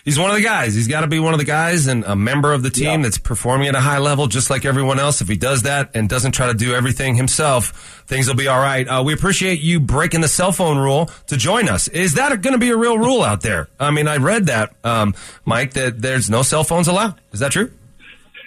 He's 0.05 0.17
one 0.17 0.29
of 0.29 0.37
the 0.37 0.41
guys. 0.43 0.73
He's 0.73 0.87
got 0.87 1.01
to 1.01 1.07
be 1.07 1.19
one 1.19 1.33
of 1.33 1.37
the 1.39 1.45
guys 1.45 1.87
and 1.87 2.05
a 2.05 2.15
member 2.15 2.53
of 2.53 2.63
the 2.63 2.69
team 2.69 2.85
Yeah. 2.85 2.97
that's 3.03 3.17
performing 3.17 3.67
at 3.67 3.75
a 3.75 3.81
high 3.81 3.97
level, 3.97 4.27
just 4.27 4.49
like 4.49 4.63
everyone 4.63 4.99
else. 4.99 5.19
If 5.21 5.27
he 5.27 5.35
does 5.35 5.63
that 5.63 5.91
and 5.93 6.07
doesn't 6.07 6.31
try 6.31 6.47
to 6.47 6.53
do 6.53 6.73
everything 6.73 7.15
himself, 7.15 8.03
things 8.07 8.27
will 8.27 8.35
be 8.35 8.47
all 8.47 8.59
right. 8.59 8.87
Uh, 8.87 9.03
we 9.03 9.13
appreciate 9.13 9.59
you 9.59 9.79
breaking 9.81 10.21
the 10.21 10.29
cell 10.29 10.53
phone 10.53 10.77
rule 10.77 11.09
to 11.27 11.35
join 11.35 11.67
us. 11.67 11.89
Is 11.89 12.13
that 12.13 12.29
going 12.41 12.53
to 12.53 12.57
be 12.57 12.69
a 12.69 12.77
real 12.77 12.97
rule 12.97 13.21
out 13.21 13.41
there? 13.41 13.67
I 13.79 13.91
mean, 13.91 14.07
I 14.07 14.15
read 14.17 14.45
that, 14.45 14.73
um, 14.85 15.13
Mike, 15.43 15.73
that 15.73 16.01
there's 16.01 16.29
no 16.29 16.41
cell 16.41 16.63
phones 16.63 16.87
allowed. 16.87 17.19
Is 17.33 17.41
that 17.41 17.51
true? 17.51 17.71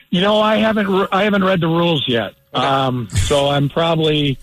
You 0.09 0.23
know, 0.23 0.41
I 0.41 0.57
haven't 0.57 0.89
re- 0.89 1.07
I 1.13 1.23
haven't 1.25 1.45
read 1.45 1.61
the 1.61 1.69
rules 1.69 2.05
yet, 2.09 2.33
um, 2.53 3.09
so 3.11 3.49
I'm 3.49 3.69
probably 3.69 4.39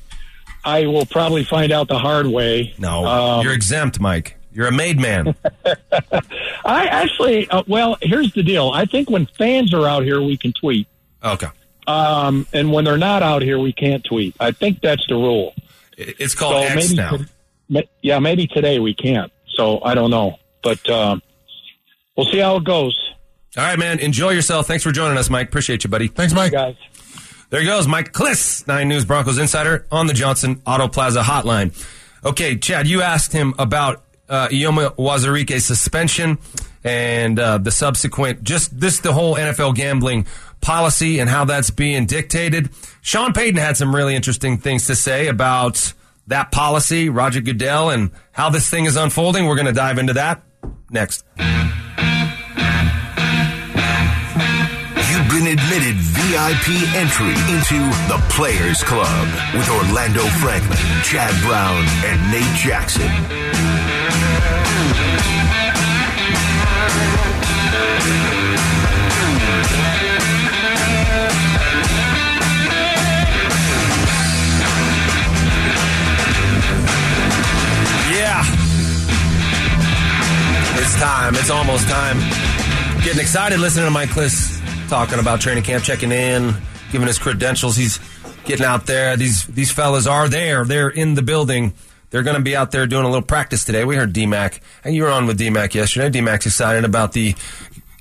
I 0.63 0.86
will 0.88 1.06
probably 1.06 1.43
find 1.43 1.73
out 1.73 1.89
the 1.89 2.00
hard 2.00 2.26
way. 2.28 2.73
No, 2.78 3.06
Um, 3.06 3.43
you're 3.43 3.52
exempt, 3.54 4.00
Mike. 4.00 4.37
You're 4.58 4.67
a 4.70 4.72
made 4.72 5.00
man. 5.00 5.36
I 6.65 6.88
actually, 6.88 7.48
uh, 7.48 7.62
well, 7.67 7.96
here's 8.02 8.34
the 8.34 8.41
deal. 8.41 8.72
I 8.74 8.86
think 8.86 9.08
when 9.08 9.28
fans 9.28 9.72
are 9.72 9.86
out 9.88 10.02
here, 10.02 10.20
we 10.20 10.36
can 10.36 10.52
tweet, 10.52 10.88
okay. 11.24 11.50
um, 11.86 12.48
and 12.54 12.72
when 12.74 12.84
they're 12.84 12.98
not 12.98 13.22
out 13.22 13.43
here, 13.43 13.60
we 13.60 13.72
can't 13.72 14.04
tweet. 14.04 14.36
I 14.39 14.50
think 14.50 14.82
that's 14.82 15.06
the 15.08 15.13
rule. 15.13 15.54
It's 15.96 16.34
called 16.34 16.65
X 16.65 16.76
maybe, 16.89 16.96
now. 16.96 17.17
to- 17.70 17.88
yeah, 18.02 18.17
maybe 18.17 18.48
today 18.48 18.80
we 18.80 18.96
can't. 18.96 19.32
So 19.50 19.80
I 19.84 19.93
don't 19.93 20.10
know, 20.10 20.39
but 20.63 20.89
um, 20.89 21.22
we'll 22.15 22.26
see 22.26 22.39
how 22.39 22.56
it 22.56 22.63
goes, 22.63 22.98
All 23.58 23.63
right, 23.63 23.78
man. 23.78 24.00
Enjoy 24.00 24.32
yourself. 24.32 24.65
Thanks 24.65 24.84
for 24.84 24.91
joining 24.91 25.20
us, 25.20 25.30
Mike. 25.30 25.50
Appreciate 25.50 25.84
you, 25.84 25.91
buddy. 25.91 26.08
Thanks, 26.08 26.34
Mike. 26.34 26.52
guys. 26.52 26.76
There 27.52 27.62
he 27.62 27.67
goes, 27.67 27.88
Mike 27.88 28.12
Klis, 28.12 28.67
Nine 28.67 28.88
News 28.88 29.06
Broncos 29.06 29.38
Insider 29.38 29.86
on 29.91 30.08
the 30.08 30.13
Johnson 30.13 30.63
Auto 30.65 30.88
Plaza 30.88 31.22
hotline. 31.22 31.72
Okay, 32.26 32.58
Chad, 32.58 32.88
you 32.88 33.04
asked 33.04 33.34
him 33.34 33.54
about 33.60 34.04
uh, 34.30 34.48
Eyioma 34.50 34.96
Uwazurike's 34.96 35.66
suspension 35.66 36.38
and 36.84 37.40
uh, 37.40 37.58
the 37.58 37.72
subsequent, 37.72 38.44
just 38.44 38.80
this, 38.80 39.00
the 39.00 39.13
whole 39.13 39.36
NFL 39.36 39.76
gambling 39.76 40.26
policy 40.62 41.20
and 41.20 41.30
how 41.30 41.46
that's 41.46 41.70
being 41.70 42.06
dictated. 42.06 42.70
Sean 43.02 43.34
Payton 43.34 43.58
had 43.58 43.78
some 43.78 43.96
really 43.96 44.16
interesting 44.16 44.58
things 44.58 44.88
to 44.88 44.96
say 44.96 45.28
about 45.28 45.94
that 46.28 46.52
policy, 46.52 47.10
Roger 47.10 47.42
Goodell, 47.42 47.90
and 47.90 48.12
how 48.32 48.50
this 48.50 48.70
thing 48.70 48.86
is 48.86 48.96
unfolding. 48.96 49.46
We're 49.46 49.56
going 49.56 49.68
to 49.68 49.74
dive 49.74 49.98
into 49.98 50.13
that 50.13 50.42
next. 50.90 51.24
You've 55.10 55.30
been 55.30 55.48
admitted 55.48 55.96
VIP 56.30 56.84
entry 56.94 57.30
into 57.48 57.80
the 58.10 58.22
Players 58.30 58.84
Club 58.84 59.28
with 59.54 59.70
Orlando 59.70 60.26
Franklin, 60.42 60.78
Chad 61.02 61.34
Brown, 61.42 61.86
and 62.04 62.20
Nate 62.30 62.44
Jackson. 62.54 63.08
Yeah. 78.12 78.44
It's 80.76 81.00
time. 81.00 81.36
It's 81.36 81.50
almost 81.50 81.88
time. 81.88 82.20
Getting 83.02 83.22
excited 83.22 83.60
listening 83.60 83.86
to 83.86 83.92
Mike 83.92 84.10
Klis 84.10 84.58
talking 84.88 85.19
about 85.19 85.41
training 85.41 85.63
camp, 85.63 85.84
checking 85.84 86.12
in, 86.12 86.54
giving 86.91 87.08
his 87.08 87.19
credentials. 87.19 87.76
He's 87.76 88.00
getting 88.45 88.65
out 88.65 88.86
there. 88.86 89.17
These 89.17 89.45
these 89.45 89.71
fellas 89.71 90.08
are 90.08 90.28
there. 90.28 90.65
They're 90.65 90.89
in 90.89 91.13
the 91.15 91.21
building. 91.21 91.73
They're 92.10 92.23
going 92.23 92.38
to 92.38 92.41
be 92.41 92.56
out 92.56 92.71
there 92.71 92.88
doing 92.88 93.04
a 93.04 93.08
little 93.08 93.26
practice 93.26 93.65
today. 93.65 93.84
We 93.84 93.97
heard 93.97 94.13
DMAC, 94.13 94.60
and 94.84 94.95
you 94.95 95.04
were 95.04 95.10
on 95.10 95.28
with 95.28 95.38
DMAC 95.38 95.73
yesterday. 95.73 96.19
DMAC's 96.19 96.45
excited 96.45 96.86
about 96.86 97.12
the 97.12 97.36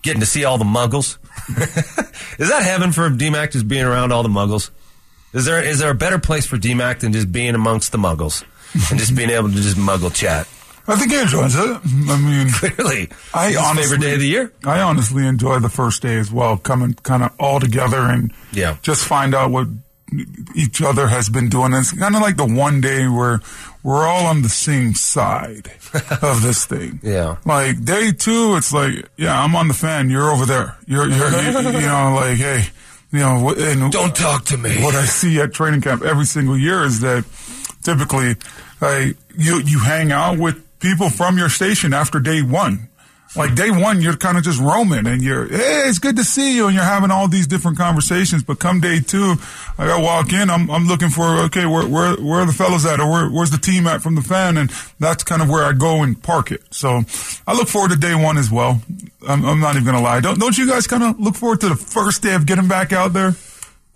getting 0.02 0.20
to 0.20 0.26
see 0.26 0.44
all 0.44 0.58
the 0.58 0.64
muggles. 0.64 1.18
is 2.38 2.48
that 2.48 2.62
heaven 2.62 2.92
for 2.92 3.10
DMAC 3.10 3.52
just 3.52 3.66
being 3.66 3.84
around 3.84 4.12
all 4.12 4.22
the 4.22 4.28
muggles? 4.28 4.70
Is 5.32 5.44
there 5.44 5.62
is 5.62 5.80
there 5.80 5.90
a 5.90 5.94
better 5.94 6.18
place 6.18 6.46
for 6.46 6.56
DMAC 6.56 7.00
than 7.00 7.12
just 7.12 7.30
being 7.32 7.54
amongst 7.54 7.92
the 7.92 7.98
muggles 7.98 8.44
and 8.90 8.98
just 8.98 9.14
being 9.14 9.30
able 9.30 9.48
to 9.48 9.54
just 9.54 9.76
muggle 9.76 10.14
chat? 10.14 10.48
I 10.88 10.94
think 10.96 11.12
he 11.12 11.18
enjoys 11.20 11.54
it. 11.56 11.80
I 11.84 12.16
mean, 12.20 12.48
Clearly, 12.52 13.08
I 13.34 13.48
His 13.48 13.56
honestly, 13.56 13.82
favorite 13.82 14.00
day 14.00 14.14
of 14.14 14.20
the 14.20 14.28
year. 14.28 14.52
I 14.64 14.80
honestly 14.80 15.26
enjoy 15.26 15.58
the 15.58 15.68
first 15.68 16.02
day 16.02 16.16
as 16.18 16.30
well, 16.30 16.56
coming 16.56 16.94
kind 16.94 17.22
of 17.24 17.32
all 17.40 17.58
together 17.60 17.98
and 17.98 18.32
Yeah. 18.52 18.76
just 18.82 19.04
find 19.04 19.34
out 19.34 19.50
what 19.50 19.66
each 20.54 20.80
other 20.82 21.08
has 21.08 21.28
been 21.28 21.48
doing. 21.48 21.72
It's 21.72 21.90
kind 21.92 22.14
of 22.14 22.22
like 22.22 22.36
the 22.36 22.46
one 22.46 22.80
day 22.80 23.08
where 23.08 23.40
we're 23.82 24.06
all 24.06 24.26
on 24.26 24.42
the 24.42 24.48
same 24.48 24.94
side 24.94 25.70
of 26.22 26.42
this 26.42 26.64
thing. 26.66 27.00
Yeah. 27.02 27.36
Like 27.44 27.84
day 27.84 28.12
two, 28.12 28.54
it's 28.56 28.72
like, 28.72 29.08
yeah, 29.16 29.40
I'm 29.42 29.56
on 29.56 29.66
the 29.68 29.74
fan. 29.74 30.08
You're 30.10 30.30
over 30.30 30.46
there. 30.46 30.76
You're, 30.86 31.08
you're, 31.08 31.30
you, 31.30 31.48
you 31.80 31.86
know, 31.86 32.12
like, 32.14 32.36
hey, 32.38 32.64
you 33.12 33.18
know, 33.20 33.52
and 33.58 33.90
Don't 33.90 34.14
talk 34.14 34.44
to 34.46 34.56
me. 34.56 34.82
what 34.82 34.94
I 34.94 35.04
see 35.04 35.40
at 35.40 35.52
training 35.52 35.80
camp 35.80 36.02
every 36.02 36.24
single 36.26 36.56
year 36.56 36.84
is 36.84 37.00
that 37.00 37.24
typically, 37.82 38.36
like, 38.80 39.16
you 39.38 39.60
you 39.64 39.78
hang 39.80 40.12
out 40.12 40.38
with 40.38 40.62
people 40.80 41.10
from 41.10 41.38
your 41.38 41.48
station 41.48 41.92
after 41.92 42.20
day 42.20 42.42
one. 42.42 42.88
Like 43.34 43.54
day 43.54 43.70
one, 43.70 44.00
you're 44.00 44.16
kind 44.16 44.38
of 44.38 44.44
just 44.44 44.60
roaming, 44.60 45.06
and 45.06 45.20
you're, 45.20 45.46
hey, 45.46 45.82
it's 45.88 45.98
good 45.98 46.16
to 46.16 46.24
see 46.24 46.56
you, 46.56 46.66
and 46.68 46.74
you're 46.74 46.84
having 46.84 47.10
all 47.10 47.28
these 47.28 47.46
different 47.46 47.76
conversations. 47.76 48.42
But 48.42 48.60
come 48.60 48.80
day 48.80 49.00
two, 49.00 49.34
I 49.76 49.86
gotta 49.86 50.02
walk 50.02 50.32
in. 50.32 50.48
I'm 50.48 50.70
I'm 50.70 50.86
looking 50.86 51.10
for 51.10 51.24
okay, 51.40 51.66
where 51.66 51.86
where 51.86 52.14
where 52.16 52.40
are 52.40 52.46
the 52.46 52.52
fellas 52.52 52.86
at, 52.86 52.98
or 52.98 53.10
where, 53.10 53.28
where's 53.28 53.50
the 53.50 53.58
team 53.58 53.86
at 53.88 54.00
from 54.00 54.14
the 54.14 54.22
fan, 54.22 54.56
and 54.56 54.70
that's 55.00 55.22
kind 55.22 55.42
of 55.42 55.50
where 55.50 55.64
I 55.64 55.72
go 55.72 56.02
and 56.02 56.22
park 56.22 56.50
it. 56.50 56.62
So 56.70 57.02
I 57.46 57.52
look 57.54 57.68
forward 57.68 57.90
to 57.90 57.96
day 57.96 58.14
one 58.14 58.38
as 58.38 58.50
well. 58.50 58.80
I'm, 59.28 59.44
I'm 59.44 59.60
not 59.60 59.74
even 59.74 59.84
gonna 59.84 60.00
lie. 60.00 60.20
Don't 60.20 60.38
don't 60.38 60.56
you 60.56 60.66
guys 60.66 60.86
kind 60.86 61.02
of 61.02 61.20
look 61.20 61.34
forward 61.34 61.60
to 61.60 61.68
the 61.68 61.76
first 61.76 62.22
day 62.22 62.34
of 62.34 62.46
getting 62.46 62.68
back 62.68 62.92
out 62.92 63.12
there? 63.12 63.34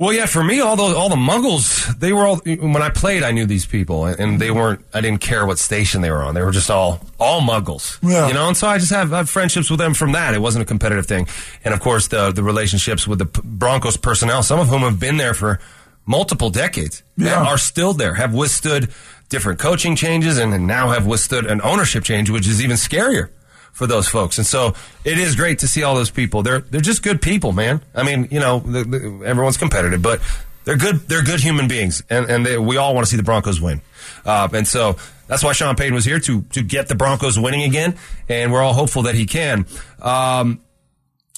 Well, 0.01 0.15
yeah, 0.15 0.25
for 0.25 0.43
me, 0.43 0.61
all 0.61 0.77
those, 0.77 0.95
all 0.95 1.11
the 1.11 1.17
muggles, 1.17 1.87
they 1.99 2.11
were 2.15 2.25
all, 2.27 2.37
when 2.39 2.81
I 2.81 2.89
played, 2.89 3.23
I 3.23 3.33
knew 3.33 3.45
these 3.45 3.67
people 3.67 4.07
and, 4.07 4.19
and 4.19 4.41
they 4.41 4.51
weren't, 4.51 4.83
I 4.95 5.03
didn't 5.03 5.21
care 5.21 5.45
what 5.45 5.59
station 5.59 6.01
they 6.01 6.11
were 6.11 6.23
on. 6.23 6.35
They 6.35 6.41
were 6.43 6.53
just 6.53 6.71
all, 6.71 7.01
all 7.19 7.43
muggles. 7.43 7.99
Yeah. 8.03 8.27
You 8.29 8.33
know, 8.33 8.49
and 8.49 8.57
so 8.57 8.67
I 8.67 8.79
just 8.79 8.93
have, 8.93 9.11
have 9.11 9.29
friendships 9.29 9.69
with 9.69 9.79
them 9.79 9.93
from 9.93 10.13
that. 10.13 10.33
It 10.33 10.41
wasn't 10.41 10.63
a 10.63 10.65
competitive 10.67 11.05
thing. 11.05 11.29
And 11.67 11.75
of 11.75 11.81
course, 11.81 12.09
the, 12.09 12.33
the 12.33 12.43
relationships 12.43 13.07
with 13.07 13.19
the 13.19 13.27
Broncos 13.45 13.99
personnel, 13.99 14.43
some 14.43 14.59
of 14.59 14.69
whom 14.69 14.81
have 14.81 14.99
been 14.99 15.19
there 15.19 15.35
for 15.35 15.61
multiple 16.07 16.49
decades, 16.49 17.03
Yeah. 17.19 17.39
and 17.39 17.47
are 17.47 17.59
still 17.59 17.93
there, 17.93 18.15
have 18.15 18.33
withstood 18.33 18.89
different 19.29 19.59
coaching 19.61 19.97
changes 19.97 20.39
and, 20.39 20.55
and 20.55 20.67
now 20.67 20.89
have 20.89 21.07
withstood 21.07 21.45
an 21.45 21.61
ownership 21.63 22.05
change, 22.05 22.31
which 22.31 22.49
is 22.49 22.63
even 22.63 22.77
scarier 22.79 23.29
for 23.73 23.87
those 23.87 24.09
folks. 24.09 24.39
And 24.39 24.47
so 24.47 24.75
it 25.05 25.19
is 25.19 25.37
great 25.37 25.61
to 25.61 25.69
see 25.69 25.83
all 25.83 25.95
those 25.95 26.11
people. 26.11 26.43
They're 26.43 26.61
they're 26.61 26.81
just 26.81 27.03
good 27.03 27.23
people, 27.23 27.53
man. 27.53 27.81
I 27.95 28.03
mean, 28.03 28.29
you 28.31 28.41
know, 28.41 28.61
the, 28.61 28.85
the, 28.85 29.23
everyone's 29.25 29.57
competitive, 29.57 30.03
but 30.03 30.21
they're 30.65 30.77
good. 30.77 31.09
They're 31.09 31.23
good 31.23 31.41
human 31.41 31.69
beings, 31.69 32.03
and 32.11 32.31
and 32.31 32.45
they, 32.45 32.59
we 32.59 32.77
all 32.77 32.95
want 32.95 33.07
to 33.07 33.11
see 33.11 33.17
the 33.17 33.23
Broncos 33.23 33.61
win. 33.61 33.81
Uh, 34.25 34.49
and 34.53 34.69
so 34.69 34.97
that's 35.27 35.43
why 35.43 35.53
Sean 35.53 35.77
Payton 35.77 35.95
was 35.95 36.05
here 36.05 36.21
to 36.21 36.43
to 36.43 36.63
get 36.63 36.89
the 36.89 36.95
Broncos 36.95 37.39
winning 37.39 37.63
again, 37.63 37.97
and 38.29 38.53
we're 38.53 38.63
all 38.63 38.75
hopeful 38.75 39.03
that 39.03 39.15
he 39.15 39.27
can. 39.27 39.67
Um, 40.01 40.61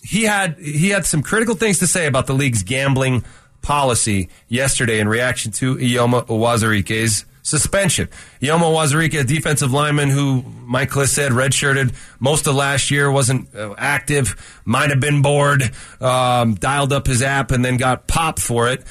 he 0.03 0.24
had 0.24 0.59
he 0.59 0.91
had 0.91 1.07
some 1.07 1.22
critical 1.22 1.55
things 1.55 1.78
to 1.78 1.87
say 1.87 2.07
about 2.07 2.26
the 2.26 2.35
league's 2.35 2.62
gambling 2.62 3.24
policy 3.62 4.28
yesterday 4.49 4.99
in 4.99 5.09
reaction 5.09 5.53
to 5.53 5.76
Eyioma 5.76 6.26
Uwazurike's 6.26 7.24
suspension. 7.43 8.09
Eyioma 8.40 8.62
Uwazurike, 8.62 9.20
a 9.20 9.24
defensive 9.24 9.72
lineman 9.72 10.09
who 10.09 10.43
Mike 10.43 10.90
Klis 10.90 11.09
said 11.09 11.32
redshirted 11.32 11.95
most 12.20 12.47
of 12.47 12.55
last 12.55 12.90
year, 12.90 13.11
wasn't 13.11 13.55
uh, 13.55 13.74
active, 13.76 14.61
might 14.64 14.90
have 14.90 15.01
been 15.01 15.22
bored, 15.22 15.70
um, 16.01 16.55
dialed 16.55 16.93
up 16.93 17.07
his 17.07 17.22
app, 17.22 17.51
and 17.51 17.64
then 17.64 17.76
got 17.76 18.07
popped 18.07 18.40
for 18.40 18.68
it. 18.68 18.84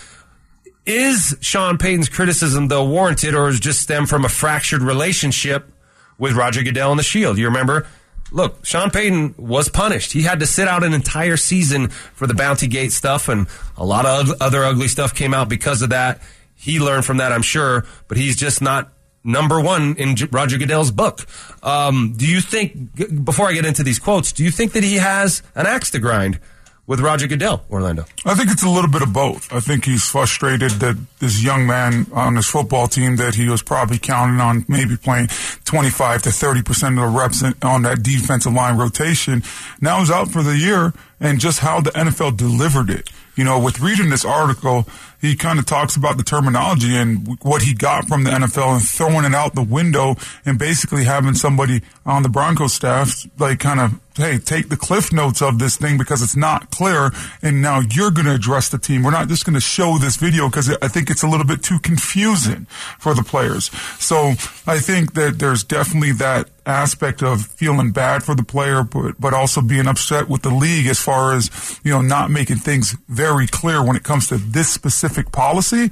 Is 0.85 1.37
Sean 1.41 1.77
Payton's 1.77 2.09
criticism 2.09 2.67
though 2.67 2.85
warranted, 2.85 3.35
or 3.35 3.49
is 3.49 3.59
just 3.59 3.81
stem 3.81 4.05
from 4.05 4.25
a 4.25 4.29
fractured 4.29 4.81
relationship 4.81 5.71
with 6.17 6.33
Roger 6.33 6.63
Goodell 6.63 6.91
and 6.91 6.99
the 6.99 7.03
Shield? 7.03 7.37
You 7.37 7.45
remember? 7.45 7.87
Look, 8.33 8.65
Sean 8.65 8.89
Payton 8.89 9.35
was 9.37 9.67
punished. 9.67 10.13
He 10.13 10.21
had 10.21 10.39
to 10.39 10.45
sit 10.45 10.67
out 10.67 10.83
an 10.83 10.93
entire 10.93 11.35
season 11.35 11.89
for 11.89 12.27
the 12.27 12.33
Bounty 12.33 12.67
Gate 12.67 12.93
stuff, 12.93 13.27
and 13.27 13.47
a 13.77 13.85
lot 13.85 14.05
of 14.05 14.31
other 14.41 14.63
ugly 14.63 14.87
stuff 14.87 15.13
came 15.13 15.33
out 15.33 15.49
because 15.49 15.81
of 15.81 15.89
that. 15.89 16.21
He 16.61 16.79
learned 16.79 17.05
from 17.05 17.17
that, 17.17 17.31
I'm 17.31 17.41
sure, 17.41 17.85
but 18.07 18.17
he's 18.17 18.35
just 18.35 18.61
not 18.61 18.93
number 19.23 19.59
one 19.59 19.95
in 19.97 20.15
Roger 20.31 20.57
Goodell's 20.57 20.91
book. 20.91 21.25
Um, 21.63 22.13
do 22.15 22.27
you 22.27 22.39
think, 22.39 23.23
before 23.25 23.47
I 23.47 23.53
get 23.53 23.65
into 23.65 23.83
these 23.83 23.99
quotes, 23.99 24.31
do 24.31 24.43
you 24.43 24.51
think 24.51 24.73
that 24.73 24.83
he 24.83 24.95
has 24.95 25.41
an 25.55 25.65
axe 25.65 25.89
to 25.91 25.99
grind 25.99 26.39
with 26.87 26.99
Roger 26.99 27.27
Goodell, 27.27 27.63
Orlando? 27.69 28.05
I 28.25 28.35
think 28.35 28.51
it's 28.51 28.63
a 28.63 28.69
little 28.69 28.89
bit 28.89 29.01
of 29.01 29.13
both. 29.13 29.51
I 29.51 29.59
think 29.59 29.85
he's 29.85 30.05
frustrated 30.07 30.71
that 30.71 30.97
this 31.19 31.43
young 31.43 31.65
man 31.65 32.05
on 32.13 32.35
his 32.35 32.47
football 32.47 32.87
team 32.87 33.15
that 33.15 33.35
he 33.35 33.47
was 33.49 33.61
probably 33.61 33.97
counting 33.97 34.39
on 34.39 34.65
maybe 34.67 34.97
playing 34.97 35.27
25 35.65 36.23
to 36.23 36.29
30% 36.29 36.89
of 36.89 37.11
the 37.11 37.17
reps 37.17 37.43
on 37.63 37.83
that 37.83 38.03
defensive 38.03 38.53
line 38.53 38.77
rotation 38.77 39.41
now 39.79 40.01
is 40.01 40.11
out 40.11 40.29
for 40.29 40.43
the 40.43 40.57
year 40.57 40.93
and 41.19 41.39
just 41.39 41.59
how 41.59 41.79
the 41.81 41.91
NFL 41.91 42.37
delivered 42.37 42.89
it. 42.89 43.09
You 43.41 43.45
know, 43.45 43.59
with 43.59 43.79
reading 43.79 44.11
this 44.11 44.23
article, 44.23 44.87
he 45.19 45.35
kind 45.35 45.57
of 45.57 45.65
talks 45.65 45.95
about 45.95 46.17
the 46.17 46.23
terminology 46.23 46.95
and 46.95 47.39
what 47.41 47.63
he 47.63 47.73
got 47.73 48.07
from 48.07 48.23
the 48.23 48.29
NFL 48.29 48.73
and 48.73 48.87
throwing 48.87 49.25
it 49.25 49.33
out 49.33 49.55
the 49.55 49.63
window 49.63 50.15
and 50.45 50.59
basically 50.59 51.05
having 51.05 51.33
somebody 51.33 51.81
on 52.05 52.21
the 52.21 52.29
Broncos 52.29 52.73
staff 52.73 53.25
like 53.39 53.59
kind 53.59 53.79
of, 53.79 53.99
hey, 54.15 54.37
take 54.37 54.69
the 54.69 54.77
cliff 54.77 55.11
notes 55.11 55.41
of 55.41 55.57
this 55.57 55.75
thing 55.75 55.97
because 55.97 56.21
it's 56.21 56.35
not 56.35 56.69
clear. 56.69 57.09
And 57.41 57.63
now 57.63 57.79
you're 57.79 58.11
going 58.11 58.27
to 58.27 58.35
address 58.35 58.69
the 58.69 58.77
team. 58.77 59.01
We're 59.01 59.09
not 59.09 59.27
just 59.27 59.43
going 59.43 59.55
to 59.55 59.59
show 59.59 59.97
this 59.97 60.17
video 60.17 60.47
because 60.47 60.69
I 60.79 60.87
think 60.87 61.09
it's 61.09 61.23
a 61.23 61.27
little 61.27 61.47
bit 61.47 61.63
too 61.63 61.79
confusing 61.79 62.65
for 62.99 63.15
the 63.15 63.23
players. 63.23 63.71
So 63.99 64.33
I 64.67 64.77
think 64.77 65.15
that 65.15 65.39
there's 65.39 65.63
definitely 65.63 66.11
that 66.11 66.47
aspect 66.71 67.21
of 67.21 67.45
feeling 67.45 67.91
bad 67.91 68.23
for 68.23 68.35
the 68.35 68.43
player, 68.43 68.83
but, 68.83 69.19
but 69.19 69.33
also 69.33 69.61
being 69.61 69.87
upset 69.87 70.29
with 70.29 70.41
the 70.41 70.49
league 70.49 70.87
as 70.87 70.99
far 70.99 71.33
as, 71.33 71.79
you 71.83 71.91
know, 71.91 72.01
not 72.01 72.31
making 72.31 72.57
things 72.57 72.95
very 73.07 73.47
clear 73.47 73.83
when 73.83 73.95
it 73.95 74.03
comes 74.03 74.27
to 74.29 74.37
this 74.37 74.69
specific 74.69 75.31
policy. 75.31 75.89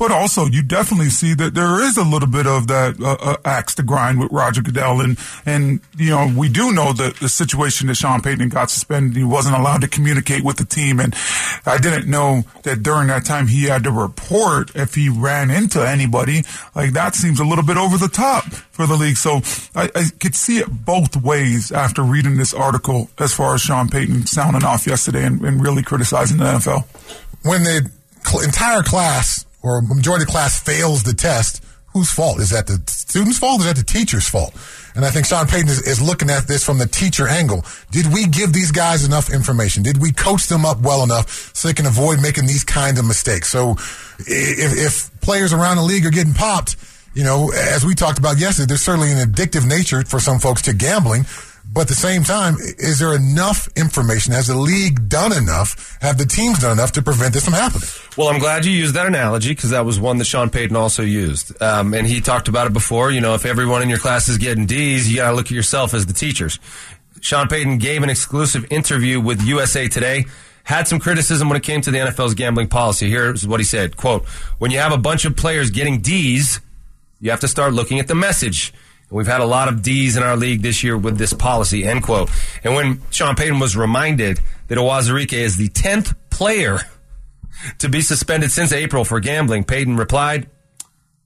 But 0.00 0.12
also, 0.12 0.46
you 0.46 0.62
definitely 0.62 1.10
see 1.10 1.34
that 1.34 1.52
there 1.52 1.78
is 1.82 1.98
a 1.98 2.02
little 2.02 2.26
bit 2.26 2.46
of 2.46 2.68
that 2.68 2.98
uh, 2.98 3.18
uh, 3.20 3.36
axe 3.44 3.74
to 3.74 3.82
grind 3.82 4.18
with 4.18 4.32
Roger 4.32 4.62
Goodell, 4.62 5.02
and 5.02 5.18
and 5.44 5.80
you 5.94 6.08
know 6.08 6.32
we 6.34 6.48
do 6.48 6.72
know 6.72 6.94
that 6.94 7.16
the 7.16 7.28
situation 7.28 7.88
that 7.88 7.96
Sean 7.96 8.22
Payton 8.22 8.48
got 8.48 8.70
suspended. 8.70 9.14
He 9.14 9.24
wasn't 9.24 9.56
allowed 9.56 9.82
to 9.82 9.88
communicate 9.88 10.42
with 10.42 10.56
the 10.56 10.64
team, 10.64 11.00
and 11.00 11.14
I 11.66 11.76
didn't 11.76 12.08
know 12.10 12.44
that 12.62 12.82
during 12.82 13.08
that 13.08 13.26
time 13.26 13.46
he 13.46 13.64
had 13.64 13.84
to 13.84 13.90
report 13.90 14.74
if 14.74 14.94
he 14.94 15.10
ran 15.10 15.50
into 15.50 15.86
anybody. 15.86 16.44
Like 16.74 16.94
that 16.94 17.14
seems 17.14 17.38
a 17.38 17.44
little 17.44 17.64
bit 17.64 17.76
over 17.76 17.98
the 17.98 18.08
top 18.08 18.44
for 18.44 18.86
the 18.86 18.96
league. 18.96 19.18
So 19.18 19.42
I, 19.74 19.90
I 19.94 20.04
could 20.18 20.34
see 20.34 20.60
it 20.60 20.68
both 20.70 21.14
ways 21.14 21.72
after 21.72 22.02
reading 22.02 22.38
this 22.38 22.54
article, 22.54 23.10
as 23.18 23.34
far 23.34 23.54
as 23.54 23.60
Sean 23.60 23.90
Payton 23.90 24.24
sounding 24.24 24.64
off 24.64 24.86
yesterday 24.86 25.26
and, 25.26 25.42
and 25.42 25.62
really 25.62 25.82
criticizing 25.82 26.38
the 26.38 26.44
NFL. 26.44 26.86
when 27.42 27.64
the 27.64 27.90
entire 28.42 28.82
class 28.82 29.44
or 29.62 29.78
a 29.78 29.82
majority 29.82 30.22
of 30.22 30.28
the 30.28 30.32
class 30.32 30.60
fails 30.60 31.02
the 31.02 31.14
test, 31.14 31.62
whose 31.92 32.10
fault? 32.10 32.40
Is 32.40 32.50
that 32.50 32.66
the 32.66 32.82
student's 32.86 33.38
fault 33.38 33.60
or 33.60 33.64
is 33.64 33.66
that 33.66 33.76
the 33.76 33.92
teacher's 33.92 34.28
fault? 34.28 34.54
And 34.94 35.04
I 35.04 35.10
think 35.10 35.26
Sean 35.26 35.46
Payton 35.46 35.68
is, 35.68 35.82
is 35.82 36.02
looking 36.02 36.30
at 36.30 36.48
this 36.48 36.64
from 36.64 36.78
the 36.78 36.86
teacher 36.86 37.28
angle. 37.28 37.64
Did 37.90 38.12
we 38.12 38.26
give 38.26 38.52
these 38.52 38.72
guys 38.72 39.04
enough 39.04 39.32
information? 39.32 39.82
Did 39.82 40.00
we 40.00 40.12
coach 40.12 40.46
them 40.46 40.64
up 40.64 40.80
well 40.80 41.02
enough 41.02 41.54
so 41.54 41.68
they 41.68 41.74
can 41.74 41.86
avoid 41.86 42.20
making 42.20 42.46
these 42.46 42.64
kinds 42.64 42.98
of 42.98 43.06
mistakes? 43.06 43.48
So 43.48 43.72
if, 44.18 44.76
if 44.76 45.20
players 45.20 45.52
around 45.52 45.76
the 45.76 45.82
league 45.82 46.06
are 46.06 46.10
getting 46.10 46.34
popped, 46.34 46.76
you 47.14 47.24
know, 47.24 47.50
as 47.52 47.84
we 47.84 47.94
talked 47.94 48.18
about 48.18 48.38
yesterday, 48.38 48.66
there's 48.66 48.82
certainly 48.82 49.10
an 49.10 49.18
addictive 49.18 49.66
nature 49.66 50.02
for 50.04 50.20
some 50.20 50.38
folks 50.38 50.62
to 50.62 50.72
gambling. 50.72 51.24
But 51.72 51.82
at 51.82 51.88
the 51.88 51.94
same 51.94 52.24
time, 52.24 52.56
is 52.58 52.98
there 52.98 53.14
enough 53.14 53.68
information? 53.76 54.32
Has 54.32 54.48
the 54.48 54.56
league 54.56 55.08
done 55.08 55.32
enough? 55.32 55.96
Have 56.00 56.18
the 56.18 56.26
teams 56.26 56.58
done 56.58 56.72
enough 56.72 56.90
to 56.92 57.02
prevent 57.02 57.32
this 57.32 57.44
from 57.44 57.54
happening? 57.54 57.88
Well, 58.16 58.28
I'm 58.28 58.40
glad 58.40 58.64
you 58.64 58.72
used 58.72 58.94
that 58.94 59.06
analogy 59.06 59.50
because 59.50 59.70
that 59.70 59.84
was 59.84 60.00
one 60.00 60.18
that 60.18 60.24
Sean 60.24 60.50
Payton 60.50 60.74
also 60.74 61.04
used. 61.04 61.60
Um, 61.62 61.94
and 61.94 62.08
he 62.08 62.20
talked 62.20 62.48
about 62.48 62.66
it 62.66 62.72
before. 62.72 63.12
You 63.12 63.20
know, 63.20 63.34
if 63.34 63.46
everyone 63.46 63.82
in 63.82 63.88
your 63.88 64.00
class 64.00 64.28
is 64.28 64.36
getting 64.36 64.66
D's, 64.66 65.08
you 65.08 65.16
got 65.16 65.30
to 65.30 65.36
look 65.36 65.46
at 65.46 65.52
yourself 65.52 65.94
as 65.94 66.06
the 66.06 66.12
teachers. 66.12 66.58
Sean 67.20 67.46
Payton 67.46 67.78
gave 67.78 68.02
an 68.02 68.10
exclusive 68.10 68.66
interview 68.72 69.20
with 69.20 69.40
USA 69.42 69.86
Today. 69.86 70.24
Had 70.64 70.88
some 70.88 70.98
criticism 70.98 71.48
when 71.48 71.56
it 71.56 71.62
came 71.62 71.80
to 71.82 71.90
the 71.92 71.98
NFL's 71.98 72.34
gambling 72.34 72.68
policy. 72.68 73.08
Here's 73.08 73.46
what 73.46 73.60
he 73.60 73.64
said: 73.64 73.96
"Quote: 73.96 74.24
When 74.58 74.70
you 74.70 74.78
have 74.78 74.92
a 74.92 74.98
bunch 74.98 75.24
of 75.24 75.36
players 75.36 75.70
getting 75.70 76.00
D's, 76.00 76.60
you 77.20 77.30
have 77.30 77.40
to 77.40 77.48
start 77.48 77.74
looking 77.74 78.00
at 78.00 78.08
the 78.08 78.14
message." 78.14 78.72
We've 79.10 79.26
had 79.26 79.40
a 79.40 79.46
lot 79.46 79.68
of 79.68 79.82
D's 79.82 80.16
in 80.16 80.22
our 80.22 80.36
league 80.36 80.62
this 80.62 80.84
year 80.84 80.96
with 80.96 81.18
this 81.18 81.32
policy, 81.32 81.84
end 81.84 82.04
quote. 82.04 82.30
And 82.62 82.74
when 82.74 83.02
Sean 83.10 83.34
Payton 83.34 83.58
was 83.58 83.76
reminded 83.76 84.40
that 84.68 84.78
Uwazurike 84.78 85.32
is 85.32 85.56
the 85.56 85.68
10th 85.68 86.14
player 86.30 86.78
to 87.78 87.88
be 87.88 88.00
suspended 88.00 88.52
since 88.52 88.72
April 88.72 89.04
for 89.04 89.18
gambling, 89.18 89.64
Payton 89.64 89.96
replied, 89.96 90.48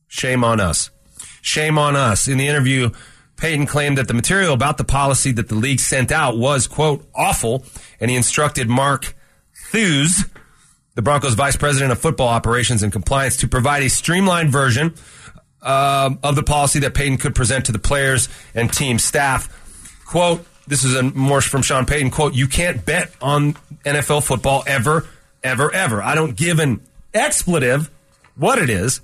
Shame 0.08 0.44
on 0.44 0.60
us. 0.60 0.90
Shame 1.42 1.76
on 1.76 1.94
us. 1.94 2.26
In 2.26 2.38
the 2.38 2.48
interview, 2.48 2.90
Payton 3.36 3.66
claimed 3.66 3.98
that 3.98 4.08
the 4.08 4.14
material 4.14 4.54
about 4.54 4.78
the 4.78 4.84
policy 4.84 5.32
that 5.32 5.48
the 5.48 5.54
league 5.54 5.80
sent 5.80 6.10
out 6.10 6.38
was, 6.38 6.66
quote, 6.66 7.06
awful, 7.14 7.64
and 8.00 8.10
he 8.10 8.16
instructed 8.16 8.68
Mark 8.68 9.14
Thewes, 9.70 10.24
the 10.94 11.02
Broncos 11.02 11.34
vice 11.34 11.56
president 11.56 11.92
of 11.92 11.98
football 11.98 12.28
operations 12.28 12.82
and 12.82 12.92
compliance, 12.92 13.36
to 13.38 13.48
provide 13.48 13.82
a 13.82 13.90
streamlined 13.90 14.50
version 14.50 14.94
um, 15.64 16.18
of 16.22 16.36
the 16.36 16.42
policy 16.42 16.80
that 16.80 16.94
Payton 16.94 17.18
could 17.18 17.34
present 17.34 17.66
to 17.66 17.72
the 17.72 17.78
players 17.78 18.28
and 18.54 18.72
team 18.72 18.98
staff. 18.98 19.48
Quote, 20.06 20.44
this 20.66 20.84
is 20.84 20.94
a 20.94 21.02
more 21.02 21.40
from 21.40 21.62
Sean 21.62 21.86
Payton, 21.86 22.10
quote, 22.10 22.34
you 22.34 22.46
can't 22.46 22.84
bet 22.84 23.12
on 23.20 23.54
NFL 23.84 24.24
football 24.24 24.62
ever, 24.66 25.06
ever, 25.42 25.74
ever. 25.74 26.02
I 26.02 26.14
don't 26.14 26.36
give 26.36 26.58
an 26.58 26.80
expletive 27.12 27.90
what 28.36 28.58
it 28.58 28.70
is. 28.70 29.00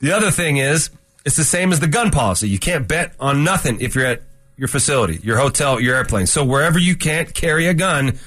The 0.00 0.12
other 0.12 0.30
thing 0.30 0.56
is, 0.56 0.90
it's 1.24 1.36
the 1.36 1.44
same 1.44 1.72
as 1.72 1.80
the 1.80 1.88
gun 1.88 2.10
policy. 2.10 2.48
You 2.48 2.58
can't 2.58 2.88
bet 2.88 3.14
on 3.20 3.44
nothing 3.44 3.80
if 3.80 3.94
you're 3.94 4.06
at 4.06 4.22
your 4.56 4.68
facility, 4.68 5.20
your 5.22 5.38
hotel, 5.38 5.80
your 5.80 5.94
airplane. 5.96 6.26
So 6.26 6.44
wherever 6.44 6.78
you 6.78 6.96
can't 6.96 7.32
carry 7.32 7.66
a 7.66 7.74
gun, 7.74 8.18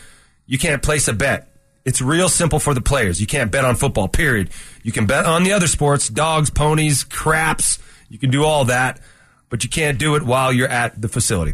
you 0.46 0.58
can't 0.58 0.82
place 0.82 1.08
a 1.08 1.14
bet. 1.14 1.51
It's 1.84 2.02
real 2.02 2.30
simple 2.30 2.60
for 2.60 2.74
the 2.74 2.82
players. 2.82 3.20
You 3.20 3.28
can't 3.28 3.52
bet 3.52 3.66
on 3.66 3.76
football, 3.76 4.08
period. 4.08 4.50
You 4.84 4.92
can 4.92 5.06
bet 5.06 5.26
on 5.26 5.44
the 5.44 5.54
other 5.54 5.68
sports, 5.68 6.10
dogs, 6.10 6.50
ponies, 6.50 7.04
craps. 7.04 7.80
You 8.10 8.20
can 8.20 8.30
do 8.30 8.44
all 8.44 8.66
that, 8.66 9.00
but 9.50 9.64
you 9.64 9.70
can't 9.70 9.98
do 9.98 10.16
it 10.16 10.24
while 10.24 10.54
you're 10.54 10.68
at 10.68 11.02
the 11.02 11.08
facility. 11.08 11.54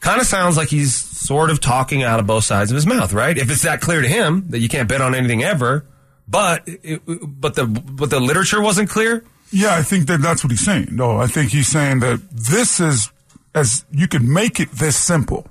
Kind 0.00 0.20
of 0.20 0.26
sounds 0.26 0.56
like 0.56 0.68
he's 0.68 0.94
sort 0.94 1.50
of 1.50 1.60
talking 1.60 2.02
out 2.02 2.20
of 2.20 2.26
both 2.26 2.44
sides 2.44 2.70
of 2.70 2.74
his 2.74 2.86
mouth, 2.86 3.12
right? 3.12 3.36
If 3.36 3.50
it's 3.50 3.62
that 3.62 3.80
clear 3.80 4.02
to 4.02 4.08
him 4.08 4.48
that 4.50 4.60
you 4.60 4.68
can't 4.68 4.88
bet 4.88 5.00
on 5.00 5.14
anything 5.14 5.42
ever, 5.42 5.86
but 6.28 6.62
it, 6.66 7.02
but 7.06 7.54
the 7.54 7.66
but 7.66 8.10
the 8.10 8.20
literature 8.20 8.60
wasn't 8.60 8.90
clear. 8.90 9.24
Yeah, 9.50 9.74
I 9.74 9.82
think 9.82 10.06
that 10.08 10.20
that's 10.20 10.44
what 10.44 10.50
he's 10.50 10.64
saying. 10.64 10.88
No, 10.90 11.18
I 11.18 11.26
think 11.26 11.52
he's 11.52 11.68
saying 11.68 12.00
that 12.00 12.20
this 12.30 12.80
is 12.80 13.10
as 13.54 13.84
you 13.90 14.08
could 14.08 14.22
make 14.22 14.60
it 14.60 14.70
this 14.72 14.96
simple, 14.96 15.46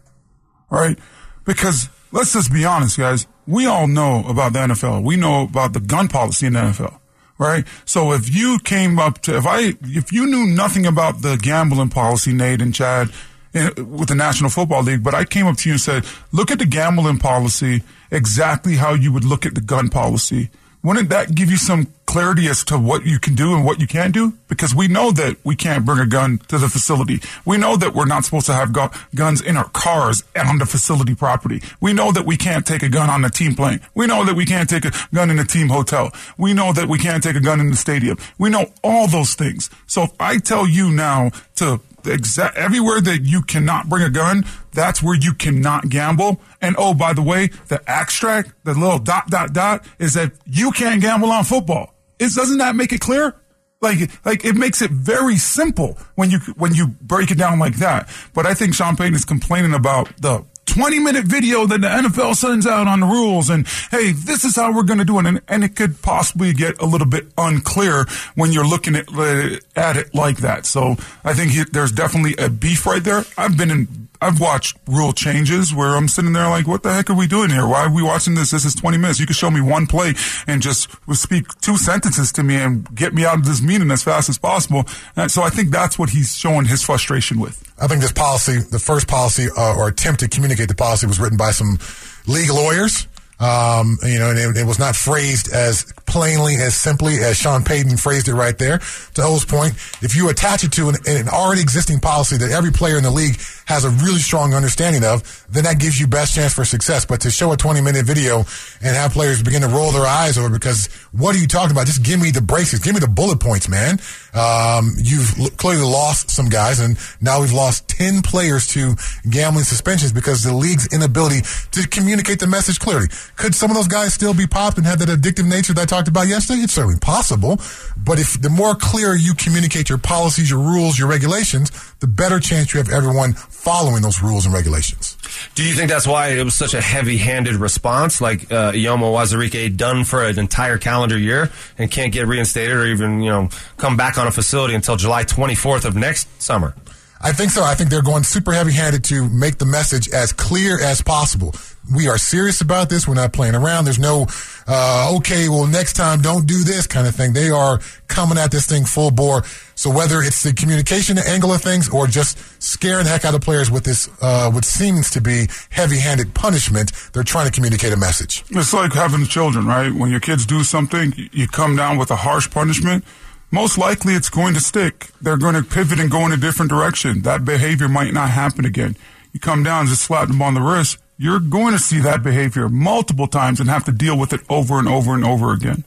right? 0.70 0.98
Because 1.46 1.90
let's 2.12 2.34
just 2.34 2.52
be 2.52 2.66
honest, 2.66 2.98
guys. 2.98 3.28
We 3.48 3.66
all 3.66 3.88
know 3.88 4.24
about 4.28 4.54
the 4.54 4.60
NFL. 4.60 5.04
We 5.04 5.16
know 5.16 5.44
about 5.44 5.74
the 5.74 5.80
gun 5.80 6.08
policy 6.08 6.48
in 6.48 6.54
the 6.54 6.60
NFL, 6.60 7.00
right? 7.38 7.66
So 7.86 8.14
if 8.14 8.34
you 8.34 8.60
came 8.64 9.00
up 9.00 9.20
to, 9.24 9.38
if 9.38 9.46
I, 9.46 9.74
if 9.82 10.12
you 10.12 10.26
knew 10.26 10.46
nothing 10.46 10.86
about 10.86 11.22
the 11.22 11.38
gambling 11.38 11.90
policy, 11.90 12.34
Nate 12.34 12.62
and 12.62 12.74
Chad, 12.74 13.10
eh, 13.54 13.70
with 13.78 14.10
the 14.10 14.16
National 14.16 14.50
Football 14.50 14.84
League, 14.84 15.04
but 15.04 15.14
I 15.14 15.26
came 15.26 15.48
up 15.48 15.58
to 15.58 15.70
you 15.70 15.74
and 15.74 15.82
said, 15.82 16.06
look 16.32 16.52
at 16.52 16.60
the 16.60 16.66
gambling 16.66 17.20
policy 17.20 17.84
exactly 18.12 18.76
how 18.76 18.94
you 18.94 19.12
would 19.12 19.26
look 19.26 19.46
at 19.46 19.56
the 19.56 19.62
gun 19.62 19.90
policy. 19.90 20.50
Wouldn't 20.84 21.10
that 21.12 21.34
give 21.34 21.50
you 21.50 21.56
some 21.56 21.88
clarity 22.06 22.50
as 22.50 22.66
to 22.66 22.78
what 22.78 23.06
you 23.06 23.18
can 23.18 23.36
do 23.36 23.56
and 23.56 23.64
what 23.64 23.80
you 23.80 23.88
can't 23.88 24.14
do? 24.14 24.34
Because 24.50 24.76
we 24.76 24.90
know 24.90 25.12
that 25.12 25.38
we 25.46 25.56
can't 25.56 25.86
bring 25.86 26.00
a 26.00 26.06
gun 26.06 26.40
to 26.50 26.58
the 26.58 26.68
facility. 26.68 27.22
We 27.46 27.58
know 27.58 27.78
that 27.78 27.94
we're 27.94 28.06
not 28.06 28.26
supposed 28.26 28.48
to 28.48 28.54
have 28.54 28.74
gu- 28.74 28.90
guns 29.16 29.40
in 29.42 29.56
our 29.56 29.70
cars 29.70 30.26
and 30.36 30.48
on 30.50 30.58
the 30.58 30.66
facility 30.66 31.16
property. 31.16 31.62
We 31.80 31.94
know 31.94 32.12
that 32.12 32.26
we 32.26 32.36
can't 32.36 32.66
take 32.66 32.84
a 32.84 32.90
gun 32.90 33.10
on 33.10 33.22
the 33.22 33.30
team 33.30 33.56
plane. 33.56 33.80
We 33.96 34.08
know 34.08 34.26
that 34.26 34.36
we 34.36 34.46
can't 34.46 34.70
take 34.70 34.84
a 34.84 34.92
gun 35.14 35.30
in 35.32 35.40
a 35.40 35.46
team 35.46 35.70
hotel. 35.70 36.12
We 36.38 36.54
know 36.54 36.74
that 36.74 36.90
we 36.90 37.00
can't 37.00 37.24
take 37.24 37.38
a 37.38 37.40
gun 37.40 37.62
in 37.62 37.70
the 37.70 37.78
stadium. 37.78 38.18
We 38.38 38.50
know 38.50 38.66
all 38.84 39.08
those 39.08 39.36
things. 39.36 39.70
So 39.88 40.04
if 40.04 40.12
I 40.20 40.38
tell 40.38 40.68
you 40.68 40.92
now 40.92 41.32
to 41.56 41.80
exact 42.12 42.58
everywhere 42.58 43.02
that 43.02 43.22
you 43.24 43.42
cannot 43.42 43.90
bring 43.90 44.04
a 44.04 44.10
gun, 44.10 44.46
that's 44.72 45.02
where 45.02 45.16
you 45.16 45.34
cannot 45.34 45.90
gamble. 45.90 46.42
And 46.62 46.76
oh, 46.78 46.94
by 46.94 47.14
the 47.14 47.22
way, 47.22 47.48
the 47.68 47.82
extract, 47.88 48.54
the 48.64 48.74
little 48.74 49.00
dot 49.00 49.30
dot 49.30 49.54
dot, 49.54 49.86
is 50.00 50.14
that 50.16 50.34
you 50.46 50.72
can't 50.72 51.02
gamble 51.02 51.32
on 51.32 51.44
football. 51.44 51.94
Is 52.20 52.36
doesn't 52.36 52.58
that 52.58 52.76
make 52.76 52.92
it 52.92 53.02
clear? 53.02 53.36
Like, 53.82 54.10
like 54.26 54.46
it 54.46 54.56
makes 54.56 54.82
it 54.82 54.92
very 54.92 55.38
simple 55.38 55.98
when 56.16 56.32
you 56.32 56.40
when 56.56 56.74
you 56.74 56.88
break 57.02 57.32
it 57.32 57.38
down 57.38 57.60
like 57.60 57.78
that. 57.78 58.10
But 58.34 58.46
I 58.46 58.54
think 58.54 58.74
Sean 58.74 58.96
Payton 58.96 59.14
is 59.14 59.26
complaining 59.26 59.74
about 59.74 60.16
the 60.22 60.46
20 60.66 61.00
minute 61.00 61.26
video 61.26 61.66
that 61.66 61.82
the 61.82 61.88
NFL 61.88 62.36
sends 62.36 62.66
out 62.66 62.88
on 62.88 63.02
the 63.02 63.06
rules 63.06 63.50
and 63.50 63.68
hey, 63.92 64.12
this 64.12 64.44
is 64.44 64.56
how 64.56 64.74
we're 64.74 64.84
going 64.84 65.00
to 65.00 65.06
do 65.06 65.20
it. 65.20 65.26
And, 65.26 65.42
and 65.48 65.64
it 65.64 65.76
could 65.76 66.02
possibly 66.02 66.54
get 66.54 66.82
a 66.82 66.86
little 66.86 67.08
bit 67.08 67.28
unclear 67.38 68.06
when 68.36 68.52
you're 68.52 68.68
looking 68.68 68.96
at, 68.96 69.08
uh, 69.14 69.58
at 69.76 69.98
it 69.98 70.14
like 70.16 70.38
that. 70.38 70.66
So 70.66 70.96
I 71.24 71.34
think 71.34 71.52
he, 71.52 71.64
there's 71.72 71.92
definitely 71.92 72.36
a 72.44 72.50
beef 72.50 72.86
right 72.86 73.04
there. 73.04 73.24
I've 73.38 73.58
been 73.58 73.72
in, 73.72 74.03
I've 74.24 74.40
watched 74.40 74.78
rule 74.88 75.12
changes 75.12 75.74
where 75.74 75.96
I'm 75.96 76.08
sitting 76.08 76.32
there 76.32 76.50
like, 76.50 76.66
what 76.66 76.82
the 76.82 76.94
heck 76.94 77.10
are 77.10 77.14
we 77.14 77.28
doing 77.28 77.50
here? 77.50 77.68
Why 77.68 77.86
are 77.86 77.94
we 77.94 78.02
watching 78.02 78.36
this? 78.36 78.52
This 78.52 78.64
is 78.64 78.74
20 78.74 78.98
minutes. 78.98 79.20
You 79.20 79.26
could 79.26 79.36
show 79.36 79.52
me 79.52 79.60
one 79.60 79.86
play 79.86 80.14
and 80.48 80.62
just 80.62 80.90
speak 81.12 81.46
two 81.60 81.78
sentences 81.78 82.32
to 82.34 82.44
me 82.44 82.56
and 82.56 82.94
get 82.96 83.14
me 83.14 83.26
out 83.26 83.40
of 83.40 83.46
this 83.46 83.62
meeting 83.62 83.92
as 83.92 84.02
fast 84.02 84.30
as 84.30 84.38
possible. 84.38 84.86
And 85.16 85.30
so 85.30 85.44
I 85.44 85.50
think 85.50 85.72
that's 85.72 86.00
what 86.00 86.10
he's 86.10 86.36
showing 86.36 86.66
his 86.66 86.82
frustration 86.82 87.40
with. 87.40 87.62
I 87.82 87.88
think 87.88 88.02
this 88.02 88.14
policy, 88.14 88.60
the 88.60 88.80
first 88.80 89.08
policy 89.08 89.48
uh, 89.58 89.76
or 89.76 89.90
attempt 89.90 90.22
to 90.22 90.30
communicate 90.30 90.70
the 90.70 90.76
policy, 90.76 91.06
was 91.06 91.20
written 91.20 91.38
by 91.38 91.52
some 91.52 91.78
league 92.26 92.50
lawyers. 92.50 93.08
Um, 93.40 93.98
you 94.04 94.20
know, 94.20 94.30
and 94.30 94.40
it, 94.40 94.58
it, 94.62 94.66
was 94.66 94.80
not 94.80 94.96
phrased 94.96 95.52
as 95.52 95.92
plainly, 96.06 96.56
as 96.56 96.76
simply 96.76 97.16
as 97.18 97.36
Sean 97.36 97.64
Payton 97.64 97.98
phrased 97.98 98.30
it 98.30 98.36
right 98.36 98.58
there. 98.58 98.78
To 99.16 99.24
O's 99.24 99.44
point, 99.44 99.74
if 100.02 100.16
you 100.16 100.30
attach 100.30 100.64
it 100.64 100.72
to 100.74 100.90
an, 100.90 100.96
an, 101.08 101.28
already 101.28 101.62
existing 101.62 102.00
policy 102.00 102.38
that 102.38 102.52
every 102.52 102.72
player 102.72 102.96
in 102.96 103.04
the 103.04 103.12
league 103.12 103.36
has 103.66 103.86
a 103.86 103.90
really 103.90 104.20
strong 104.20 104.54
understanding 104.54 105.04
of, 105.04 105.46
then 105.50 105.64
that 105.64 105.80
gives 105.80 106.00
you 106.00 106.08
best 106.08 106.36
chance 106.36 106.54
for 106.54 106.66
success. 106.66 107.06
But 107.06 107.22
to 107.22 107.32
show 107.32 107.52
a 107.52 107.58
20 107.58 107.82
minute 107.82 108.06
video 108.06 108.40
and 108.82 108.96
have 108.96 109.14
players 109.14 109.42
begin 109.42 109.62
to 109.62 109.68
roll 109.68 109.92
their 109.92 110.06
eyes 110.06 110.38
over 110.38 110.50
because 110.50 110.88
what 111.12 111.36
are 111.36 111.40
you 111.40 111.48
talking 111.48 111.72
about? 111.72 111.86
Just 111.86 112.04
give 112.04 112.22
me 112.22 112.32
the 112.32 112.42
braces. 112.42 112.80
Give 112.80 112.94
me 112.94 113.00
the 113.00 113.08
bullet 113.08 113.40
points, 113.40 113.70
man. 113.70 114.00
Um, 114.34 114.94
you've 114.98 115.40
l- 115.40 115.50
clearly 115.58 115.84
lost 115.84 116.32
some 116.32 116.50
guys 116.50 116.80
and 116.80 116.98
now 117.22 117.42
we've 117.42 117.54
lost 117.54 117.88
10 117.90 118.22
players 118.22 118.68
to 118.70 118.96
gambling 119.30 119.66
suspensions 119.66 120.12
because 120.12 120.44
the 120.44 120.54
league's 120.54 120.88
inability 120.94 121.42
to 121.72 121.88
communicate 121.88 122.40
the 122.40 122.48
message 122.48 122.80
clearly. 122.80 123.08
Could 123.38 123.56
some 123.56 123.70
of 123.72 123.78
those 123.78 123.88
guys 123.88 124.14
still 124.14 124.34
be 124.34 124.48
popped 124.48 124.78
and 124.78 124.86
have 124.86 125.00
that 125.00 125.10
addictive 125.10 125.48
nature 125.48 125.74
that 125.74 125.82
I 125.82 125.86
talked 125.86 126.08
about 126.08 126.28
yesterday? 126.28 126.62
It's 126.62 126.74
certainly 126.74 127.00
possible. 127.00 127.60
But 127.98 128.20
if 128.20 128.42
the 128.42 128.50
more 128.50 128.76
clear 128.76 129.16
you 129.16 129.34
communicate 129.34 129.90
your 129.90 129.98
policies, 129.98 130.50
your 130.50 130.60
rules, 130.60 130.98
your 130.98 131.08
regulations, 131.08 131.72
the 132.04 132.08
better 132.08 132.38
chance 132.38 132.74
you 132.74 132.80
have 132.80 132.90
everyone 132.90 133.32
following 133.32 134.02
those 134.02 134.22
rules 134.22 134.46
and 134.46 134.54
regulations. 134.54 135.16
Do 135.56 135.64
you 135.64 135.74
think 135.74 135.90
that's 135.90 136.06
why 136.06 136.32
it 136.32 136.44
was 136.44 136.54
such 136.54 136.74
a 136.74 136.82
heavy-handed 136.82 137.56
response? 137.56 138.20
Like 138.20 138.52
uh, 138.52 138.74
Eyioma 138.74 139.04
Uwazurike 139.04 139.78
done 139.78 140.04
for 140.04 140.22
an 140.22 140.38
entire 140.38 140.78
calendar 140.78 141.18
year 141.18 141.50
and 141.78 141.90
can't 141.90 142.12
get 142.12 142.28
reinstated 142.28 142.76
or 142.76 142.86
even 142.88 143.22
you 143.22 143.30
know 143.30 143.48
come 143.78 143.96
back 143.96 144.18
on 144.18 144.28
a 144.28 144.32
facility 144.32 144.76
until 144.76 144.98
July 144.98 145.24
24th 145.24 145.86
of 145.86 145.96
next 145.96 146.28
summer. 146.42 146.76
I 147.22 147.32
think 147.32 147.52
so. 147.52 147.64
I 147.64 147.74
think 147.74 147.90
they're 147.90 148.02
going 148.02 148.24
super 148.24 148.52
heavy-handed 148.52 149.06
to 149.06 149.30
make 149.30 149.58
the 149.58 149.66
message 149.66 150.10
as 150.10 150.34
clear 150.34 150.84
as 150.84 151.02
possible. 151.02 151.56
We 151.92 152.08
are 152.08 152.18
serious 152.18 152.62
about 152.62 152.90
this. 152.90 153.08
We're 153.08 153.16
not 153.16 153.34
playing 153.34 153.56
around. 153.56 153.86
There's 153.86 154.00
no, 154.00 154.28
uh, 154.68 155.16
okay, 155.18 155.50
well, 155.50 155.68
next 155.68 155.94
time 155.94 156.22
don't 156.22 156.46
do 156.48 156.64
this 156.64 156.88
kind 156.88 157.08
of 157.08 157.16
thing. 157.16 157.34
They 157.34 157.50
are 157.50 157.80
coming 158.08 158.38
at 158.38 158.52
this 158.52 158.66
thing 158.66 158.86
full 158.86 159.12
bore. 159.12 159.44
So 159.76 159.90
whether 159.92 160.22
it's 160.22 160.44
the 160.44 160.54
communication 160.54 161.18
angle 161.18 161.52
of 161.52 161.62
things 161.62 161.90
or 161.90 162.08
just 162.08 162.38
scaring 162.62 163.04
the 163.04 163.10
heck 163.10 163.26
out 163.26 163.36
of 163.36 163.42
players 163.42 163.70
with 163.70 163.84
this, 163.84 164.10
uh, 164.22 164.50
what 164.52 164.64
seems 164.64 165.10
to 165.12 165.22
be 165.22 165.48
heavy-handed 165.72 166.34
punishment, 166.34 166.94
they're 167.12 167.24
trying 167.24 167.48
to 167.48 167.52
communicate 167.52 167.92
a 167.92 167.98
message. 167.98 168.46
It's 168.50 168.74
like 168.74 168.94
having 168.94 169.26
children, 169.26 169.66
right? 169.66 169.94
When 169.94 170.10
your 170.10 170.22
kids 170.22 170.46
do 170.46 170.64
something, 170.64 171.14
you 171.34 171.48
come 171.48 171.76
down 171.76 171.98
with 171.98 172.12
a 172.12 172.18
harsh 172.18 172.50
punishment 172.50 173.04
most 173.52 173.78
likely 173.78 174.16
it's 174.16 174.30
going 174.30 174.56
to 174.56 174.60
stick. 174.60 175.12
They're 175.22 175.38
going 175.38 175.54
to 175.54 175.62
pivot 175.62 176.00
and 176.00 176.10
go 176.10 176.26
in 176.26 176.32
a 176.32 176.38
different 176.38 176.72
direction. 176.72 177.22
That 177.22 177.46
behavior 177.46 177.88
might 177.88 178.12
not 178.12 178.32
happen 178.32 178.66
again. 178.66 178.96
You 179.32 179.40
come 179.40 179.62
down 179.62 179.86
just 179.86 180.02
slap 180.02 180.28
them 180.28 180.42
on 180.42 180.56
the 180.56 180.62
wrist. 180.62 180.98
You're 181.24 181.40
going 181.40 181.72
to 181.72 181.80
see 181.80 182.00
that 182.00 182.22
behavior 182.22 182.68
multiple 182.68 183.28
times 183.28 183.62
and 183.62 183.70
have 183.70 183.86
to 183.86 183.94
deal 183.94 184.20
with 184.20 184.34
it 184.34 184.42
over 184.50 184.78
and 184.78 184.90
over 184.90 185.14
and 185.14 185.24
over 185.24 185.54
again. 185.54 185.86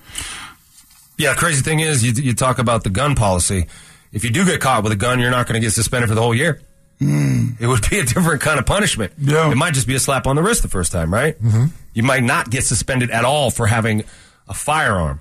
Yeah, 1.18 1.34
crazy 1.34 1.60
thing 1.60 1.80
is, 1.80 2.02
you, 2.02 2.12
you 2.12 2.32
talk 2.32 2.58
about 2.58 2.84
the 2.84 2.88
gun 2.90 3.14
policy. 3.14 3.66
If 4.12 4.24
you 4.24 4.30
do 4.30 4.46
get 4.46 4.62
caught 4.62 4.82
with 4.82 4.92
a 4.92 4.96
gun, 4.96 5.20
you're 5.20 5.30
not 5.30 5.46
going 5.46 5.60
to 5.60 5.60
get 5.60 5.72
suspended 5.72 6.08
for 6.08 6.14
the 6.14 6.22
whole 6.22 6.34
year. 6.34 6.62
Mm. 7.02 7.60
It 7.60 7.66
would 7.66 7.86
be 7.90 7.98
a 7.98 8.04
different 8.04 8.40
kind 8.40 8.58
of 8.58 8.64
punishment. 8.64 9.12
Yeah. 9.18 9.50
It 9.50 9.56
might 9.56 9.74
just 9.74 9.86
be 9.86 9.94
a 9.94 9.98
slap 9.98 10.26
on 10.26 10.36
the 10.36 10.42
wrist 10.42 10.62
the 10.62 10.68
first 10.68 10.90
time, 10.90 11.12
right? 11.12 11.38
Mm-hmm. 11.38 11.66
You 11.92 12.02
might 12.02 12.22
not 12.22 12.48
get 12.48 12.64
suspended 12.64 13.10
at 13.10 13.26
all 13.26 13.50
for 13.50 13.66
having 13.66 14.04
a 14.48 14.54
firearm. 14.54 15.20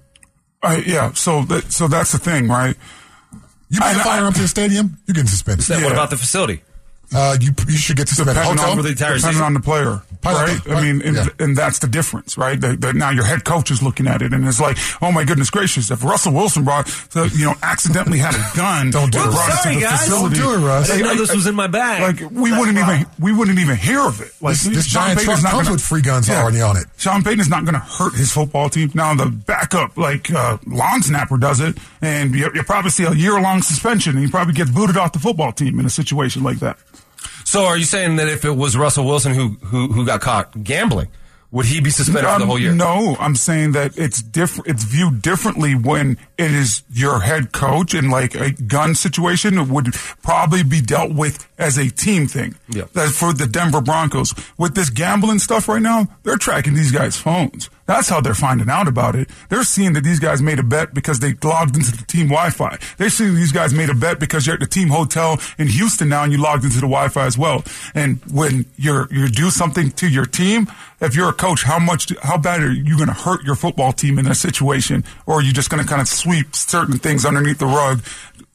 Uh, 0.64 0.80
yeah, 0.86 1.12
so 1.12 1.42
that, 1.44 1.74
so 1.74 1.90
that's 1.90 2.14
the 2.14 2.20
thing, 2.20 2.48
right? 2.48 2.78
You 3.68 3.82
bring 3.82 3.96
a 3.98 4.00
firearm 4.00 4.32
to 4.32 4.42
the 4.44 4.48
stadium, 4.48 4.98
you 5.08 5.14
get 5.14 5.28
suspended. 5.28 5.68
Yeah. 5.68 5.84
What 5.84 5.92
about 5.92 6.10
the 6.10 6.18
facility? 6.18 6.62
Uh, 7.14 7.38
you 7.40 7.52
you 7.68 7.78
should 7.78 7.98
get 7.98 8.08
suspended. 8.10 8.36
Depending, 8.36 8.58
Hotel? 8.58 8.72
on, 8.78 8.84
the 8.84 8.90
entire 8.90 9.16
depending 9.16 9.32
season? 9.32 9.44
on 9.46 9.54
the 9.54 9.60
player, 9.60 10.02
right? 10.26 10.60
I 10.70 10.82
mean, 10.82 11.02
and, 11.02 11.16
Yeah. 11.16 11.28
and 11.40 11.56
that's 11.56 11.80
the 11.80 11.88
difference, 11.88 12.38
right? 12.38 12.60
That, 12.60 12.82
that 12.82 12.96
now 12.96 13.10
your 13.12 13.24
head 13.24 13.46
coach 13.46 13.70
is 13.72 13.82
looking 13.84 14.08
at 14.08 14.22
it, 14.22 14.34
and 14.34 14.46
it's 14.48 14.60
like, 14.60 14.78
oh 15.02 15.12
my 15.12 15.24
goodness 15.24 15.50
gracious! 15.50 15.92
If 15.92 16.04
Russell 16.04 16.34
Wilson 16.34 16.64
brought, 16.64 16.88
so, 16.88 17.24
you 17.26 17.46
know, 17.46 17.54
accidentally 17.64 18.18
had 18.18 18.34
a 18.34 18.44
gun, 18.58 18.90
Don't 18.92 19.12
do 19.12 19.20
it, 19.20 19.24
brought 19.24 19.36
Russ. 19.36 19.48
it 19.48 19.52
to 19.52 19.58
Sorry, 19.64 19.76
the 19.76 19.82
guys. 19.82 20.00
facility, 20.02 20.36
Don't 20.40 20.60
do 20.60 20.66
it, 20.66 20.68
Russ. 20.68 20.90
I 20.92 20.98
didn't 20.98 21.08
know 21.08 21.16
this 21.22 21.36
was 21.36 21.48
in 21.48 21.56
my 21.56 21.68
bag. 21.68 22.20
Like 22.22 22.32
we 22.32 22.52
wouldn't 22.52 22.78
even 22.78 23.06
we 23.20 23.32
wouldn't 23.34 23.60
even 23.60 23.76
hear 23.78 24.02
of 24.02 24.20
it. 24.22 24.32
Like 24.42 24.56
This- 24.58 24.64
this 24.76 24.86
Sean 24.88 25.04
giant 25.04 25.20
Payton's 25.20 25.42
truck 25.42 25.44
not 25.44 25.52
comes 25.52 25.64
gonna- 25.68 25.76
with 25.76 25.82
free 25.86 26.02
guns 26.02 26.30
already 26.30 26.62
on 26.62 26.78
it. 26.78 26.86
Sean 26.98 27.24
Payton 27.24 27.40
is 27.40 27.50
not 27.50 27.64
going 27.66 27.74
to 27.76 27.80
hurt 27.80 28.14
his 28.16 28.32
football 28.32 28.70
team. 28.70 28.92
Now 28.94 29.14
the 29.14 29.28
backup, 29.28 29.96
like 29.98 30.32
uh, 30.34 30.58
long 30.66 31.02
snapper, 31.02 31.38
does 31.38 31.60
it, 31.60 31.78
and 32.02 32.34
you, 32.34 32.50
you 32.54 32.64
probably 32.64 32.90
see 32.92 33.04
a 33.04 33.14
year 33.14 33.40
long 33.40 33.62
suspension, 33.62 34.16
and 34.16 34.26
he 34.26 34.32
probably 34.32 34.54
gets 34.54 34.72
booted 34.72 34.98
off 34.98 35.14
the 35.14 35.20
football 35.20 35.52
team 35.52 35.80
in 35.80 35.86
a 35.86 35.90
situation 35.90 36.42
like 36.44 36.58
that. 36.60 36.78
So 37.56 37.64
are 37.68 37.78
you 37.78 37.86
saying 37.86 38.18
that 38.18 38.28
if 38.28 38.44
it 38.44 38.52
was 38.52 38.76
Russell 38.76 39.06
Wilson 39.06 39.34
who 39.34 39.48
who, 39.68 39.88
who 39.88 40.06
got 40.06 40.20
caught 40.20 40.62
gambling, 40.62 41.08
would 41.52 41.66
he 41.66 41.80
be 41.80 41.90
suspended 41.90 42.26
for 42.26 42.40
the 42.40 42.44
Um, 42.44 42.50
whole 42.50 42.60
year? 42.60 42.74
No, 42.74 43.16
I'm 43.18 43.38
saying 43.38 43.72
that 43.72 43.98
it's 43.98 44.22
different. 44.22 44.68
It's 44.68 44.84
viewed 44.84 45.22
differently 45.22 45.74
when 45.74 46.18
it 46.38 46.52
is 46.52 46.84
your 46.92 47.22
head 47.22 47.54
coach 47.54 47.94
and 47.94 48.12
like 48.12 48.36
a 48.36 48.52
gun 48.52 48.94
situation 48.94 49.58
it 49.58 49.70
would 49.70 49.94
probably 50.22 50.64
be 50.64 50.82
dealt 50.82 51.14
with 51.14 51.48
as 51.58 51.78
a 51.78 51.90
team 51.90 52.28
thing. 52.28 52.56
Yeah. 52.68 52.88
That 52.92 53.12
for 53.12 53.32
the 53.32 53.48
Denver 53.48 53.80
Broncos 53.80 54.34
with 54.58 54.76
this 54.76 54.90
gambling 54.90 55.40
stuff 55.40 55.70
right 55.70 55.82
now, 55.82 56.10
they're 56.24 56.36
tracking 56.36 56.74
these 56.74 56.92
guys' 56.92 57.16
phones. 57.16 57.70
That's 57.86 58.10
how 58.10 58.20
they're 58.22 58.34
finding 58.34 58.70
out 58.70 58.88
about 58.88 59.16
it. 59.16 59.30
They're 59.50 59.64
seeing 59.64 59.94
that 59.94 60.04
these 60.04 60.20
guys 60.20 60.42
made 60.42 60.60
a 60.60 60.64
bet 60.64 60.94
because 60.94 61.20
they 61.20 61.34
logged 61.44 61.76
into 61.76 61.92
the 61.92 62.04
team 62.06 62.28
Wi-Fi. 62.28 62.78
They're 62.98 63.10
seeing 63.10 63.36
these 63.36 63.52
guys 63.52 63.74
made 63.74 63.90
a 63.90 63.94
bet 63.94 64.20
because 64.20 64.48
you're 64.48 64.56
at 64.56 64.60
the 64.60 64.66
team 64.66 64.90
hotel 64.90 65.40
in 65.58 65.68
Houston 65.68 66.10
now 66.10 66.24
and 66.24 66.32
you 66.32 66.40
logged 66.40 66.64
into 66.64 66.78
the 66.78 66.88
Wi-Fi 66.88 67.26
as 67.26 67.38
well. 67.38 67.64
And 67.94 68.20
when 68.32 68.66
you're 68.78 69.08
you 69.12 69.28
do 69.28 69.50
something 69.50 69.92
to 69.92 70.10
your 70.10 70.26
team, 70.26 70.68
if 71.02 71.16
you're 71.16 71.30
a 71.30 71.34
coach, 71.34 71.64
how 71.64 71.78
much, 71.78 72.12
how 72.22 72.38
bad 72.38 72.62
are 72.62 72.72
you 72.72 72.96
going 72.98 73.08
to 73.08 73.14
hurt 73.14 73.44
your 73.44 73.56
football 73.56 73.92
team 73.92 74.18
in 74.18 74.26
that 74.26 74.36
situation, 74.36 75.04
or 75.26 75.36
are 75.36 75.42
you 75.42 75.54
just 75.54 75.70
going 75.70 75.84
to 75.84 75.88
kind 75.88 76.02
of 76.02 76.08
sweep 76.08 76.56
certain 76.56 76.98
things 76.98 77.26
underneath 77.26 77.60
the 77.60 77.66
rug 77.66 78.02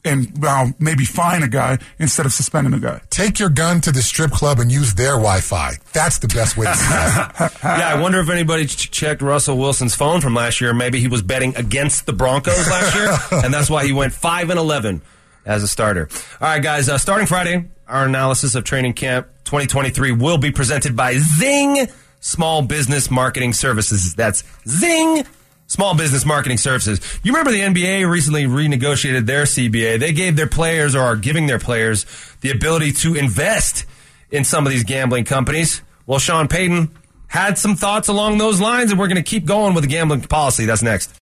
and 0.03 0.43
uh, 0.43 0.67
maybe 0.79 1.05
fine 1.05 1.43
a 1.43 1.47
guy 1.47 1.77
instead 1.99 2.25
of 2.25 2.33
suspending 2.33 2.73
a 2.73 2.79
guy? 2.79 3.01
Take 3.09 3.39
your 3.39 3.49
gun 3.49 3.81
to 3.81 3.91
the 3.91 4.01
strip 4.01 4.31
club 4.31 4.59
and 4.59 4.71
use 4.71 4.93
their 4.95 5.11
Wi-Fi. 5.13 5.73
That's 5.93 6.19
the 6.19 6.27
best 6.27 6.57
way 6.57 6.65
to 6.65 6.71
do 6.73 7.45
it. 7.45 7.51
Yeah, 7.63 7.93
I 7.95 8.01
wonder 8.01 8.19
if 8.19 8.29
anybody 8.29 8.65
ch- 8.65 8.89
checked 8.91 9.21
Russell 9.21 9.57
Wilson's 9.57 9.95
phone 9.95 10.21
from 10.21 10.33
last 10.33 10.61
year. 10.61 10.73
Maybe 10.73 10.99
he 10.99 11.07
was 11.07 11.21
betting 11.21 11.55
against 11.55 12.05
the 12.05 12.13
Broncos 12.13 12.67
last 12.69 12.95
year, 12.95 13.09
and 13.43 13.53
that's 13.53 13.69
why 13.69 13.85
he 13.85 13.93
went 13.93 14.13
five 14.13 14.49
and 14.49 14.59
eleven 14.59 15.01
as 15.45 15.63
a 15.63 15.67
starter. 15.67 16.09
All 16.39 16.47
right, 16.47 16.61
guys. 16.61 16.89
Uh, 16.89 16.97
starting 16.97 17.27
Friday, 17.27 17.65
our 17.87 18.05
analysis 18.05 18.55
of 18.55 18.63
training 18.63 18.93
camp 18.93 19.27
2023 19.45 20.11
will 20.13 20.37
be 20.37 20.51
presented 20.51 20.95
by 20.95 21.17
Zing. 21.17 21.87
Small 22.23 22.61
Business 22.61 23.09
Marketing 23.09 23.51
Services. 23.51 24.13
That's 24.13 24.43
Zing! 24.67 25.23
Small 25.71 25.95
Business 25.95 26.25
Marketing 26.25 26.57
Services. 26.57 26.99
You 27.23 27.31
remember 27.31 27.51
the 27.51 27.61
NBA 27.61 28.05
recently 28.11 28.43
renegotiated 28.43 29.25
their 29.25 29.43
CBA. 29.43 30.01
They 30.01 30.11
gave 30.11 30.35
their 30.35 30.49
players 30.49 30.95
or 30.95 30.99
are 30.99 31.15
giving 31.15 31.47
their 31.47 31.59
players 31.59 32.05
the 32.41 32.51
ability 32.51 32.91
to 32.91 33.15
invest 33.15 33.85
in 34.31 34.43
some 34.43 34.65
of 34.65 34.73
these 34.73 34.83
gambling 34.83 35.23
companies. 35.23 35.81
Well, 36.05 36.19
Sean 36.19 36.49
Payton 36.49 36.91
had 37.27 37.57
some 37.57 37.77
thoughts 37.77 38.09
along 38.09 38.37
those 38.37 38.59
lines, 38.59 38.91
and 38.91 38.99
we're 38.99 39.07
going 39.07 39.15
to 39.15 39.23
keep 39.23 39.45
going 39.45 39.73
with 39.73 39.85
the 39.85 39.87
gambling 39.87 40.19
policy. 40.23 40.65
That's 40.65 40.83
next. 40.83 41.17